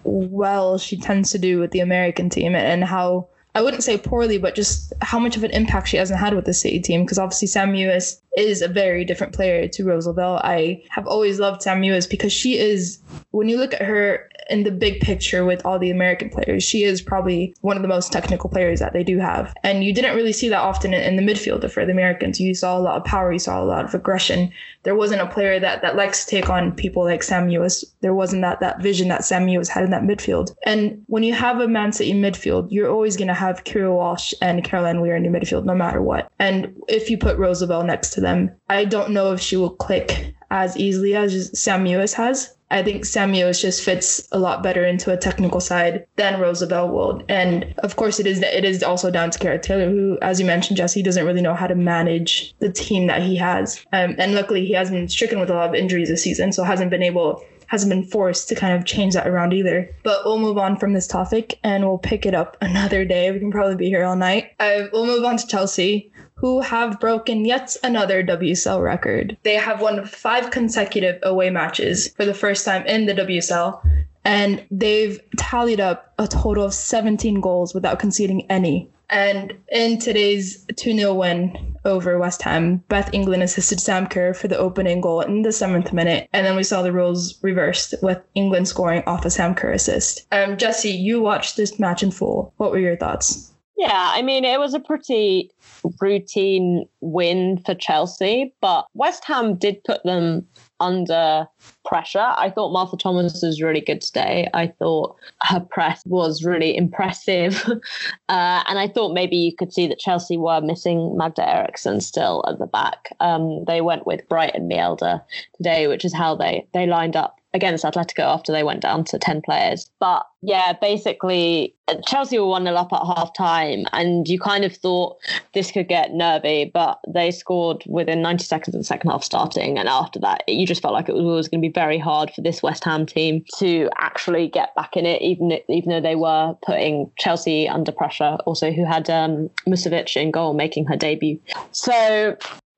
well 0.05 0.79
she 0.79 0.97
tends 0.97 1.31
to 1.33 1.39
do 1.39 1.59
with 1.59 1.73
the 1.73 1.81
American 1.81 2.31
team 2.31 2.55
and 2.55 2.83
how 2.83 3.29
I 3.55 3.61
wouldn't 3.61 3.85
say 3.85 3.99
poorly, 3.99 4.39
but 4.39 4.55
just 4.55 4.95
how 5.03 5.19
much 5.19 5.37
of 5.37 5.45
an 5.45 5.51
impact 5.51 5.89
she 5.89 5.99
hasn't 5.99 6.19
had 6.19 6.33
with 6.33 6.47
the 6.47 6.55
City 6.55 6.81
team. 6.81 7.03
Because 7.03 7.19
obviously 7.19 7.49
Sam 7.49 7.75
Mewis 7.75 8.19
is 8.39 8.63
a 8.63 8.69
very 8.69 9.05
different 9.05 9.35
player 9.35 9.69
to 9.69 9.85
Rose 9.85 10.07
Lavelle. 10.07 10.41
I 10.43 10.83
have 10.89 11.07
always 11.07 11.39
loved 11.39 11.61
Sam 11.61 11.83
Mewis 11.83 12.09
because 12.09 12.33
she 12.33 12.57
is, 12.57 12.99
when 13.33 13.51
you 13.51 13.59
look 13.59 13.75
at 13.75 13.83
her 13.83 14.27
in 14.51 14.65
the 14.65 14.71
big 14.71 15.01
picture 15.01 15.45
with 15.45 15.65
all 15.65 15.79
the 15.79 15.91
American 15.91 16.31
players, 16.31 16.63
she 16.63 16.85
is 16.85 17.03
probably 17.03 17.55
one 17.61 17.77
of 17.77 17.83
the 17.83 17.89
most 17.89 18.13
technical 18.13 18.51
players 18.51 18.81
that 18.81 18.93
they 18.93 19.05
do 19.05 19.19
have. 19.19 19.55
And 19.63 19.85
you 19.85 19.95
didn't 19.95 20.17
really 20.17 20.33
see 20.33 20.49
that 20.49 20.61
often 20.61 20.95
in, 20.95 21.17
the 21.17 21.23
midfield 21.23 21.71
for 21.71 21.85
the 21.85 21.93
Americans. 21.93 22.41
You 22.41 22.55
saw 22.55 22.77
a 22.77 22.81
lot 22.81 22.97
of 22.97 23.05
power, 23.05 23.33
you 23.33 23.39
saw 23.39 23.63
a 23.63 23.65
lot 23.65 23.85
of 23.85 23.95
aggression. 23.95 24.51
There 24.83 24.97
wasn't 24.97 25.21
a 25.21 25.27
player 25.27 25.61
that, 25.61 25.83
that 25.83 25.97
likes 25.97 26.25
to 26.25 26.31
take 26.31 26.51
on 26.51 26.73
people 26.73 27.05
like 27.05 27.23
Sam 27.23 27.49
Mewis. 27.49 27.85
There 28.01 28.15
wasn't 28.15 28.43
that, 28.43 28.61
that 28.61 28.83
vision 28.83 29.09
that 29.09 29.25
Sam 29.25 29.47
Mewis 29.47 29.69
had 29.69 29.85
in 29.85 29.91
that 29.91 30.03
midfield. 30.03 30.55
And 30.65 31.03
when 31.07 31.23
you 31.23 31.35
have 31.35 31.61
a 31.61 31.69
Man 31.69 31.93
City 31.93 32.13
midfield, 32.15 32.69
you're 32.71 32.91
always 32.91 33.17
going 33.17 33.29
to 33.29 33.35
have 33.35 33.65
Keira 33.65 33.95
Walsh 33.95 34.35
and 34.41 34.65
Caroline 34.65 35.01
Weir 35.01 35.17
in 35.17 35.25
your 35.25 35.33
midfield, 35.33 35.65
no 35.65 35.75
matter 35.75 36.03
what. 36.03 36.31
And 36.39 36.75
if 36.89 37.11
you 37.11 37.19
put 37.19 37.39
Rose 37.39 37.61
Lavelle 37.61 37.85
next 37.85 38.11
to 38.15 38.21
them, 38.21 38.51
I 38.69 38.85
don't 38.85 39.11
know 39.11 39.33
if 39.33 39.41
she 39.41 39.57
will 39.57 39.71
click 39.71 40.35
as 40.53 40.77
easily 40.77 41.17
as 41.17 41.59
Sam 41.59 41.85
Mewis 41.85 42.13
has. 42.13 42.55
I 42.71 42.83
think 42.83 43.05
Sam 43.05 43.33
Mewis 43.33 43.61
just 43.61 43.83
fits 43.83 44.29
a 44.33 44.39
lot 44.39 44.63
better 44.63 44.85
into 44.85 45.13
a 45.13 45.17
technical 45.17 45.61
side 45.61 46.07
than 46.17 46.41
Rose 46.41 46.61
Lavelle 46.61 46.89
would. 46.89 47.25
And 47.29 47.75
of 47.79 47.97
course, 47.97 48.21
it 48.21 48.27
is 48.27 48.41
it 48.41 48.65
is 48.65 48.83
also 48.83 49.11
down 49.11 49.31
to 49.31 49.39
Gareth 49.39 49.63
Taylor, 49.63 49.91
who, 49.91 50.19
as 50.23 50.41
you 50.41 50.47
mentioned, 50.47 50.77
Jesse, 50.77 51.03
doesn't 51.03 51.27
really 51.27 51.43
know 51.43 51.55
how 51.55 51.67
to 51.67 51.75
manage 51.75 52.55
the 52.61 52.73
team 52.73 53.09
that 53.09 53.23
he 53.23 53.37
has. 53.37 53.85
Um, 53.93 54.15
and 54.19 54.35
luckily, 54.35 54.65
he 54.65 54.73
has 54.75 54.91
been 54.91 55.09
stricken 55.09 55.41
with 55.41 55.51
a 55.51 55.55
lot 55.55 55.71
of 55.71 55.75
injuries 55.75 56.09
this 56.09 56.23
season, 56.23 56.53
so 56.53 56.65
hasn't 56.65 56.91
been 56.91 57.03
able 57.03 57.43
hasn't 57.73 57.89
been 57.89 58.05
forced 58.05 58.51
to 58.51 58.55
kind 58.55 58.79
of 58.79 58.85
change 58.85 59.15
that 59.15 59.27
around 59.27 59.55
either. 59.55 59.89
But 60.03 60.27
we'll 60.27 60.39
move 60.39 60.59
on 60.59 60.77
from 60.77 60.93
this 60.93 61.07
topic 61.07 61.59
and 61.65 61.85
we'll 61.85 61.97
pick 61.97 62.27
it 62.27 62.35
up 62.35 62.59
another 62.61 63.07
day. 63.07 63.31
We 63.31 63.39
can 63.39 63.51
probably 63.51 63.77
be 63.77 63.89
here 63.89 64.05
all 64.05 64.15
night. 64.15 64.51
Uh, 64.61 64.89
we'll 64.93 65.07
move 65.07 65.25
on 65.25 65.39
to 65.39 65.47
Chelsea 65.47 66.12
who 66.43 66.61
have 66.61 66.99
broken 66.99 67.45
yet 67.45 67.77
another 67.85 68.21
WSL 68.23 68.83
record. 68.83 69.39
They 69.45 69.55
have 69.55 69.81
won 69.81 70.05
five 70.05 70.51
consecutive 70.51 71.21
away 71.23 71.51
matches 71.51 72.09
for 72.09 72.25
the 72.25 72.35
first 72.35 72.65
time 72.65 72.85
in 72.85 73.07
the 73.07 73.15
WSL, 73.15 73.81
and 74.25 74.67
they've 74.69 75.21
tallied 75.37 75.79
up 75.79 76.13
a 76.19 76.27
total 76.27 76.65
of 76.65 76.75
17 76.75 77.41
goals 77.41 77.75
without 77.75 78.01
conceding 78.01 78.45
any. 78.51 78.91
And 79.09 79.55
in 79.71 80.01
today's 80.01 80.67
2 80.75 80.97
0 80.97 81.15
win 81.15 81.77
over 81.85 82.19
West 82.19 82.43
Ham, 82.43 82.79
Beth 82.89 83.11
England 83.13 83.45
assisted 83.45 83.79
Sam 83.79 84.09
Kerr 84.09 84.35
for 84.35 84.49
the 84.49 84.59
opening 84.59 85.01
goal 85.01 85.21
in 85.21 85.43
the 85.43 85.53
seventh 85.53 85.93
minute. 85.93 86.29
And 86.33 86.45
then 86.45 86.57
we 86.57 86.65
saw 86.65 86.83
the 86.83 86.93
roles 86.93 87.39
reversed 87.43 87.95
with 88.03 88.21
England 88.35 88.67
scoring 88.67 89.05
off 89.07 89.25
a 89.25 89.31
Sam 89.31 89.55
Kerr 89.55 89.71
assist. 89.71 90.27
Um, 90.33 90.57
Jesse, 90.57 90.91
you 90.91 91.21
watched 91.21 91.57
this 91.57 91.79
match 91.79 92.03
in 92.03 92.11
full. 92.11 92.53
What 92.57 92.73
were 92.73 92.81
your 92.81 92.97
thoughts? 92.97 93.53
Yeah, 93.77 94.13
I 94.15 94.23
mean, 94.23 94.45
it 94.45 94.59
was 94.59 94.75
a 94.75 94.81
pretty 94.81 95.52
routine 96.01 96.87
win 97.01 97.59
for 97.65 97.75
Chelsea, 97.75 98.55
but 98.61 98.87
West 98.95 99.25
Ham 99.25 99.57
did 99.57 99.83
put 99.85 100.03
them 100.05 100.47
under 100.81 101.47
pressure. 101.85 102.33
I 102.37 102.51
thought 102.51 102.73
Martha 102.73 102.97
Thomas 102.97 103.41
was 103.43 103.63
really 103.63 103.81
good 103.81 104.01
today. 104.01 104.49
I 104.53 104.67
thought 104.67 105.17
her 105.43 105.61
press 105.61 106.03
was 106.07 106.45
really 106.45 106.77
impressive. 106.77 107.65
uh, 108.29 108.63
and 108.69 108.79
I 108.79 108.89
thought 108.89 109.15
maybe 109.15 109.37
you 109.37 109.55
could 109.55 109.73
see 109.73 109.87
that 109.87 109.99
Chelsea 109.99 110.37
were 110.37 110.61
missing 110.61 111.17
Magda 111.17 111.49
Eriksson 111.49 112.01
still 112.01 112.45
at 112.49 112.59
the 112.59 112.67
back. 112.67 113.15
Um, 113.21 113.65
they 113.67 113.81
went 113.81 114.07
with 114.07 114.29
Bright 114.29 114.55
and 114.55 114.71
Mjelde 114.71 115.23
today, 115.57 115.87
which 115.87 116.05
is 116.05 116.15
how 116.15 116.35
they, 116.35 116.67
they 116.75 116.87
lined 116.87 117.17
up 117.17 117.39
against 117.55 117.85
Atletico 117.85 118.21
after 118.21 118.53
they 118.53 118.63
went 118.63 118.81
down 118.81 119.05
to 119.05 119.19
10 119.19 119.43
players. 119.43 119.91
But 120.01 120.27
yeah, 120.43 120.73
basically, 120.81 121.75
Chelsea 122.07 122.39
were 122.39 122.47
1 122.47 122.65
0 122.65 122.75
up 122.75 122.93
at 122.93 123.05
half 123.05 123.33
time, 123.35 123.85
and 123.93 124.27
you 124.27 124.41
kind 124.41 124.65
of 124.65 124.75
thought 124.75 125.19
this 125.55 125.71
could 125.71 125.89
get 125.89 126.13
nervy, 126.13 126.71
but 126.73 126.99
they 127.07 127.31
scored 127.31 127.85
within 127.87 128.23
90 128.23 128.45
seconds 128.45 128.75
of 128.75 128.81
the 128.81 128.85
second 128.85 129.11
half 129.11 129.23
starting. 129.23 129.79
And 129.79 129.89
after 129.89 130.19
that, 130.21 130.43
you 130.49 130.67
just 130.67 130.83
felt 130.83 130.95
like 130.95 131.09
it 131.09 131.15
was 131.15 131.25
always 131.25 131.49
going 131.49 131.61
to 131.63 131.69
be 131.69 131.73
very 131.73 131.99
hard 131.99 132.33
for 132.35 132.41
this 132.41 132.63
West 132.63 132.85
Ham 132.85 133.07
team 133.07 133.45
to 133.59 133.89
actually 133.99 134.49
get 134.49 134.75
back 134.75 134.97
in 134.97 135.07
it, 135.07 135.21
even, 135.23 135.53
even 135.69 135.91
though 135.91 136.01
they 136.01 136.17
were 136.17 136.57
putting 136.65 137.11
Chelsea 137.19 137.69
under 137.69 137.93
pressure, 137.93 138.37
also, 138.47 138.73
who 138.73 138.85
had 138.85 139.09
um, 139.11 139.49
Musovic 139.67 140.17
in 140.17 140.31
goal 140.31 140.55
making 140.55 140.87
her 140.87 140.97
debut. 140.97 141.39
So 141.71 142.37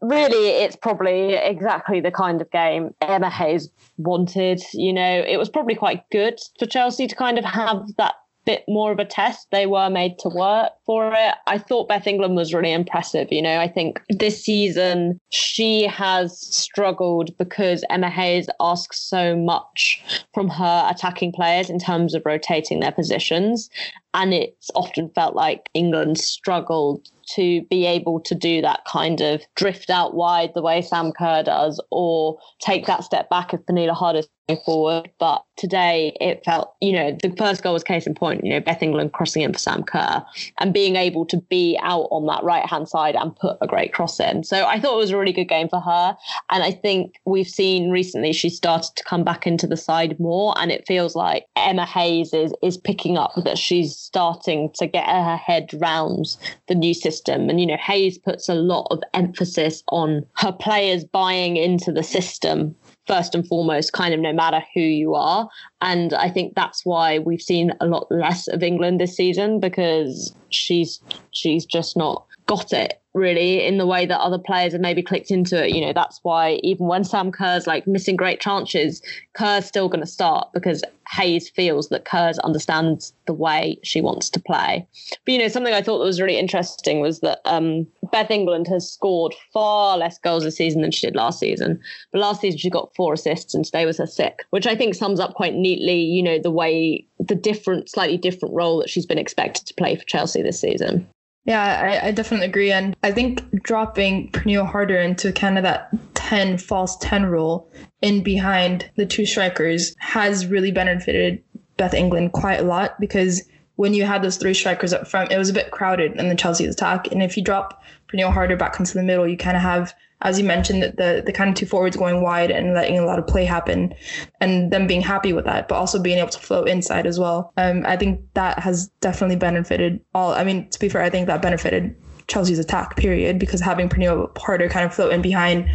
really 0.08 0.48
it's 0.48 0.76
probably 0.76 1.34
exactly 1.34 2.00
the 2.00 2.10
kind 2.10 2.40
of 2.40 2.50
game 2.50 2.94
Emma 3.00 3.30
Hayes 3.30 3.70
wanted. 3.98 4.62
You 4.72 4.92
know, 4.92 5.24
it 5.26 5.38
was 5.38 5.48
probably 5.48 5.74
quite 5.74 6.08
good 6.10 6.38
for 6.58 6.66
Chelsea 6.66 7.06
to 7.06 7.14
kind 7.16 7.38
of 7.38 7.44
have 7.44 7.82
that 7.96 8.14
bit 8.44 8.64
more 8.68 8.92
of 8.92 8.98
a 8.98 9.04
test. 9.04 9.48
They 9.50 9.66
were 9.66 9.90
made 9.90 10.18
to 10.20 10.28
work 10.28 10.72
for 10.86 11.12
it. 11.14 11.34
I 11.46 11.58
thought 11.58 11.88
Beth 11.88 12.06
England 12.06 12.36
was 12.36 12.54
really 12.54 12.72
impressive. 12.72 13.30
You 13.30 13.42
know, 13.42 13.60
I 13.60 13.68
think 13.68 14.00
this 14.08 14.44
season 14.44 15.18
she 15.30 15.86
has 15.86 16.38
struggled 16.38 17.36
because 17.38 17.84
Emma 17.90 18.10
Hayes 18.10 18.48
asks 18.60 18.98
so 18.98 19.36
much 19.36 20.02
from 20.32 20.48
her 20.48 20.88
attacking 20.90 21.32
players 21.32 21.70
in 21.70 21.78
terms 21.78 22.14
of 22.14 22.22
rotating 22.24 22.80
their 22.80 22.92
positions. 22.92 23.70
And 24.14 24.32
it's 24.32 24.70
often 24.76 25.10
felt 25.10 25.34
like 25.34 25.68
England 25.74 26.18
struggled 26.18 27.08
to 27.34 27.62
be 27.62 27.86
able 27.86 28.20
to 28.20 28.34
do 28.34 28.60
that 28.60 28.84
kind 28.84 29.20
of 29.20 29.42
drift 29.56 29.90
out 29.90 30.14
wide 30.14 30.52
the 30.54 30.62
way 30.62 30.82
Sam 30.82 31.10
Kerr 31.10 31.42
does, 31.42 31.80
or 31.90 32.38
take 32.60 32.86
that 32.86 33.02
step 33.02 33.28
back 33.30 33.54
if 33.54 33.60
Pernille 33.62 33.94
Harder 33.94 34.22
going 34.48 34.60
forward. 34.64 35.10
But 35.18 35.42
today 35.56 36.16
it 36.20 36.44
felt, 36.44 36.74
you 36.80 36.92
know, 36.92 37.16
the 37.22 37.34
first 37.36 37.62
goal 37.62 37.72
was 37.72 37.82
case 37.82 38.06
in 38.06 38.14
point, 38.14 38.44
you 38.44 38.50
know, 38.50 38.60
Beth 38.60 38.82
England 38.82 39.14
crossing 39.14 39.42
in 39.42 39.52
for 39.52 39.58
Sam 39.58 39.82
Kerr 39.82 40.22
and 40.60 40.73
being 40.74 40.96
able 40.96 41.24
to 41.24 41.38
be 41.48 41.78
out 41.82 42.08
on 42.10 42.26
that 42.26 42.42
right 42.44 42.66
hand 42.66 42.88
side 42.88 43.14
and 43.14 43.34
put 43.36 43.56
a 43.62 43.66
great 43.66 43.94
cross 43.94 44.20
in. 44.20 44.44
So 44.44 44.66
I 44.66 44.78
thought 44.78 44.94
it 44.94 44.98
was 44.98 45.10
a 45.10 45.16
really 45.16 45.32
good 45.32 45.48
game 45.48 45.68
for 45.68 45.80
her. 45.80 46.16
And 46.50 46.62
I 46.62 46.72
think 46.72 47.20
we've 47.24 47.48
seen 47.48 47.90
recently 47.90 48.32
she 48.32 48.50
started 48.50 48.94
to 48.96 49.04
come 49.04 49.24
back 49.24 49.46
into 49.46 49.66
the 49.66 49.76
side 49.76 50.18
more. 50.20 50.52
And 50.58 50.70
it 50.70 50.86
feels 50.86 51.14
like 51.14 51.46
Emma 51.56 51.86
Hayes 51.86 52.34
is, 52.34 52.52
is 52.62 52.76
picking 52.76 53.16
up 53.16 53.32
that 53.44 53.56
she's 53.56 53.96
starting 53.96 54.70
to 54.74 54.86
get 54.86 55.06
her 55.06 55.36
head 55.36 55.70
round 55.74 56.36
the 56.66 56.74
new 56.74 56.92
system. 56.92 57.48
And, 57.48 57.60
you 57.60 57.66
know, 57.66 57.78
Hayes 57.78 58.18
puts 58.18 58.48
a 58.48 58.54
lot 58.54 58.88
of 58.90 59.00
emphasis 59.14 59.82
on 59.88 60.26
her 60.34 60.52
players 60.52 61.04
buying 61.04 61.56
into 61.56 61.92
the 61.92 62.02
system 62.02 62.74
first 63.06 63.34
and 63.34 63.46
foremost, 63.46 63.92
kind 63.92 64.14
of 64.14 64.20
no 64.20 64.32
matter 64.32 64.62
who 64.74 64.80
you 64.80 65.14
are. 65.14 65.48
And 65.80 66.14
I 66.14 66.30
think 66.30 66.54
that's 66.54 66.84
why 66.84 67.18
we've 67.18 67.42
seen 67.42 67.72
a 67.80 67.86
lot 67.86 68.06
less 68.10 68.48
of 68.48 68.62
England 68.62 69.00
this 69.00 69.16
season 69.16 69.60
because 69.60 70.34
she's 70.54 71.00
she's 71.30 71.66
just 71.66 71.96
not 71.96 72.24
got 72.46 72.72
it 72.72 73.00
really 73.14 73.64
in 73.64 73.78
the 73.78 73.86
way 73.86 74.04
that 74.06 74.20
other 74.20 74.38
players 74.38 74.72
have 74.72 74.80
maybe 74.80 75.02
clicked 75.02 75.30
into 75.30 75.64
it. 75.64 75.70
You 75.70 75.80
know, 75.80 75.92
that's 75.92 76.18
why 76.22 76.60
even 76.62 76.86
when 76.86 77.04
Sam 77.04 77.30
Kerr's 77.30 77.66
like 77.66 77.86
missing 77.86 78.16
great 78.16 78.40
chances, 78.40 79.00
Kerr's 79.34 79.64
still 79.64 79.88
going 79.88 80.00
to 80.00 80.06
start 80.06 80.52
because 80.52 80.82
Hayes 81.10 81.48
feels 81.48 81.90
that 81.90 82.04
Kerr's 82.04 82.38
understands 82.40 83.12
the 83.26 83.32
way 83.32 83.78
she 83.82 84.00
wants 84.00 84.30
to 84.30 84.40
play. 84.40 84.86
But, 85.24 85.32
you 85.32 85.38
know, 85.38 85.48
something 85.48 85.72
I 85.72 85.82
thought 85.82 85.98
that 85.98 86.04
was 86.04 86.20
really 86.20 86.38
interesting 86.38 87.00
was 87.00 87.20
that 87.20 87.40
um, 87.44 87.86
Beth 88.10 88.30
England 88.30 88.66
has 88.68 88.90
scored 88.90 89.34
far 89.52 89.96
less 89.96 90.18
goals 90.18 90.42
this 90.42 90.56
season 90.56 90.82
than 90.82 90.90
she 90.90 91.06
did 91.06 91.14
last 91.14 91.38
season. 91.38 91.80
But 92.10 92.20
last 92.20 92.40
season 92.40 92.58
she 92.58 92.70
got 92.70 92.94
four 92.96 93.12
assists 93.12 93.54
and 93.54 93.64
today 93.64 93.86
was 93.86 93.98
her 93.98 94.06
sixth, 94.06 94.46
which 94.50 94.66
I 94.66 94.74
think 94.74 94.94
sums 94.94 95.20
up 95.20 95.34
quite 95.34 95.54
neatly, 95.54 96.00
you 96.00 96.22
know, 96.22 96.38
the 96.38 96.50
way, 96.50 97.06
the 97.20 97.36
different, 97.36 97.88
slightly 97.88 98.16
different 98.16 98.54
role 98.54 98.78
that 98.78 98.90
she's 98.90 99.06
been 99.06 99.18
expected 99.18 99.66
to 99.66 99.74
play 99.74 99.94
for 99.94 100.04
Chelsea 100.04 100.42
this 100.42 100.60
season. 100.60 101.06
Yeah, 101.44 102.00
I, 102.02 102.08
I, 102.08 102.10
definitely 102.10 102.46
agree. 102.46 102.72
And 102.72 102.96
I 103.02 103.12
think 103.12 103.62
dropping 103.62 104.30
Pernille 104.30 104.66
Harder 104.66 104.98
into 104.98 105.30
kind 105.30 105.58
of 105.58 105.64
that 105.64 105.90
10 106.14 106.56
false 106.56 106.96
10 106.98 107.26
role 107.26 107.70
in 108.00 108.22
behind 108.22 108.90
the 108.96 109.04
two 109.04 109.26
strikers 109.26 109.94
has 109.98 110.46
really 110.46 110.72
benefited 110.72 111.42
Beth 111.76 111.92
England 111.92 112.32
quite 112.32 112.60
a 112.60 112.64
lot 112.64 112.98
because 112.98 113.42
when 113.76 113.92
you 113.92 114.04
had 114.04 114.22
those 114.22 114.36
three 114.36 114.54
strikers 114.54 114.92
up 114.92 115.06
front, 115.06 115.32
it 115.32 115.38
was 115.38 115.50
a 115.50 115.54
bit 115.54 115.70
crowded 115.70 116.12
in 116.18 116.28
the 116.28 116.34
Chelsea's 116.34 116.74
attack. 116.74 117.10
And 117.12 117.22
if 117.22 117.36
you 117.36 117.42
drop 117.42 117.82
Pernille 118.08 118.32
Harder 118.32 118.56
back 118.56 118.78
into 118.78 118.94
the 118.94 119.02
middle, 119.02 119.28
you 119.28 119.36
kind 119.36 119.56
of 119.56 119.62
have 119.62 119.94
as 120.22 120.38
you 120.38 120.44
mentioned, 120.44 120.82
the 120.82 121.22
the 121.24 121.32
kind 121.32 121.50
of 121.50 121.56
two 121.56 121.66
forwards 121.66 121.96
going 121.96 122.22
wide 122.22 122.50
and 122.50 122.74
letting 122.74 122.98
a 122.98 123.04
lot 123.04 123.18
of 123.18 123.26
play 123.26 123.44
happen, 123.44 123.94
and 124.40 124.70
them 124.70 124.86
being 124.86 125.02
happy 125.02 125.32
with 125.32 125.44
that, 125.44 125.68
but 125.68 125.76
also 125.76 126.00
being 126.00 126.18
able 126.18 126.30
to 126.30 126.38
flow 126.38 126.64
inside 126.64 127.06
as 127.06 127.18
well. 127.18 127.52
Um, 127.56 127.84
I 127.86 127.96
think 127.96 128.20
that 128.34 128.58
has 128.58 128.88
definitely 129.00 129.36
benefited 129.36 130.00
all. 130.14 130.32
I 130.32 130.44
mean, 130.44 130.68
to 130.70 130.78
be 130.78 130.88
fair, 130.88 131.02
I 131.02 131.10
think 131.10 131.26
that 131.26 131.42
benefited 131.42 131.94
Chelsea's 132.26 132.58
attack, 132.58 132.96
period, 132.96 133.38
because 133.38 133.60
having 133.60 133.88
Pernille 133.88 134.36
Harder 134.38 134.68
kind 134.68 134.86
of 134.86 134.94
float 134.94 135.12
in 135.12 135.22
behind 135.22 135.68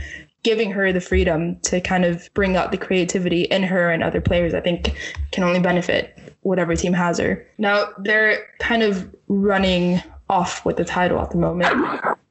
giving 0.43 0.71
her 0.71 0.93
the 0.93 1.01
freedom 1.01 1.59
to 1.59 1.81
kind 1.81 2.05
of 2.05 2.29
bring 2.33 2.55
out 2.55 2.71
the 2.71 2.77
creativity 2.77 3.41
in 3.43 3.61
her 3.61 3.91
and 3.91 4.01
other 4.01 4.21
players, 4.21 4.53
I 4.53 4.61
think 4.61 4.95
can 5.31 5.43
only 5.43 5.59
benefit 5.59 6.17
whatever 6.41 6.75
team 6.75 6.93
has 6.93 7.17
her. 7.19 7.45
Now 7.57 7.89
they're 7.97 8.47
kind 8.59 8.81
of 8.81 9.13
running 9.27 10.01
off 10.29 10.65
with 10.65 10.77
the 10.77 10.85
title 10.85 11.19
at 11.19 11.31
the 11.31 11.37
moment. 11.37 11.75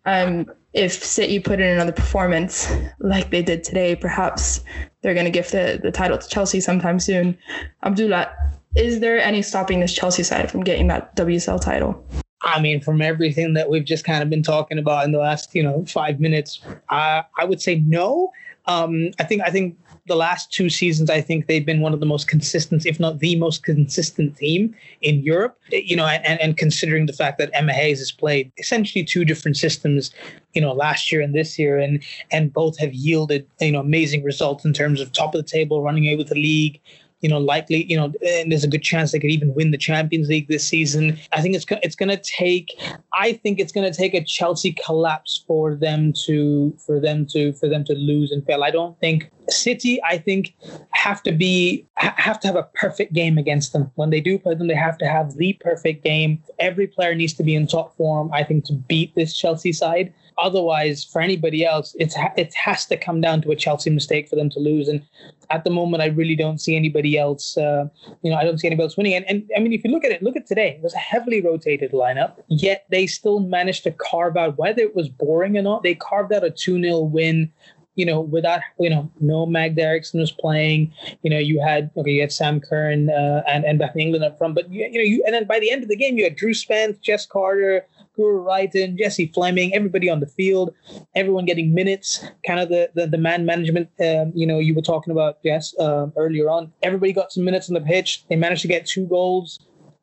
Um, 0.06 0.46
if 0.78 1.04
City 1.04 1.40
put 1.40 1.60
in 1.60 1.66
another 1.66 1.90
performance 1.90 2.72
like 3.00 3.30
they 3.30 3.42
did 3.42 3.64
today, 3.64 3.96
perhaps 3.96 4.60
they're 5.02 5.12
going 5.12 5.26
to 5.26 5.30
give 5.30 5.50
the, 5.50 5.80
the 5.82 5.90
title 5.90 6.16
to 6.16 6.28
Chelsea 6.28 6.60
sometime 6.60 7.00
soon. 7.00 7.36
Abdullah, 7.82 8.32
is 8.76 9.00
there 9.00 9.20
any 9.20 9.42
stopping 9.42 9.80
this 9.80 9.92
Chelsea 9.92 10.22
side 10.22 10.48
from 10.48 10.62
getting 10.62 10.86
that 10.86 11.16
WSL 11.16 11.60
title? 11.60 12.06
I 12.42 12.60
mean, 12.60 12.80
from 12.80 13.02
everything 13.02 13.54
that 13.54 13.68
we've 13.68 13.84
just 13.84 14.04
kind 14.04 14.22
of 14.22 14.30
been 14.30 14.44
talking 14.44 14.78
about 14.78 15.04
in 15.04 15.10
the 15.10 15.18
last, 15.18 15.52
you 15.52 15.64
know, 15.64 15.84
five 15.86 16.20
minutes, 16.20 16.60
uh, 16.90 17.22
I 17.36 17.44
would 17.44 17.60
say 17.60 17.82
no. 17.84 18.30
Um, 18.66 19.10
I 19.18 19.24
think 19.24 19.42
I 19.42 19.50
think 19.50 19.76
the 20.08 20.16
last 20.16 20.52
two 20.52 20.68
seasons, 20.68 21.10
I 21.10 21.20
think 21.20 21.46
they've 21.46 21.64
been 21.64 21.80
one 21.80 21.94
of 21.94 22.00
the 22.00 22.06
most 22.06 22.28
consistent, 22.28 22.86
if 22.86 22.98
not 22.98 23.20
the 23.20 23.36
most 23.36 23.62
consistent 23.62 24.36
team 24.36 24.74
in 25.02 25.20
Europe. 25.20 25.58
Eh, 25.72 25.82
you 25.84 25.94
know, 25.96 26.06
and, 26.06 26.40
and 26.40 26.56
considering 26.56 27.06
the 27.06 27.12
fact 27.12 27.38
that 27.38 27.50
Emma 27.52 27.72
Hayes 27.72 27.98
has 27.98 28.10
played 28.10 28.50
essentially 28.58 29.04
two 29.04 29.24
different 29.24 29.56
systems, 29.56 30.10
you 30.54 30.60
know, 30.60 30.72
last 30.72 31.12
year 31.12 31.20
and 31.20 31.34
this 31.34 31.58
year, 31.58 31.78
and 31.78 32.02
and 32.30 32.52
both 32.52 32.78
have 32.78 32.92
yielded 32.92 33.46
you 33.60 33.72
know 33.72 33.80
amazing 33.80 34.24
results 34.24 34.64
in 34.64 34.72
terms 34.72 35.00
of 35.00 35.12
top 35.12 35.34
of 35.34 35.40
the 35.40 35.48
table, 35.48 35.82
running 35.82 36.06
away 36.06 36.16
with 36.16 36.28
the 36.28 36.34
league, 36.34 36.80
you 37.20 37.28
know, 37.28 37.38
likely, 37.38 37.84
you 37.84 37.96
know, 37.96 38.12
and 38.26 38.52
there's 38.52 38.64
a 38.64 38.68
good 38.68 38.82
chance 38.82 39.12
they 39.12 39.18
could 39.18 39.30
even 39.30 39.54
win 39.54 39.70
the 39.70 39.78
Champions 39.78 40.28
League 40.28 40.48
this 40.48 40.66
season. 40.66 41.18
I 41.32 41.42
think 41.42 41.54
it's 41.54 41.66
it's 41.82 41.96
going 41.96 42.10
to 42.10 42.22
take. 42.22 42.80
I 43.12 43.32
think 43.32 43.58
it's 43.58 43.72
going 43.72 43.90
to 43.90 43.96
take 43.96 44.14
a 44.14 44.22
Chelsea 44.22 44.76
collapse 44.84 45.44
for 45.46 45.74
them 45.74 46.12
to 46.24 46.76
for 46.84 47.00
them 47.00 47.26
to 47.26 47.52
for 47.54 47.68
them 47.68 47.84
to 47.84 47.94
lose 47.94 48.30
and 48.30 48.44
fail. 48.46 48.62
I 48.62 48.70
don't 48.70 48.98
think 49.00 49.30
City. 49.48 50.00
I 50.04 50.18
think 50.18 50.54
have 50.90 51.22
to 51.24 51.32
be 51.32 51.86
have 51.96 52.38
to 52.40 52.46
have 52.46 52.56
a 52.56 52.68
perfect 52.74 53.12
game 53.12 53.38
against 53.38 53.72
them. 53.72 53.90
When 53.96 54.10
they 54.10 54.20
do 54.20 54.38
play 54.38 54.54
them, 54.54 54.68
they 54.68 54.74
have 54.74 54.98
to 54.98 55.06
have 55.06 55.36
the 55.36 55.54
perfect 55.60 56.04
game. 56.04 56.42
Every 56.58 56.86
player 56.86 57.14
needs 57.14 57.32
to 57.34 57.42
be 57.42 57.54
in 57.54 57.66
top 57.66 57.96
form, 57.96 58.30
I 58.32 58.44
think, 58.44 58.64
to 58.66 58.74
beat 58.74 59.14
this 59.14 59.36
Chelsea 59.36 59.72
side. 59.72 60.12
Otherwise, 60.38 61.02
for 61.04 61.20
anybody 61.20 61.64
else, 61.64 61.96
it's 61.98 62.14
it 62.36 62.54
has 62.54 62.86
to 62.86 62.96
come 62.96 63.20
down 63.20 63.42
to 63.42 63.50
a 63.50 63.56
Chelsea 63.56 63.90
mistake 63.90 64.28
for 64.28 64.36
them 64.36 64.50
to 64.50 64.60
lose. 64.60 64.86
And 64.86 65.02
at 65.50 65.64
the 65.64 65.70
moment, 65.70 66.02
I 66.02 66.06
really 66.06 66.36
don't 66.36 66.60
see 66.60 66.76
anybody 66.76 67.18
else. 67.18 67.56
Uh, 67.56 67.86
you 68.22 68.30
know, 68.30 68.36
I 68.36 68.44
don't 68.44 68.58
see 68.58 68.66
anybody 68.66 68.84
else 68.84 68.96
winning. 68.96 69.14
And, 69.14 69.24
and 69.28 69.50
I 69.56 69.60
mean, 69.60 69.72
if 69.72 69.82
you 69.84 69.90
look 69.90 70.04
at 70.04 70.12
it, 70.12 70.22
look 70.22 70.36
at 70.36 70.46
today. 70.46 70.78
Was 70.82 70.94
a 70.94 70.98
heavily 70.98 71.40
rotated 71.40 71.92
lineup, 71.92 72.34
yet 72.48 72.86
they 72.90 73.06
still 73.06 73.40
managed 73.40 73.84
to 73.84 73.90
carve 73.92 74.36
out, 74.36 74.58
whether 74.58 74.82
it 74.82 74.94
was 74.94 75.08
boring 75.08 75.56
or 75.56 75.62
not, 75.62 75.82
they 75.82 75.94
carved 75.94 76.32
out 76.32 76.44
a 76.44 76.50
2 76.50 76.82
0 76.82 77.00
win 77.00 77.50
you 77.98 78.06
know, 78.06 78.20
without 78.20 78.60
you 78.78 78.88
know, 78.88 79.10
no 79.18 79.44
Magda 79.44 79.82
Eriksson 79.82 80.20
was 80.20 80.30
playing. 80.30 80.92
You 81.22 81.30
know, 81.30 81.38
you 81.38 81.60
had 81.60 81.90
okay, 81.96 82.12
you 82.12 82.20
had 82.20 82.32
Sam 82.32 82.60
Kerr 82.60 82.92
uh, 82.92 83.42
and 83.48 83.64
and 83.64 83.76
Bethany 83.76 84.04
England 84.04 84.24
up 84.24 84.38
front, 84.38 84.54
but 84.54 84.70
you, 84.70 84.88
you 84.90 84.98
know, 84.98 85.04
you 85.04 85.22
and 85.26 85.34
then 85.34 85.46
by 85.46 85.58
the 85.58 85.70
end 85.70 85.82
of 85.82 85.88
the 85.88 85.96
game, 85.96 86.16
you 86.16 86.22
had 86.22 86.36
Drew 86.36 86.54
Spence, 86.54 86.96
Jess 86.98 87.26
Carter, 87.26 87.84
Guro 88.16 88.44
Reiten, 88.46 88.96
Jessie 88.96 89.32
Fleming, 89.34 89.74
everybody 89.74 90.08
on 90.08 90.20
the 90.20 90.28
field, 90.28 90.72
everyone 91.16 91.44
getting 91.44 91.74
minutes. 91.74 92.24
Kind 92.46 92.60
of 92.60 92.68
the 92.68 92.88
the, 92.94 93.08
the 93.08 93.18
man 93.18 93.44
management. 93.44 93.88
Um, 94.00 94.30
you 94.32 94.46
know, 94.46 94.60
you 94.60 94.76
were 94.76 94.82
talking 94.82 95.10
about 95.10 95.42
Jess 95.42 95.74
uh, 95.80 96.06
earlier 96.16 96.48
on. 96.48 96.72
Everybody 96.84 97.12
got 97.12 97.32
some 97.32 97.44
minutes 97.44 97.68
on 97.68 97.74
the 97.74 97.80
pitch. 97.80 98.24
They 98.28 98.36
managed 98.36 98.62
to 98.62 98.68
get 98.68 98.86
two 98.86 99.06
goals 99.06 99.58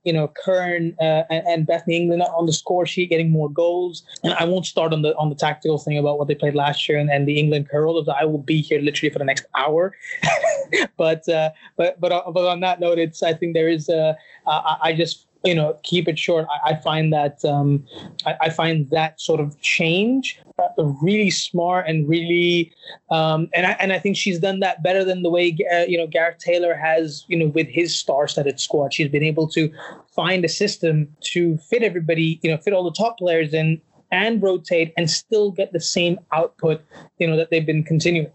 you 0.05 0.13
know 0.13 0.31
Kerr 0.43 0.79
uh, 1.01 1.23
and, 1.29 1.65
Bethany 1.65 1.97
England 1.97 2.21
on 2.21 2.45
the 2.45 2.53
score 2.53 2.85
sheet, 2.85 3.09
getting 3.09 3.31
more 3.31 3.49
goals. 3.49 4.03
And 4.23 4.33
I 4.33 4.45
won't 4.45 4.65
start 4.65 4.93
on 4.93 5.01
the 5.01 5.15
on 5.17 5.29
the 5.29 5.35
tactical 5.35 5.77
thing 5.77 5.97
about 5.97 6.17
what 6.17 6.27
they 6.27 6.35
played 6.35 6.55
last 6.55 6.87
year 6.87 6.97
and, 6.97 7.09
and 7.09 7.27
the 7.27 7.39
England 7.39 7.69
Kerr. 7.69 7.87
I 7.87 8.25
will 8.25 8.39
be 8.39 8.61
here 8.61 8.79
literally 8.79 9.11
for 9.11 9.19
the 9.19 9.25
next 9.25 9.45
hour. 9.55 9.95
but 10.97 11.27
uh, 11.27 11.49
but 11.75 11.99
but 11.99 12.11
uh, 12.11 12.31
but 12.31 12.47
on 12.47 12.59
that 12.61 12.79
note, 12.79 12.99
it's 12.99 13.23
I 13.23 13.33
think 13.33 13.53
there 13.53 13.67
is 13.67 13.89
uh, 13.89 14.13
I, 14.47 14.77
I 14.83 14.93
just 14.93 15.27
you 15.43 15.55
know 15.55 15.77
keep 15.83 16.07
it 16.07 16.19
short. 16.19 16.45
I, 16.49 16.71
I 16.71 16.75
find 16.75 17.11
that 17.13 17.43
um, 17.43 17.85
I, 18.25 18.35
I, 18.41 18.49
find 18.49 18.89
that 18.89 19.19
sort 19.19 19.39
of 19.39 19.59
change 19.61 20.39
really 20.77 21.29
smart 21.29 21.87
and 21.87 22.07
really 22.07 22.71
um, 23.09 23.49
and 23.53 23.65
I 23.65 23.71
and 23.71 23.91
I 23.91 23.99
think 23.99 24.15
she's 24.15 24.39
done 24.39 24.59
that 24.61 24.83
better 24.83 25.03
than 25.03 25.21
the 25.21 25.29
way 25.29 25.57
uh, 25.73 25.85
you 25.87 25.97
know 25.97 26.07
Gareth 26.07 26.39
Taylor 26.39 26.73
has 26.73 27.25
you 27.27 27.37
know 27.37 27.47
with 27.47 27.67
his 27.67 27.97
star-studded 27.97 28.59
squad. 28.59 28.93
She's 28.93 29.09
been 29.09 29.23
able 29.23 29.47
to 29.49 29.71
find 30.15 30.45
a 30.45 30.49
system 30.49 31.13
to 31.19 31.57
fit 31.57 31.83
everybody, 31.83 32.39
you 32.41 32.49
know, 32.49 32.57
fit 32.57 32.73
all 32.73 32.83
the 32.83 32.91
top 32.91 33.17
players 33.17 33.53
in 33.53 33.81
and 34.11 34.41
rotate 34.41 34.93
and 34.97 35.09
still 35.09 35.51
get 35.51 35.73
the 35.73 35.79
same 35.79 36.17
output, 36.31 36.81
you 37.19 37.27
know, 37.27 37.35
that 37.35 37.49
they've 37.49 37.65
been 37.65 37.83
continuing. 37.83 38.27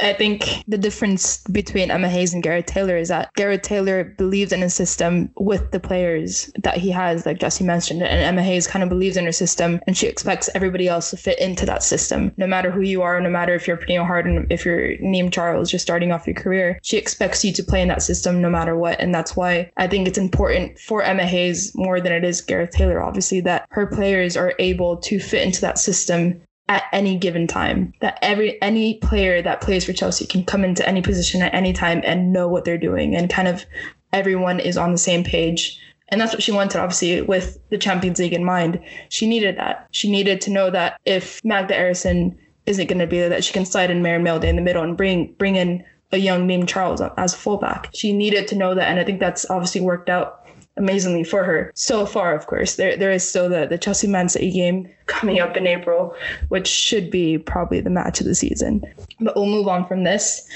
I 0.00 0.12
think 0.12 0.64
the 0.66 0.78
difference 0.78 1.38
between 1.44 1.90
Emma 1.90 2.08
Hayes 2.08 2.34
and 2.34 2.42
Gareth 2.42 2.66
Taylor 2.66 2.96
is 2.96 3.08
that 3.08 3.32
Gareth 3.34 3.62
Taylor 3.62 4.04
believes 4.04 4.52
in 4.52 4.62
a 4.62 4.70
system 4.70 5.30
with 5.36 5.70
the 5.70 5.80
players 5.80 6.50
that 6.62 6.76
he 6.76 6.90
has, 6.90 7.26
like 7.26 7.38
Jesse 7.38 7.64
mentioned, 7.64 8.02
and 8.02 8.20
Emma 8.20 8.42
Hayes 8.42 8.66
kind 8.66 8.82
of 8.82 8.88
believes 8.88 9.16
in 9.16 9.24
her 9.24 9.32
system 9.32 9.80
and 9.86 9.96
she 9.96 10.06
expects 10.06 10.50
everybody 10.54 10.88
else 10.88 11.10
to 11.10 11.16
fit 11.16 11.38
into 11.38 11.64
that 11.66 11.82
system. 11.82 12.32
No 12.36 12.46
matter 12.46 12.70
who 12.70 12.80
you 12.80 13.02
are, 13.02 13.20
no 13.20 13.30
matter 13.30 13.54
if 13.54 13.68
you're 13.68 13.76
Pernille 13.76 14.06
Harder, 14.06 14.46
if 14.50 14.64
you're 14.64 14.96
Niamh 14.98 15.32
Charles, 15.32 15.70
just 15.70 15.82
starting 15.82 16.12
off 16.12 16.26
your 16.26 16.34
career, 16.34 16.78
she 16.82 16.96
expects 16.96 17.44
you 17.44 17.52
to 17.52 17.62
play 17.62 17.80
in 17.80 17.88
that 17.88 18.02
system 18.02 18.40
no 18.40 18.50
matter 18.50 18.76
what. 18.76 18.98
And 19.00 19.14
that's 19.14 19.36
why 19.36 19.70
I 19.76 19.86
think 19.86 20.08
it's 20.08 20.18
important 20.18 20.78
for 20.78 21.02
Emma 21.02 21.24
Hayes 21.24 21.72
more 21.74 22.00
than 22.00 22.12
it 22.12 22.24
is 22.24 22.40
Gareth 22.40 22.70
Taylor, 22.70 23.02
obviously, 23.02 23.40
that 23.42 23.66
her 23.70 23.86
players 23.86 24.36
are 24.36 24.54
able 24.58 24.96
to 24.98 25.18
fit 25.20 25.42
into 25.42 25.60
that 25.60 25.78
system 25.78 26.40
at 26.68 26.84
any 26.92 27.16
given 27.16 27.46
time 27.46 27.92
that 28.00 28.18
every 28.22 28.60
any 28.62 28.94
player 28.98 29.42
that 29.42 29.60
plays 29.60 29.84
for 29.84 29.92
Chelsea 29.92 30.26
can 30.26 30.44
come 30.44 30.64
into 30.64 30.86
any 30.88 31.02
position 31.02 31.42
at 31.42 31.54
any 31.54 31.72
time 31.72 32.00
and 32.04 32.32
know 32.32 32.48
what 32.48 32.64
they're 32.64 32.78
doing 32.78 33.14
and 33.14 33.28
kind 33.28 33.48
of 33.48 33.66
everyone 34.12 34.60
is 34.60 34.76
on 34.76 34.92
the 34.92 34.98
same 34.98 35.24
page. 35.24 35.78
And 36.08 36.20
that's 36.20 36.32
what 36.32 36.42
she 36.42 36.52
wanted 36.52 36.78
obviously 36.78 37.20
with 37.22 37.58
the 37.70 37.78
Champions 37.78 38.18
League 38.18 38.32
in 38.32 38.44
mind. 38.44 38.80
She 39.08 39.26
needed 39.26 39.58
that. 39.58 39.88
She 39.90 40.10
needed 40.10 40.40
to 40.42 40.50
know 40.50 40.70
that 40.70 40.98
if 41.04 41.44
Magda 41.44 41.76
Eriksson 41.76 42.38
isn't 42.66 42.86
going 42.86 42.98
to 42.98 43.06
be 43.06 43.18
there 43.18 43.28
that 43.28 43.44
she 43.44 43.52
can 43.52 43.66
slide 43.66 43.90
in 43.90 44.02
Maren 44.02 44.24
Mjelde 44.24 44.44
in 44.44 44.56
the 44.56 44.62
middle 44.62 44.82
and 44.82 44.96
bring 44.96 45.34
bring 45.34 45.56
in 45.56 45.84
a 46.12 46.18
young 46.18 46.46
Niamh 46.46 46.68
Charles 46.68 47.02
as 47.18 47.34
fullback. 47.34 47.90
She 47.92 48.12
needed 48.12 48.48
to 48.48 48.56
know 48.56 48.74
that 48.74 48.88
and 48.88 48.98
I 48.98 49.04
think 49.04 49.20
that's 49.20 49.48
obviously 49.50 49.80
worked 49.80 50.08
out 50.08 50.43
amazingly 50.76 51.24
for 51.24 51.44
her. 51.44 51.72
So 51.74 52.06
far, 52.06 52.34
of 52.34 52.46
course, 52.46 52.76
there 52.76 52.96
there 52.96 53.12
is 53.12 53.26
still 53.28 53.48
the, 53.48 53.66
the 53.66 53.78
Chelsea 53.78 54.06
Man 54.06 54.28
City 54.28 54.50
game 54.50 54.88
coming 55.06 55.40
up 55.40 55.56
in 55.56 55.66
April, 55.66 56.14
which 56.48 56.66
should 56.66 57.10
be 57.10 57.38
probably 57.38 57.80
the 57.80 57.90
match 57.90 58.20
of 58.20 58.26
the 58.26 58.34
season. 58.34 58.82
But 59.20 59.36
we'll 59.36 59.46
move 59.46 59.68
on 59.68 59.86
from 59.86 60.04
this. 60.04 60.48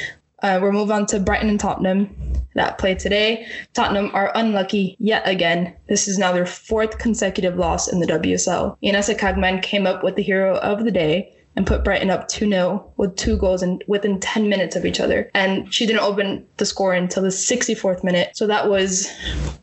Uh, 0.43 0.59
we'll 0.63 0.73
move 0.73 0.91
on 0.91 1.05
to 1.07 1.19
Brighton 1.19 1.49
and 1.49 1.59
Tottenham 1.59 2.15
that 2.55 2.79
play 2.79 2.95
today. 2.95 3.47
Tottenham 3.73 4.11
are 4.15 4.31
unlucky 4.35 4.97
yet 5.01 5.27
again. 5.27 5.75
This 5.89 6.07
is 6.07 6.17
now 6.17 6.33
their 6.33 6.47
fourth 6.47 6.99
consecutive 6.99 7.57
loss 7.57 7.89
in 7.89 7.99
the 7.99 8.07
WSL. 8.07 8.77
Inessa 8.83 9.19
Kaagman 9.19 9.63
came 9.63 9.87
up 9.87 10.05
with 10.05 10.15
the 10.15 10.23
hero 10.23 10.57
of 10.59 10.85
the 10.85 10.93
day 10.93 11.35
and 11.59 11.67
put 11.67 11.83
Brighton 11.83 12.09
up 12.09 12.29
2 12.29 12.49
0 12.49 12.93
with 12.99 13.17
two 13.17 13.37
goals 13.37 13.65
in, 13.65 13.81
within 13.89 14.21
10 14.21 14.49
minutes 14.49 14.77
of 14.77 14.87
each 14.87 15.01
other. 15.01 15.29
And 15.35 15.75
she 15.75 15.87
didn't 15.87 16.03
open 16.03 16.47
the 16.59 16.65
score 16.65 16.95
until 16.95 17.25
the 17.25 17.31
64th 17.31 18.05
minute. 18.05 18.37
So 18.37 18.47
that 18.47 18.71
was 18.71 19.11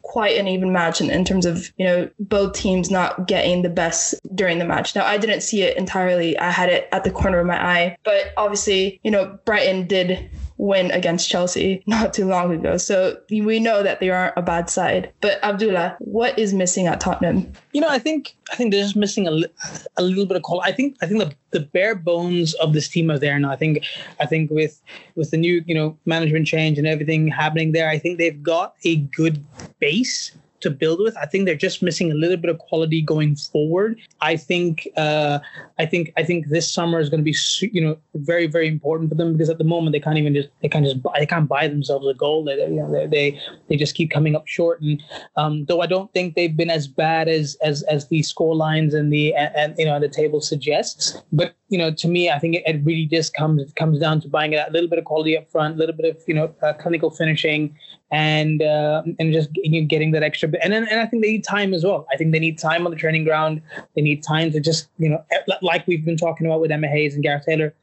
quite 0.02 0.38
an 0.38 0.46
even 0.46 0.74
match 0.74 1.00
in, 1.00 1.10
in 1.10 1.24
terms 1.24 1.46
of, 1.46 1.72
you 1.78 1.86
know, 1.86 2.10
both 2.20 2.52
teams 2.52 2.92
not 2.92 3.28
getting 3.28 3.62
the 3.62 3.70
best 3.70 4.14
during 4.36 4.60
the 4.60 4.66
match. 4.66 4.94
Now, 4.94 5.06
I 5.06 5.18
didn't 5.18 5.40
see 5.40 5.62
it 5.62 5.78
entirely. 5.78 6.38
I 6.38 6.52
had 6.52 6.68
it 6.68 6.90
at 6.92 7.06
the 7.06 7.12
corner 7.12 7.40
of 7.40 7.48
my 7.48 7.66
eye. 7.66 7.98
But 8.04 8.34
obviously, 8.36 9.00
you 9.06 9.10
know, 9.10 9.40
Brighton 9.46 9.88
did 9.88 10.30
win 10.58 10.92
against 10.92 11.30
Chelsea 11.30 11.84
not 11.88 12.14
too 12.14 12.26
long 12.26 12.54
ago. 12.54 12.78
So 12.78 13.20
we 13.30 13.60
know 13.60 13.84
that 13.84 14.00
they 14.00 14.10
aren't 14.10 14.34
a 14.38 14.42
bad 14.42 14.70
side. 14.70 15.12
But 15.22 15.44
Abdullah, 15.44 15.98
what 16.00 16.38
is 16.38 16.54
missing 16.54 16.88
at 16.88 17.00
Tottenham? 17.00 17.52
You 17.74 17.82
know, 17.82 17.90
I 17.90 18.00
think 18.00 18.36
I 18.52 18.56
think 18.56 18.72
they're 18.72 18.84
just 18.84 18.96
missing 18.96 19.28
a, 19.28 19.42
a 19.98 20.04
little 20.04 20.26
bit 20.26 20.38
of 20.38 20.44
call. 20.44 20.62
I 20.62 20.72
think 20.72 20.98
I 21.02 21.08
think 21.08 21.20
the, 21.20 21.36
the 21.52 21.66
bare 21.66 21.96
bones 21.96 22.54
of 22.56 22.74
this 22.74 22.88
team 22.88 23.12
are 23.12 23.20
there 23.20 23.38
now. 23.40 23.52
I 23.52 23.56
think 23.56 23.86
I 24.20 24.26
think 24.26 24.52
with 24.52 24.82
with 25.16 25.32
the 25.32 25.38
new 25.38 25.64
you 25.66 25.76
know 25.76 25.98
management 26.06 26.48
change 26.48 26.78
and 26.78 26.88
everything 26.88 27.28
happening 27.28 27.72
there, 27.72 27.90
I 27.90 27.98
think 27.98 28.18
they've 28.18 28.42
got 28.42 28.76
a 28.84 28.98
good 28.98 29.44
base 29.80 30.32
to 30.62 30.70
build 30.70 31.00
with. 31.00 31.16
I 31.18 31.26
think 31.26 31.46
they're 31.46 31.56
just 31.56 31.82
missing 31.82 32.12
a 32.12 32.16
little 32.16 32.38
bit 32.38 32.50
of 32.50 32.58
quality 32.58 33.02
going 33.02 33.36
forward. 33.36 34.00
I 34.22 34.36
think 34.36 34.88
uh, 34.98 35.40
I 35.78 35.86
think 35.86 36.14
I 36.18 36.24
think 36.24 36.48
this 36.48 36.72
summer 36.72 37.00
is 37.00 37.10
going 37.10 37.24
to 37.24 37.32
be 37.32 37.36
you 37.74 37.82
know 37.82 37.98
very 38.16 38.48
very 38.48 38.68
important 38.68 39.10
for 39.10 39.16
them 39.16 39.34
because 39.34 39.50
at 39.50 39.58
the 39.58 39.64
moment 39.64 39.94
they 39.94 40.00
can't 40.00 40.18
even 40.18 40.34
just 40.34 40.50
they 40.62 40.70
can't 40.70 40.86
just 40.86 41.02
buy, 41.02 41.16
they 41.20 41.26
can't 41.26 41.48
buy 41.48 41.68
themselves 41.68 42.08
a 42.08 42.14
goal. 42.14 42.44
They 42.44 42.56
you 42.56 42.82
know 42.82 42.92
they 42.92 43.08
they, 43.08 43.42
they 43.68 43.76
just 43.76 43.96
keep 43.96 44.12
coming 44.12 44.36
up 44.36 44.48
short. 44.48 44.82
And 44.82 45.02
um, 45.36 45.66
though 45.66 45.82
I 45.82 45.88
don't 45.88 46.12
think 46.14 46.36
they've 46.36 46.56
been 46.56 46.70
as 46.70 46.88
bad 46.88 47.28
as 47.28 47.58
as 47.62 47.84
as 47.84 48.08
the 48.08 48.24
score 48.24 48.56
lines 48.56 48.94
and 48.94 49.12
the 49.12 49.34
and, 49.36 49.56
and 49.56 49.76
you 49.78 49.86
know 49.86 50.00
the 50.00 50.10
table 50.10 50.42
suggests, 50.42 51.22
but 51.32 51.56
you 51.70 51.78
know 51.78 51.92
to 51.92 52.08
me 52.08 52.30
I 52.30 52.40
think 52.40 52.56
it, 52.56 52.64
it 52.66 52.84
really 52.84 53.06
just 53.06 53.34
comes 53.34 53.72
comes 53.74 54.00
down 54.00 54.22
to 54.22 54.28
buying 54.28 54.56
a 54.56 54.68
little 54.72 54.90
bit 54.90 55.00
of 55.00 55.06
quality 55.06 55.38
up 55.38 55.52
front, 55.52 55.76
a 55.76 55.78
little 55.78 55.96
bit 55.96 56.16
of 56.16 56.24
you 56.28 56.34
know 56.34 56.54
uh, 56.62 56.74
clinical 56.74 57.12
finishing, 57.12 57.76
and 58.12 58.62
uh, 58.62 59.04
and 59.20 59.34
just 59.34 59.50
getting 59.88 60.12
that 60.12 60.24
extra 60.24 60.48
bit. 60.48 60.62
And 60.64 60.72
then, 60.72 60.88
and 60.90 61.00
I 61.00 61.06
think 61.06 61.24
they 61.24 61.32
need 61.32 61.44
time 61.44 61.74
as 61.74 61.84
well. 61.84 62.06
I 62.14 62.18
think 62.18 62.32
they 62.32 62.40
need 62.40 62.58
time 62.58 62.86
on 62.86 62.92
the 62.92 62.98
training 62.98 63.24
ground. 63.24 63.62
They 63.96 64.02
need 64.02 64.24
time 64.24 64.52
to 64.52 64.60
just 64.60 64.88
you 64.98 65.10
know, 65.10 65.24
like 65.62 65.86
we've 65.88 66.06
been 66.06 66.18
talking 66.18 66.48
about 66.48 66.62
with 66.62 66.72
Emma 66.72 66.88
Hayes 66.88 67.14
and 67.16 67.24
Gareth 67.24 67.46
Taylor, 67.46 67.74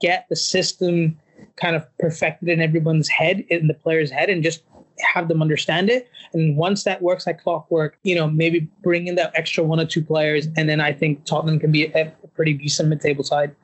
get 0.00 0.26
the 0.28 0.36
system 0.36 1.18
kind 1.56 1.76
of 1.76 1.86
perfected 1.98 2.48
in 2.48 2.60
everyone's 2.60 3.08
head, 3.08 3.44
in 3.48 3.66
the 3.66 3.74
player's 3.74 4.10
head, 4.10 4.30
and 4.30 4.42
just 4.42 4.62
have 5.00 5.28
them 5.28 5.40
understand 5.40 5.88
it. 5.90 6.10
And 6.32 6.56
once 6.56 6.84
that 6.84 7.02
works 7.02 7.26
like 7.26 7.42
clockwork, 7.42 7.98
you 8.02 8.14
know, 8.14 8.28
maybe 8.28 8.68
bring 8.82 9.06
in 9.06 9.14
that 9.16 9.32
extra 9.34 9.64
one 9.64 9.80
or 9.80 9.86
two 9.86 10.02
players, 10.02 10.46
and 10.56 10.68
then 10.68 10.80
I 10.80 10.92
think 10.92 11.24
Tottenham 11.24 11.58
can 11.58 11.72
be 11.72 11.86
a, 11.86 12.12
a 12.22 12.28
pretty 12.28 12.52
decent 12.52 12.88
mid-table 12.88 13.24
side. 13.24 13.54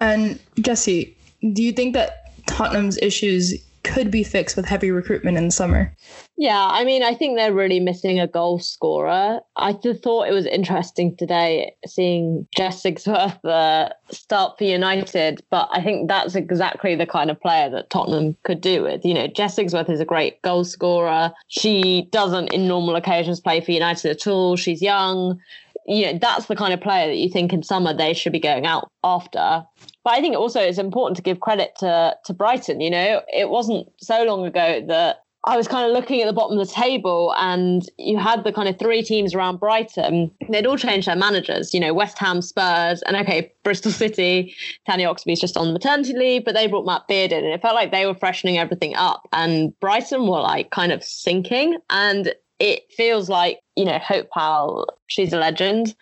And 0.00 0.40
Jesse, 0.60 1.16
do 1.52 1.62
you 1.62 1.72
think 1.72 1.94
that 1.94 2.32
Tottenham's 2.46 2.98
issues 2.98 3.54
could 3.86 4.10
be 4.10 4.22
fixed 4.22 4.56
with 4.56 4.66
heavy 4.66 4.90
recruitment 4.90 5.38
in 5.38 5.46
the 5.46 5.50
summer. 5.50 5.94
Yeah, 6.38 6.66
I 6.70 6.84
mean, 6.84 7.02
I 7.02 7.14
think 7.14 7.36
they're 7.36 7.54
really 7.54 7.80
missing 7.80 8.20
a 8.20 8.26
goal 8.26 8.58
scorer. 8.58 9.40
I 9.56 9.72
thought 9.72 10.28
it 10.28 10.32
was 10.32 10.44
interesting 10.44 11.16
today 11.16 11.74
seeing 11.86 12.46
Jess 12.54 12.82
Sigsworth 12.82 13.42
uh, 13.44 13.88
start 14.10 14.58
for 14.58 14.64
United, 14.64 15.42
but 15.50 15.68
I 15.72 15.82
think 15.82 16.08
that's 16.08 16.34
exactly 16.34 16.94
the 16.94 17.06
kind 17.06 17.30
of 17.30 17.40
player 17.40 17.70
that 17.70 17.88
Tottenham 17.88 18.36
could 18.42 18.60
do 18.60 18.82
with. 18.82 19.02
You 19.04 19.14
know, 19.14 19.28
Jess 19.28 19.56
Sigsworth 19.56 19.88
is 19.88 20.00
a 20.00 20.04
great 20.04 20.42
goal 20.42 20.64
scorer. 20.64 21.32
She 21.48 22.08
doesn't, 22.12 22.52
in 22.52 22.68
normal 22.68 22.96
occasions, 22.96 23.40
play 23.40 23.62
for 23.62 23.72
United 23.72 24.10
at 24.10 24.26
all. 24.26 24.56
She's 24.56 24.82
young 24.82 25.40
you 25.86 26.12
know 26.12 26.18
that's 26.18 26.46
the 26.46 26.56
kind 26.56 26.74
of 26.74 26.80
player 26.80 27.06
that 27.06 27.16
you 27.16 27.28
think 27.28 27.52
in 27.52 27.62
summer 27.62 27.94
they 27.94 28.12
should 28.12 28.32
be 28.32 28.40
going 28.40 28.66
out 28.66 28.90
after 29.04 29.64
but 30.06 30.14
I 30.14 30.20
think 30.20 30.36
also 30.36 30.60
it's 30.60 30.78
important 30.78 31.16
to 31.16 31.22
give 31.22 31.40
credit 31.40 31.74
to 31.80 32.16
to 32.26 32.32
Brighton. 32.32 32.80
You 32.80 32.90
know, 32.90 33.22
it 33.26 33.50
wasn't 33.50 33.88
so 33.98 34.22
long 34.22 34.46
ago 34.46 34.80
that 34.86 35.24
I 35.42 35.56
was 35.56 35.66
kind 35.66 35.84
of 35.84 35.92
looking 35.92 36.20
at 36.22 36.26
the 36.26 36.32
bottom 36.32 36.56
of 36.56 36.64
the 36.64 36.72
table, 36.72 37.34
and 37.38 37.84
you 37.98 38.16
had 38.16 38.44
the 38.44 38.52
kind 38.52 38.68
of 38.68 38.78
three 38.78 39.02
teams 39.02 39.34
around 39.34 39.58
Brighton. 39.58 40.30
They'd 40.48 40.64
all 40.64 40.76
changed 40.76 41.08
their 41.08 41.16
managers, 41.16 41.74
you 41.74 41.80
know, 41.80 41.92
West 41.92 42.18
Ham, 42.18 42.40
Spurs, 42.40 43.02
and 43.02 43.16
okay, 43.16 43.52
Bristol 43.64 43.90
City. 43.90 44.54
Tanya 44.86 45.08
Oxtoby's 45.08 45.40
just 45.40 45.56
on 45.56 45.72
maternity 45.72 46.16
leave, 46.16 46.44
but 46.44 46.54
they 46.54 46.68
brought 46.68 46.86
Matt 46.86 47.08
Beard 47.08 47.32
in, 47.32 47.44
and 47.44 47.52
it 47.52 47.60
felt 47.60 47.74
like 47.74 47.90
they 47.90 48.06
were 48.06 48.14
freshening 48.14 48.58
everything 48.58 48.94
up. 48.94 49.26
And 49.32 49.72
Brighton 49.80 50.28
were 50.28 50.40
like 50.40 50.70
kind 50.70 50.92
of 50.92 51.02
sinking, 51.02 51.78
and 51.90 52.32
it 52.58 52.84
feels 52.92 53.28
like 53.28 53.60
you 53.76 53.84
know 53.84 53.98
Hope 53.98 54.30
Powell, 54.30 54.88
she's 55.06 55.32
a 55.32 55.38
legend. 55.38 55.94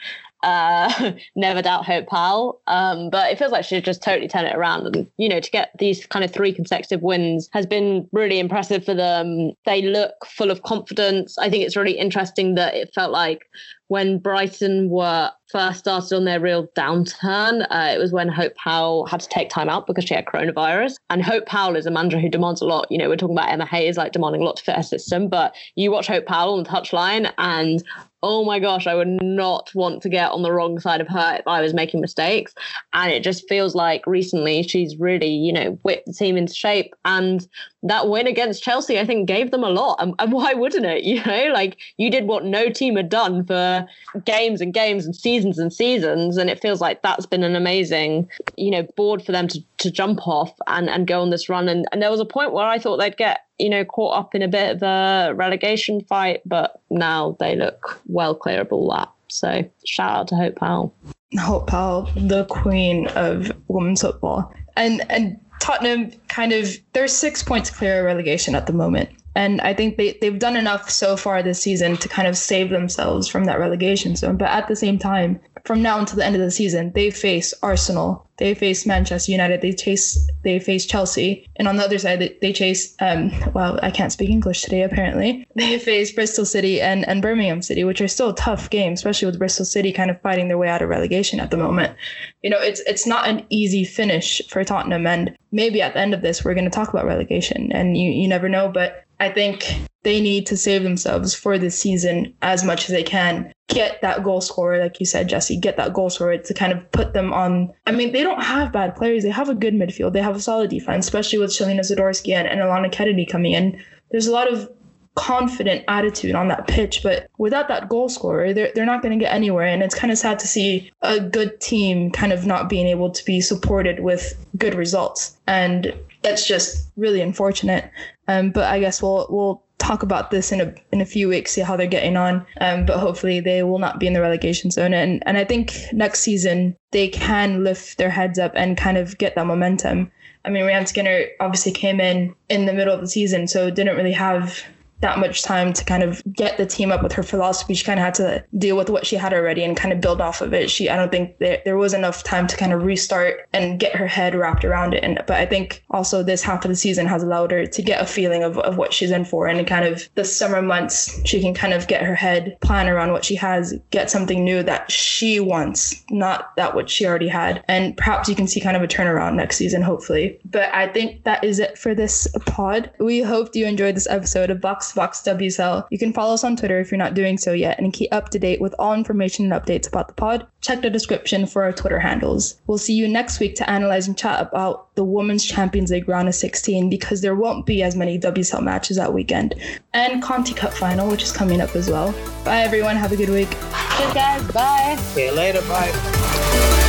Uh, 0.44 1.12
never 1.36 1.62
doubt 1.62 1.86
Hope 1.86 2.06
Powell. 2.06 2.60
Um, 2.66 3.08
but 3.10 3.32
it 3.32 3.38
feels 3.38 3.50
like 3.50 3.64
she's 3.64 3.82
just 3.82 4.02
totally 4.02 4.28
turned 4.28 4.46
it 4.46 4.54
around. 4.54 4.94
And, 4.94 5.06
you 5.16 5.28
know, 5.28 5.40
to 5.40 5.50
get 5.50 5.70
these 5.78 6.04
kind 6.06 6.24
of 6.24 6.32
three 6.32 6.52
consecutive 6.52 7.02
wins 7.02 7.48
has 7.52 7.64
been 7.64 8.06
really 8.12 8.38
impressive 8.38 8.84
for 8.84 8.94
them. 8.94 9.52
They 9.64 9.82
look 9.82 10.12
full 10.26 10.50
of 10.50 10.62
confidence. 10.62 11.38
I 11.38 11.48
think 11.48 11.64
it's 11.64 11.76
really 11.76 11.98
interesting 11.98 12.56
that 12.56 12.74
it 12.74 12.92
felt 12.94 13.10
like 13.10 13.48
when 13.88 14.18
Brighton 14.18 14.88
were 14.88 15.30
first 15.50 15.80
started 15.80 16.14
on 16.16 16.24
their 16.24 16.40
real 16.40 16.66
downturn, 16.76 17.66
uh, 17.70 17.92
it 17.94 17.98
was 17.98 18.12
when 18.12 18.28
Hope 18.28 18.54
Powell 18.56 19.06
had 19.06 19.20
to 19.20 19.28
take 19.28 19.50
time 19.50 19.68
out 19.68 19.86
because 19.86 20.04
she 20.04 20.14
had 20.14 20.26
coronavirus. 20.26 20.94
And 21.10 21.22
Hope 21.22 21.46
Powell 21.46 21.76
is 21.76 21.86
a 21.86 21.90
manager 21.90 22.18
who 22.18 22.28
demands 22.28 22.60
a 22.60 22.66
lot. 22.66 22.86
You 22.90 22.98
know, 22.98 23.08
we're 23.08 23.16
talking 23.16 23.36
about 23.36 23.50
Emma 23.50 23.66
Hayes 23.66 23.96
like 23.96 24.12
demanding 24.12 24.42
a 24.42 24.44
lot 24.44 24.56
to 24.56 24.64
fit 24.64 24.76
her 24.76 24.82
system, 24.82 25.28
but 25.28 25.54
you 25.76 25.90
watch 25.90 26.06
Hope 26.06 26.26
Powell 26.26 26.54
on 26.54 26.62
the 26.62 26.68
touchline 26.68 27.32
and 27.38 27.82
oh 28.24 28.42
my 28.42 28.58
gosh, 28.58 28.86
I 28.86 28.94
would 28.94 29.22
not 29.22 29.70
want 29.74 30.02
to 30.02 30.08
get 30.08 30.30
on 30.30 30.40
the 30.40 30.50
wrong 30.50 30.80
side 30.80 31.02
of 31.02 31.08
her 31.08 31.36
if 31.38 31.46
I 31.46 31.60
was 31.60 31.74
making 31.74 32.00
mistakes. 32.00 32.54
And 32.94 33.12
it 33.12 33.22
just 33.22 33.46
feels 33.50 33.74
like 33.74 34.06
recently 34.06 34.62
she's 34.62 34.96
really, 34.96 35.28
you 35.28 35.52
know, 35.52 35.78
whipped 35.82 36.06
the 36.06 36.14
team 36.14 36.38
into 36.38 36.54
shape. 36.54 36.94
And 37.04 37.46
that 37.82 38.08
win 38.08 38.26
against 38.26 38.62
Chelsea, 38.62 38.98
I 38.98 39.04
think, 39.04 39.28
gave 39.28 39.50
them 39.50 39.62
a 39.62 39.68
lot. 39.68 39.96
And, 40.00 40.14
and 40.18 40.32
why 40.32 40.54
wouldn't 40.54 40.86
it? 40.86 41.04
You 41.14 41.22
know, 41.22 41.52
like 41.52 41.76
you 41.98 42.10
did 42.10 42.26
what 42.26 42.44
no 42.44 42.70
team 42.70 42.96
had 42.96 43.08
done 43.08 43.44
for 43.44 43.86
games 44.24 44.60
and 44.60 44.74
games 44.74 45.04
and 45.04 45.14
seasons 45.14 45.58
and 45.58 45.72
seasons. 45.72 46.38
And 46.38 46.50
it 46.50 46.60
feels 46.60 46.80
like 46.80 47.02
that's 47.02 47.26
been 47.26 47.44
an 47.44 47.54
amazing, 47.54 48.28
you 48.56 48.70
know, 48.70 48.82
board 48.96 49.22
for 49.22 49.30
them 49.30 49.46
to, 49.48 49.62
to 49.84 49.90
jump 49.90 50.26
off 50.26 50.52
and, 50.66 50.90
and 50.90 51.06
go 51.06 51.22
on 51.22 51.30
this 51.30 51.48
run. 51.48 51.68
And, 51.68 51.86
and 51.92 52.02
there 52.02 52.10
was 52.10 52.20
a 52.20 52.26
point 52.26 52.52
where 52.52 52.66
I 52.66 52.78
thought 52.78 52.98
they'd 52.98 53.16
get 53.16 53.40
you 53.58 53.70
know, 53.70 53.84
caught 53.84 54.18
up 54.18 54.34
in 54.34 54.42
a 54.42 54.48
bit 54.48 54.76
of 54.76 54.82
a 54.82 55.32
relegation 55.34 56.00
fight, 56.02 56.42
but 56.44 56.80
now 56.90 57.36
they 57.38 57.56
look 57.56 58.00
well 58.06 58.34
clear 58.34 58.62
of 58.62 58.72
all 58.72 58.90
that. 58.90 59.10
So 59.28 59.64
shout 59.86 60.16
out 60.16 60.28
to 60.28 60.36
Hope 60.36 60.56
Powell. 60.56 60.94
Hope 61.38 61.66
Powell, 61.68 62.10
the 62.16 62.44
queen 62.46 63.08
of 63.08 63.52
women's 63.68 64.00
football. 64.00 64.52
And 64.76 65.02
and 65.10 65.38
Tottenham 65.60 66.12
kind 66.28 66.52
of 66.52 66.76
they're 66.92 67.08
six 67.08 67.42
points 67.42 67.70
clear 67.70 68.00
of 68.00 68.06
relegation 68.06 68.54
at 68.54 68.66
the 68.66 68.72
moment. 68.72 69.08
And 69.36 69.60
I 69.62 69.74
think 69.74 69.96
they, 69.96 70.16
they've 70.20 70.38
done 70.38 70.56
enough 70.56 70.88
so 70.88 71.16
far 71.16 71.42
this 71.42 71.60
season 71.60 71.96
to 71.96 72.08
kind 72.08 72.28
of 72.28 72.36
save 72.36 72.70
themselves 72.70 73.26
from 73.26 73.44
that 73.46 73.58
relegation 73.58 74.14
zone. 74.14 74.36
But 74.36 74.48
at 74.48 74.68
the 74.68 74.76
same 74.76 74.96
time, 74.96 75.40
from 75.64 75.80
now 75.80 75.98
until 75.98 76.18
the 76.18 76.24
end 76.24 76.36
of 76.36 76.42
the 76.42 76.50
season, 76.50 76.92
they 76.94 77.10
face 77.10 77.54
Arsenal, 77.62 78.28
they 78.36 78.54
face 78.54 78.84
Manchester 78.84 79.32
United, 79.32 79.62
they 79.62 79.72
chase 79.72 80.28
they 80.42 80.58
face 80.58 80.84
Chelsea, 80.84 81.48
and 81.56 81.66
on 81.66 81.76
the 81.76 81.84
other 81.84 81.98
side 81.98 82.20
they, 82.20 82.36
they 82.42 82.52
chase 82.52 82.94
um 83.00 83.32
well 83.54 83.78
I 83.82 83.90
can't 83.90 84.12
speak 84.12 84.30
English 84.30 84.62
today 84.62 84.82
apparently. 84.82 85.46
They 85.56 85.78
face 85.78 86.12
Bristol 86.12 86.44
City 86.44 86.80
and, 86.80 87.06
and 87.08 87.22
Birmingham 87.22 87.62
City, 87.62 87.84
which 87.84 88.00
are 88.00 88.08
still 88.08 88.34
tough 88.34 88.68
games, 88.70 88.98
especially 88.98 89.26
with 89.26 89.38
Bristol 89.38 89.64
City 89.64 89.92
kind 89.92 90.10
of 90.10 90.20
fighting 90.20 90.48
their 90.48 90.58
way 90.58 90.68
out 90.68 90.82
of 90.82 90.88
relegation 90.88 91.40
at 91.40 91.50
the 91.50 91.56
moment. 91.56 91.96
You 92.42 92.50
know, 92.50 92.60
it's 92.60 92.80
it's 92.80 93.06
not 93.06 93.28
an 93.28 93.46
easy 93.50 93.84
finish 93.84 94.42
for 94.48 94.64
Tottenham, 94.64 95.06
and 95.06 95.36
maybe 95.52 95.80
at 95.80 95.94
the 95.94 96.00
end 96.00 96.12
of 96.12 96.22
this 96.22 96.44
we're 96.44 96.54
going 96.54 96.64
to 96.64 96.70
talk 96.70 96.90
about 96.90 97.06
relegation, 97.06 97.72
and 97.72 97.96
you 97.96 98.10
you 98.10 98.28
never 98.28 98.48
know, 98.48 98.68
but 98.68 99.04
I 99.20 99.30
think 99.30 99.64
they 100.02 100.20
need 100.20 100.46
to 100.46 100.56
save 100.56 100.82
themselves 100.82 101.34
for 101.34 101.56
this 101.56 101.78
season 101.78 102.34
as 102.42 102.64
much 102.64 102.84
as 102.84 102.90
they 102.90 103.02
can. 103.02 103.53
Get 103.68 104.02
that 104.02 104.22
goal 104.22 104.40
scorer, 104.40 104.78
like 104.78 105.00
you 105.00 105.06
said, 105.06 105.28
Jesse, 105.28 105.56
get 105.56 105.76
that 105.78 105.94
goal 105.94 106.10
scorer 106.10 106.36
to 106.36 106.54
kind 106.54 106.72
of 106.72 106.92
put 106.92 107.14
them 107.14 107.32
on. 107.32 107.72
I 107.86 107.92
mean, 107.92 108.12
they 108.12 108.22
don't 108.22 108.42
have 108.42 108.72
bad 108.72 108.94
players. 108.94 109.22
They 109.22 109.30
have 109.30 109.48
a 109.48 109.54
good 109.54 109.74
midfield. 109.74 110.12
They 110.12 110.20
have 110.22 110.36
a 110.36 110.40
solid 110.40 110.70
defense, 110.70 111.06
especially 111.06 111.38
with 111.38 111.50
Shelina 111.50 111.80
Zadorsky 111.80 112.34
and, 112.34 112.46
and 112.46 112.60
Alana 112.60 112.92
Kennedy 112.92 113.24
coming 113.24 113.52
in. 113.52 113.82
There's 114.10 114.26
a 114.26 114.32
lot 114.32 114.52
of 114.52 114.70
confident 115.14 115.84
attitude 115.88 116.34
on 116.34 116.48
that 116.48 116.66
pitch, 116.66 117.02
but 117.02 117.28
without 117.38 117.68
that 117.68 117.88
goal 117.88 118.08
scorer, 118.08 118.52
they're, 118.52 118.70
they're 118.74 118.84
not 118.84 119.00
going 119.00 119.18
to 119.18 119.24
get 119.24 119.32
anywhere. 119.32 119.66
And 119.66 119.82
it's 119.82 119.94
kind 119.94 120.12
of 120.12 120.18
sad 120.18 120.38
to 120.40 120.46
see 120.46 120.90
a 121.02 121.20
good 121.20 121.60
team 121.60 122.10
kind 122.10 122.32
of 122.32 122.46
not 122.46 122.68
being 122.68 122.86
able 122.86 123.10
to 123.10 123.24
be 123.24 123.40
supported 123.40 124.00
with 124.00 124.34
good 124.58 124.74
results. 124.74 125.36
And 125.46 125.94
it's 126.22 126.46
just 126.46 126.90
really 126.96 127.20
unfortunate. 127.20 127.90
Um, 128.28 128.50
but 128.50 128.64
I 128.64 128.80
guess 128.80 129.02
we'll 129.02 129.26
we'll 129.30 129.62
talk 129.84 130.02
about 130.02 130.30
this 130.30 130.50
in 130.50 130.60
a 130.60 130.74
in 130.92 131.00
a 131.00 131.06
few 131.06 131.28
weeks, 131.28 131.52
see 131.52 131.60
how 131.60 131.76
they're 131.76 131.86
getting 131.86 132.16
on. 132.16 132.46
Um, 132.60 132.86
but 132.86 132.98
hopefully 132.98 133.40
they 133.40 133.62
will 133.62 133.78
not 133.78 134.00
be 134.00 134.06
in 134.06 134.14
the 134.14 134.20
relegation 134.20 134.70
zone. 134.70 134.94
And 134.94 135.22
and 135.26 135.36
I 135.36 135.44
think 135.44 135.74
next 135.92 136.20
season 136.20 136.76
they 136.92 137.08
can 137.08 137.62
lift 137.64 137.98
their 137.98 138.10
heads 138.10 138.38
up 138.38 138.52
and 138.54 138.76
kind 138.76 138.96
of 138.96 139.18
get 139.18 139.34
that 139.34 139.46
momentum. 139.46 140.10
I 140.46 140.50
mean, 140.50 140.64
Rehanne 140.64 140.88
Skinner 140.88 141.26
obviously 141.40 141.72
came 141.72 142.00
in 142.00 142.34
in 142.48 142.66
the 142.66 142.72
middle 142.72 142.94
of 142.94 143.00
the 143.00 143.08
season, 143.08 143.48
so 143.48 143.70
didn't 143.70 143.96
really 143.96 144.12
have 144.12 144.62
that 145.04 145.18
much 145.18 145.42
time 145.42 145.70
to 145.70 145.84
kind 145.84 146.02
of 146.02 146.22
get 146.32 146.56
the 146.56 146.64
team 146.64 146.90
up 146.90 147.02
with 147.02 147.12
her 147.12 147.22
philosophy. 147.22 147.74
She 147.74 147.84
kind 147.84 148.00
of 148.00 148.04
had 148.04 148.14
to 148.14 148.42
deal 148.56 148.74
with 148.74 148.88
what 148.88 149.04
she 149.06 149.16
had 149.16 149.34
already 149.34 149.62
and 149.62 149.76
kind 149.76 149.92
of 149.92 150.00
build 150.00 150.18
off 150.18 150.40
of 150.40 150.54
it. 150.54 150.70
She, 150.70 150.88
I 150.88 150.96
don't 150.96 151.10
think 151.10 151.36
there, 151.40 151.60
there 151.66 151.76
was 151.76 151.92
enough 151.92 152.22
time 152.22 152.46
to 152.46 152.56
kind 152.56 152.72
of 152.72 152.84
restart 152.84 153.46
and 153.52 153.78
get 153.78 153.94
her 153.94 154.06
head 154.06 154.34
wrapped 154.34 154.64
around 154.64 154.94
it. 154.94 155.04
And 155.04 155.22
but 155.26 155.36
I 155.36 155.44
think 155.44 155.84
also 155.90 156.22
this 156.22 156.42
half 156.42 156.64
of 156.64 156.70
the 156.70 156.76
season 156.76 157.06
has 157.06 157.22
allowed 157.22 157.50
her 157.50 157.66
to 157.66 157.82
get 157.82 158.00
a 158.00 158.06
feeling 158.06 158.42
of, 158.42 158.58
of 158.60 158.78
what 158.78 158.94
she's 158.94 159.10
in 159.10 159.26
for. 159.26 159.46
And 159.46 159.66
kind 159.66 159.84
of 159.84 160.08
the 160.14 160.24
summer 160.24 160.62
months, 160.62 161.20
she 161.26 161.38
can 161.38 161.52
kind 161.52 161.74
of 161.74 161.86
get 161.86 162.02
her 162.02 162.14
head 162.14 162.56
plan 162.62 162.88
around 162.88 163.12
what 163.12 163.26
she 163.26 163.34
has, 163.34 163.74
get 163.90 164.10
something 164.10 164.42
new 164.42 164.62
that 164.62 164.90
she 164.90 165.38
wants, 165.38 166.02
not 166.10 166.56
that 166.56 166.74
what 166.74 166.88
she 166.88 167.04
already 167.04 167.28
had. 167.28 167.62
And 167.68 167.94
perhaps 167.98 168.26
you 168.26 168.34
can 168.34 168.46
see 168.46 168.58
kind 168.58 168.74
of 168.74 168.82
a 168.82 168.88
turnaround 168.88 169.34
next 169.34 169.58
season, 169.58 169.82
hopefully. 169.82 170.40
But 170.46 170.74
I 170.74 170.88
think 170.88 171.24
that 171.24 171.44
is 171.44 171.58
it 171.58 171.76
for 171.76 171.94
this 171.94 172.26
pod. 172.46 172.90
We 172.98 173.20
hope 173.20 173.54
you 173.54 173.66
enjoyed 173.66 173.96
this 173.96 174.08
episode 174.08 174.48
of 174.48 174.62
Box 174.62 174.93
Vox 174.94 175.20
WSL. 175.22 175.86
You 175.90 175.98
can 175.98 176.12
follow 176.12 176.34
us 176.34 176.44
on 176.44 176.56
Twitter 176.56 176.80
if 176.80 176.90
you're 176.90 176.98
not 176.98 177.14
doing 177.14 177.36
so 177.36 177.52
yet 177.52 177.78
and 177.78 177.92
keep 177.92 178.12
up 178.12 178.30
to 178.30 178.38
date 178.38 178.60
with 178.60 178.74
all 178.78 178.94
information 178.94 179.50
and 179.50 179.62
updates 179.62 179.88
about 179.88 180.08
the 180.08 180.14
pod. 180.14 180.46
Check 180.60 180.82
the 180.82 180.90
description 180.90 181.46
for 181.46 181.62
our 181.64 181.72
Twitter 181.72 181.98
handles. 181.98 182.60
We'll 182.66 182.78
see 182.78 182.94
you 182.94 183.06
next 183.06 183.40
week 183.40 183.54
to 183.56 183.68
analyze 183.68 184.06
and 184.06 184.16
chat 184.16 184.40
about 184.40 184.94
the 184.94 185.04
Women's 185.04 185.44
Champions 185.44 185.90
League 185.90 186.08
round 186.08 186.28
of 186.28 186.34
16 186.34 186.88
because 186.88 187.20
there 187.20 187.34
won't 187.34 187.66
be 187.66 187.82
as 187.82 187.96
many 187.96 188.18
WSL 188.18 188.62
matches 188.62 188.96
that 188.96 189.12
weekend. 189.12 189.54
And 189.92 190.22
Conti 190.22 190.54
Cup 190.54 190.72
final, 190.72 191.08
which 191.08 191.22
is 191.22 191.32
coming 191.32 191.60
up 191.60 191.74
as 191.76 191.90
well. 191.90 192.12
Bye 192.44 192.60
everyone, 192.60 192.96
have 192.96 193.12
a 193.12 193.16
good 193.16 193.30
week. 193.30 193.50
Cheers 193.96 194.14
guys, 194.14 194.52
bye. 194.52 194.96
See 194.98 195.26
you 195.26 195.32
later, 195.32 195.60
bye. 195.62 196.83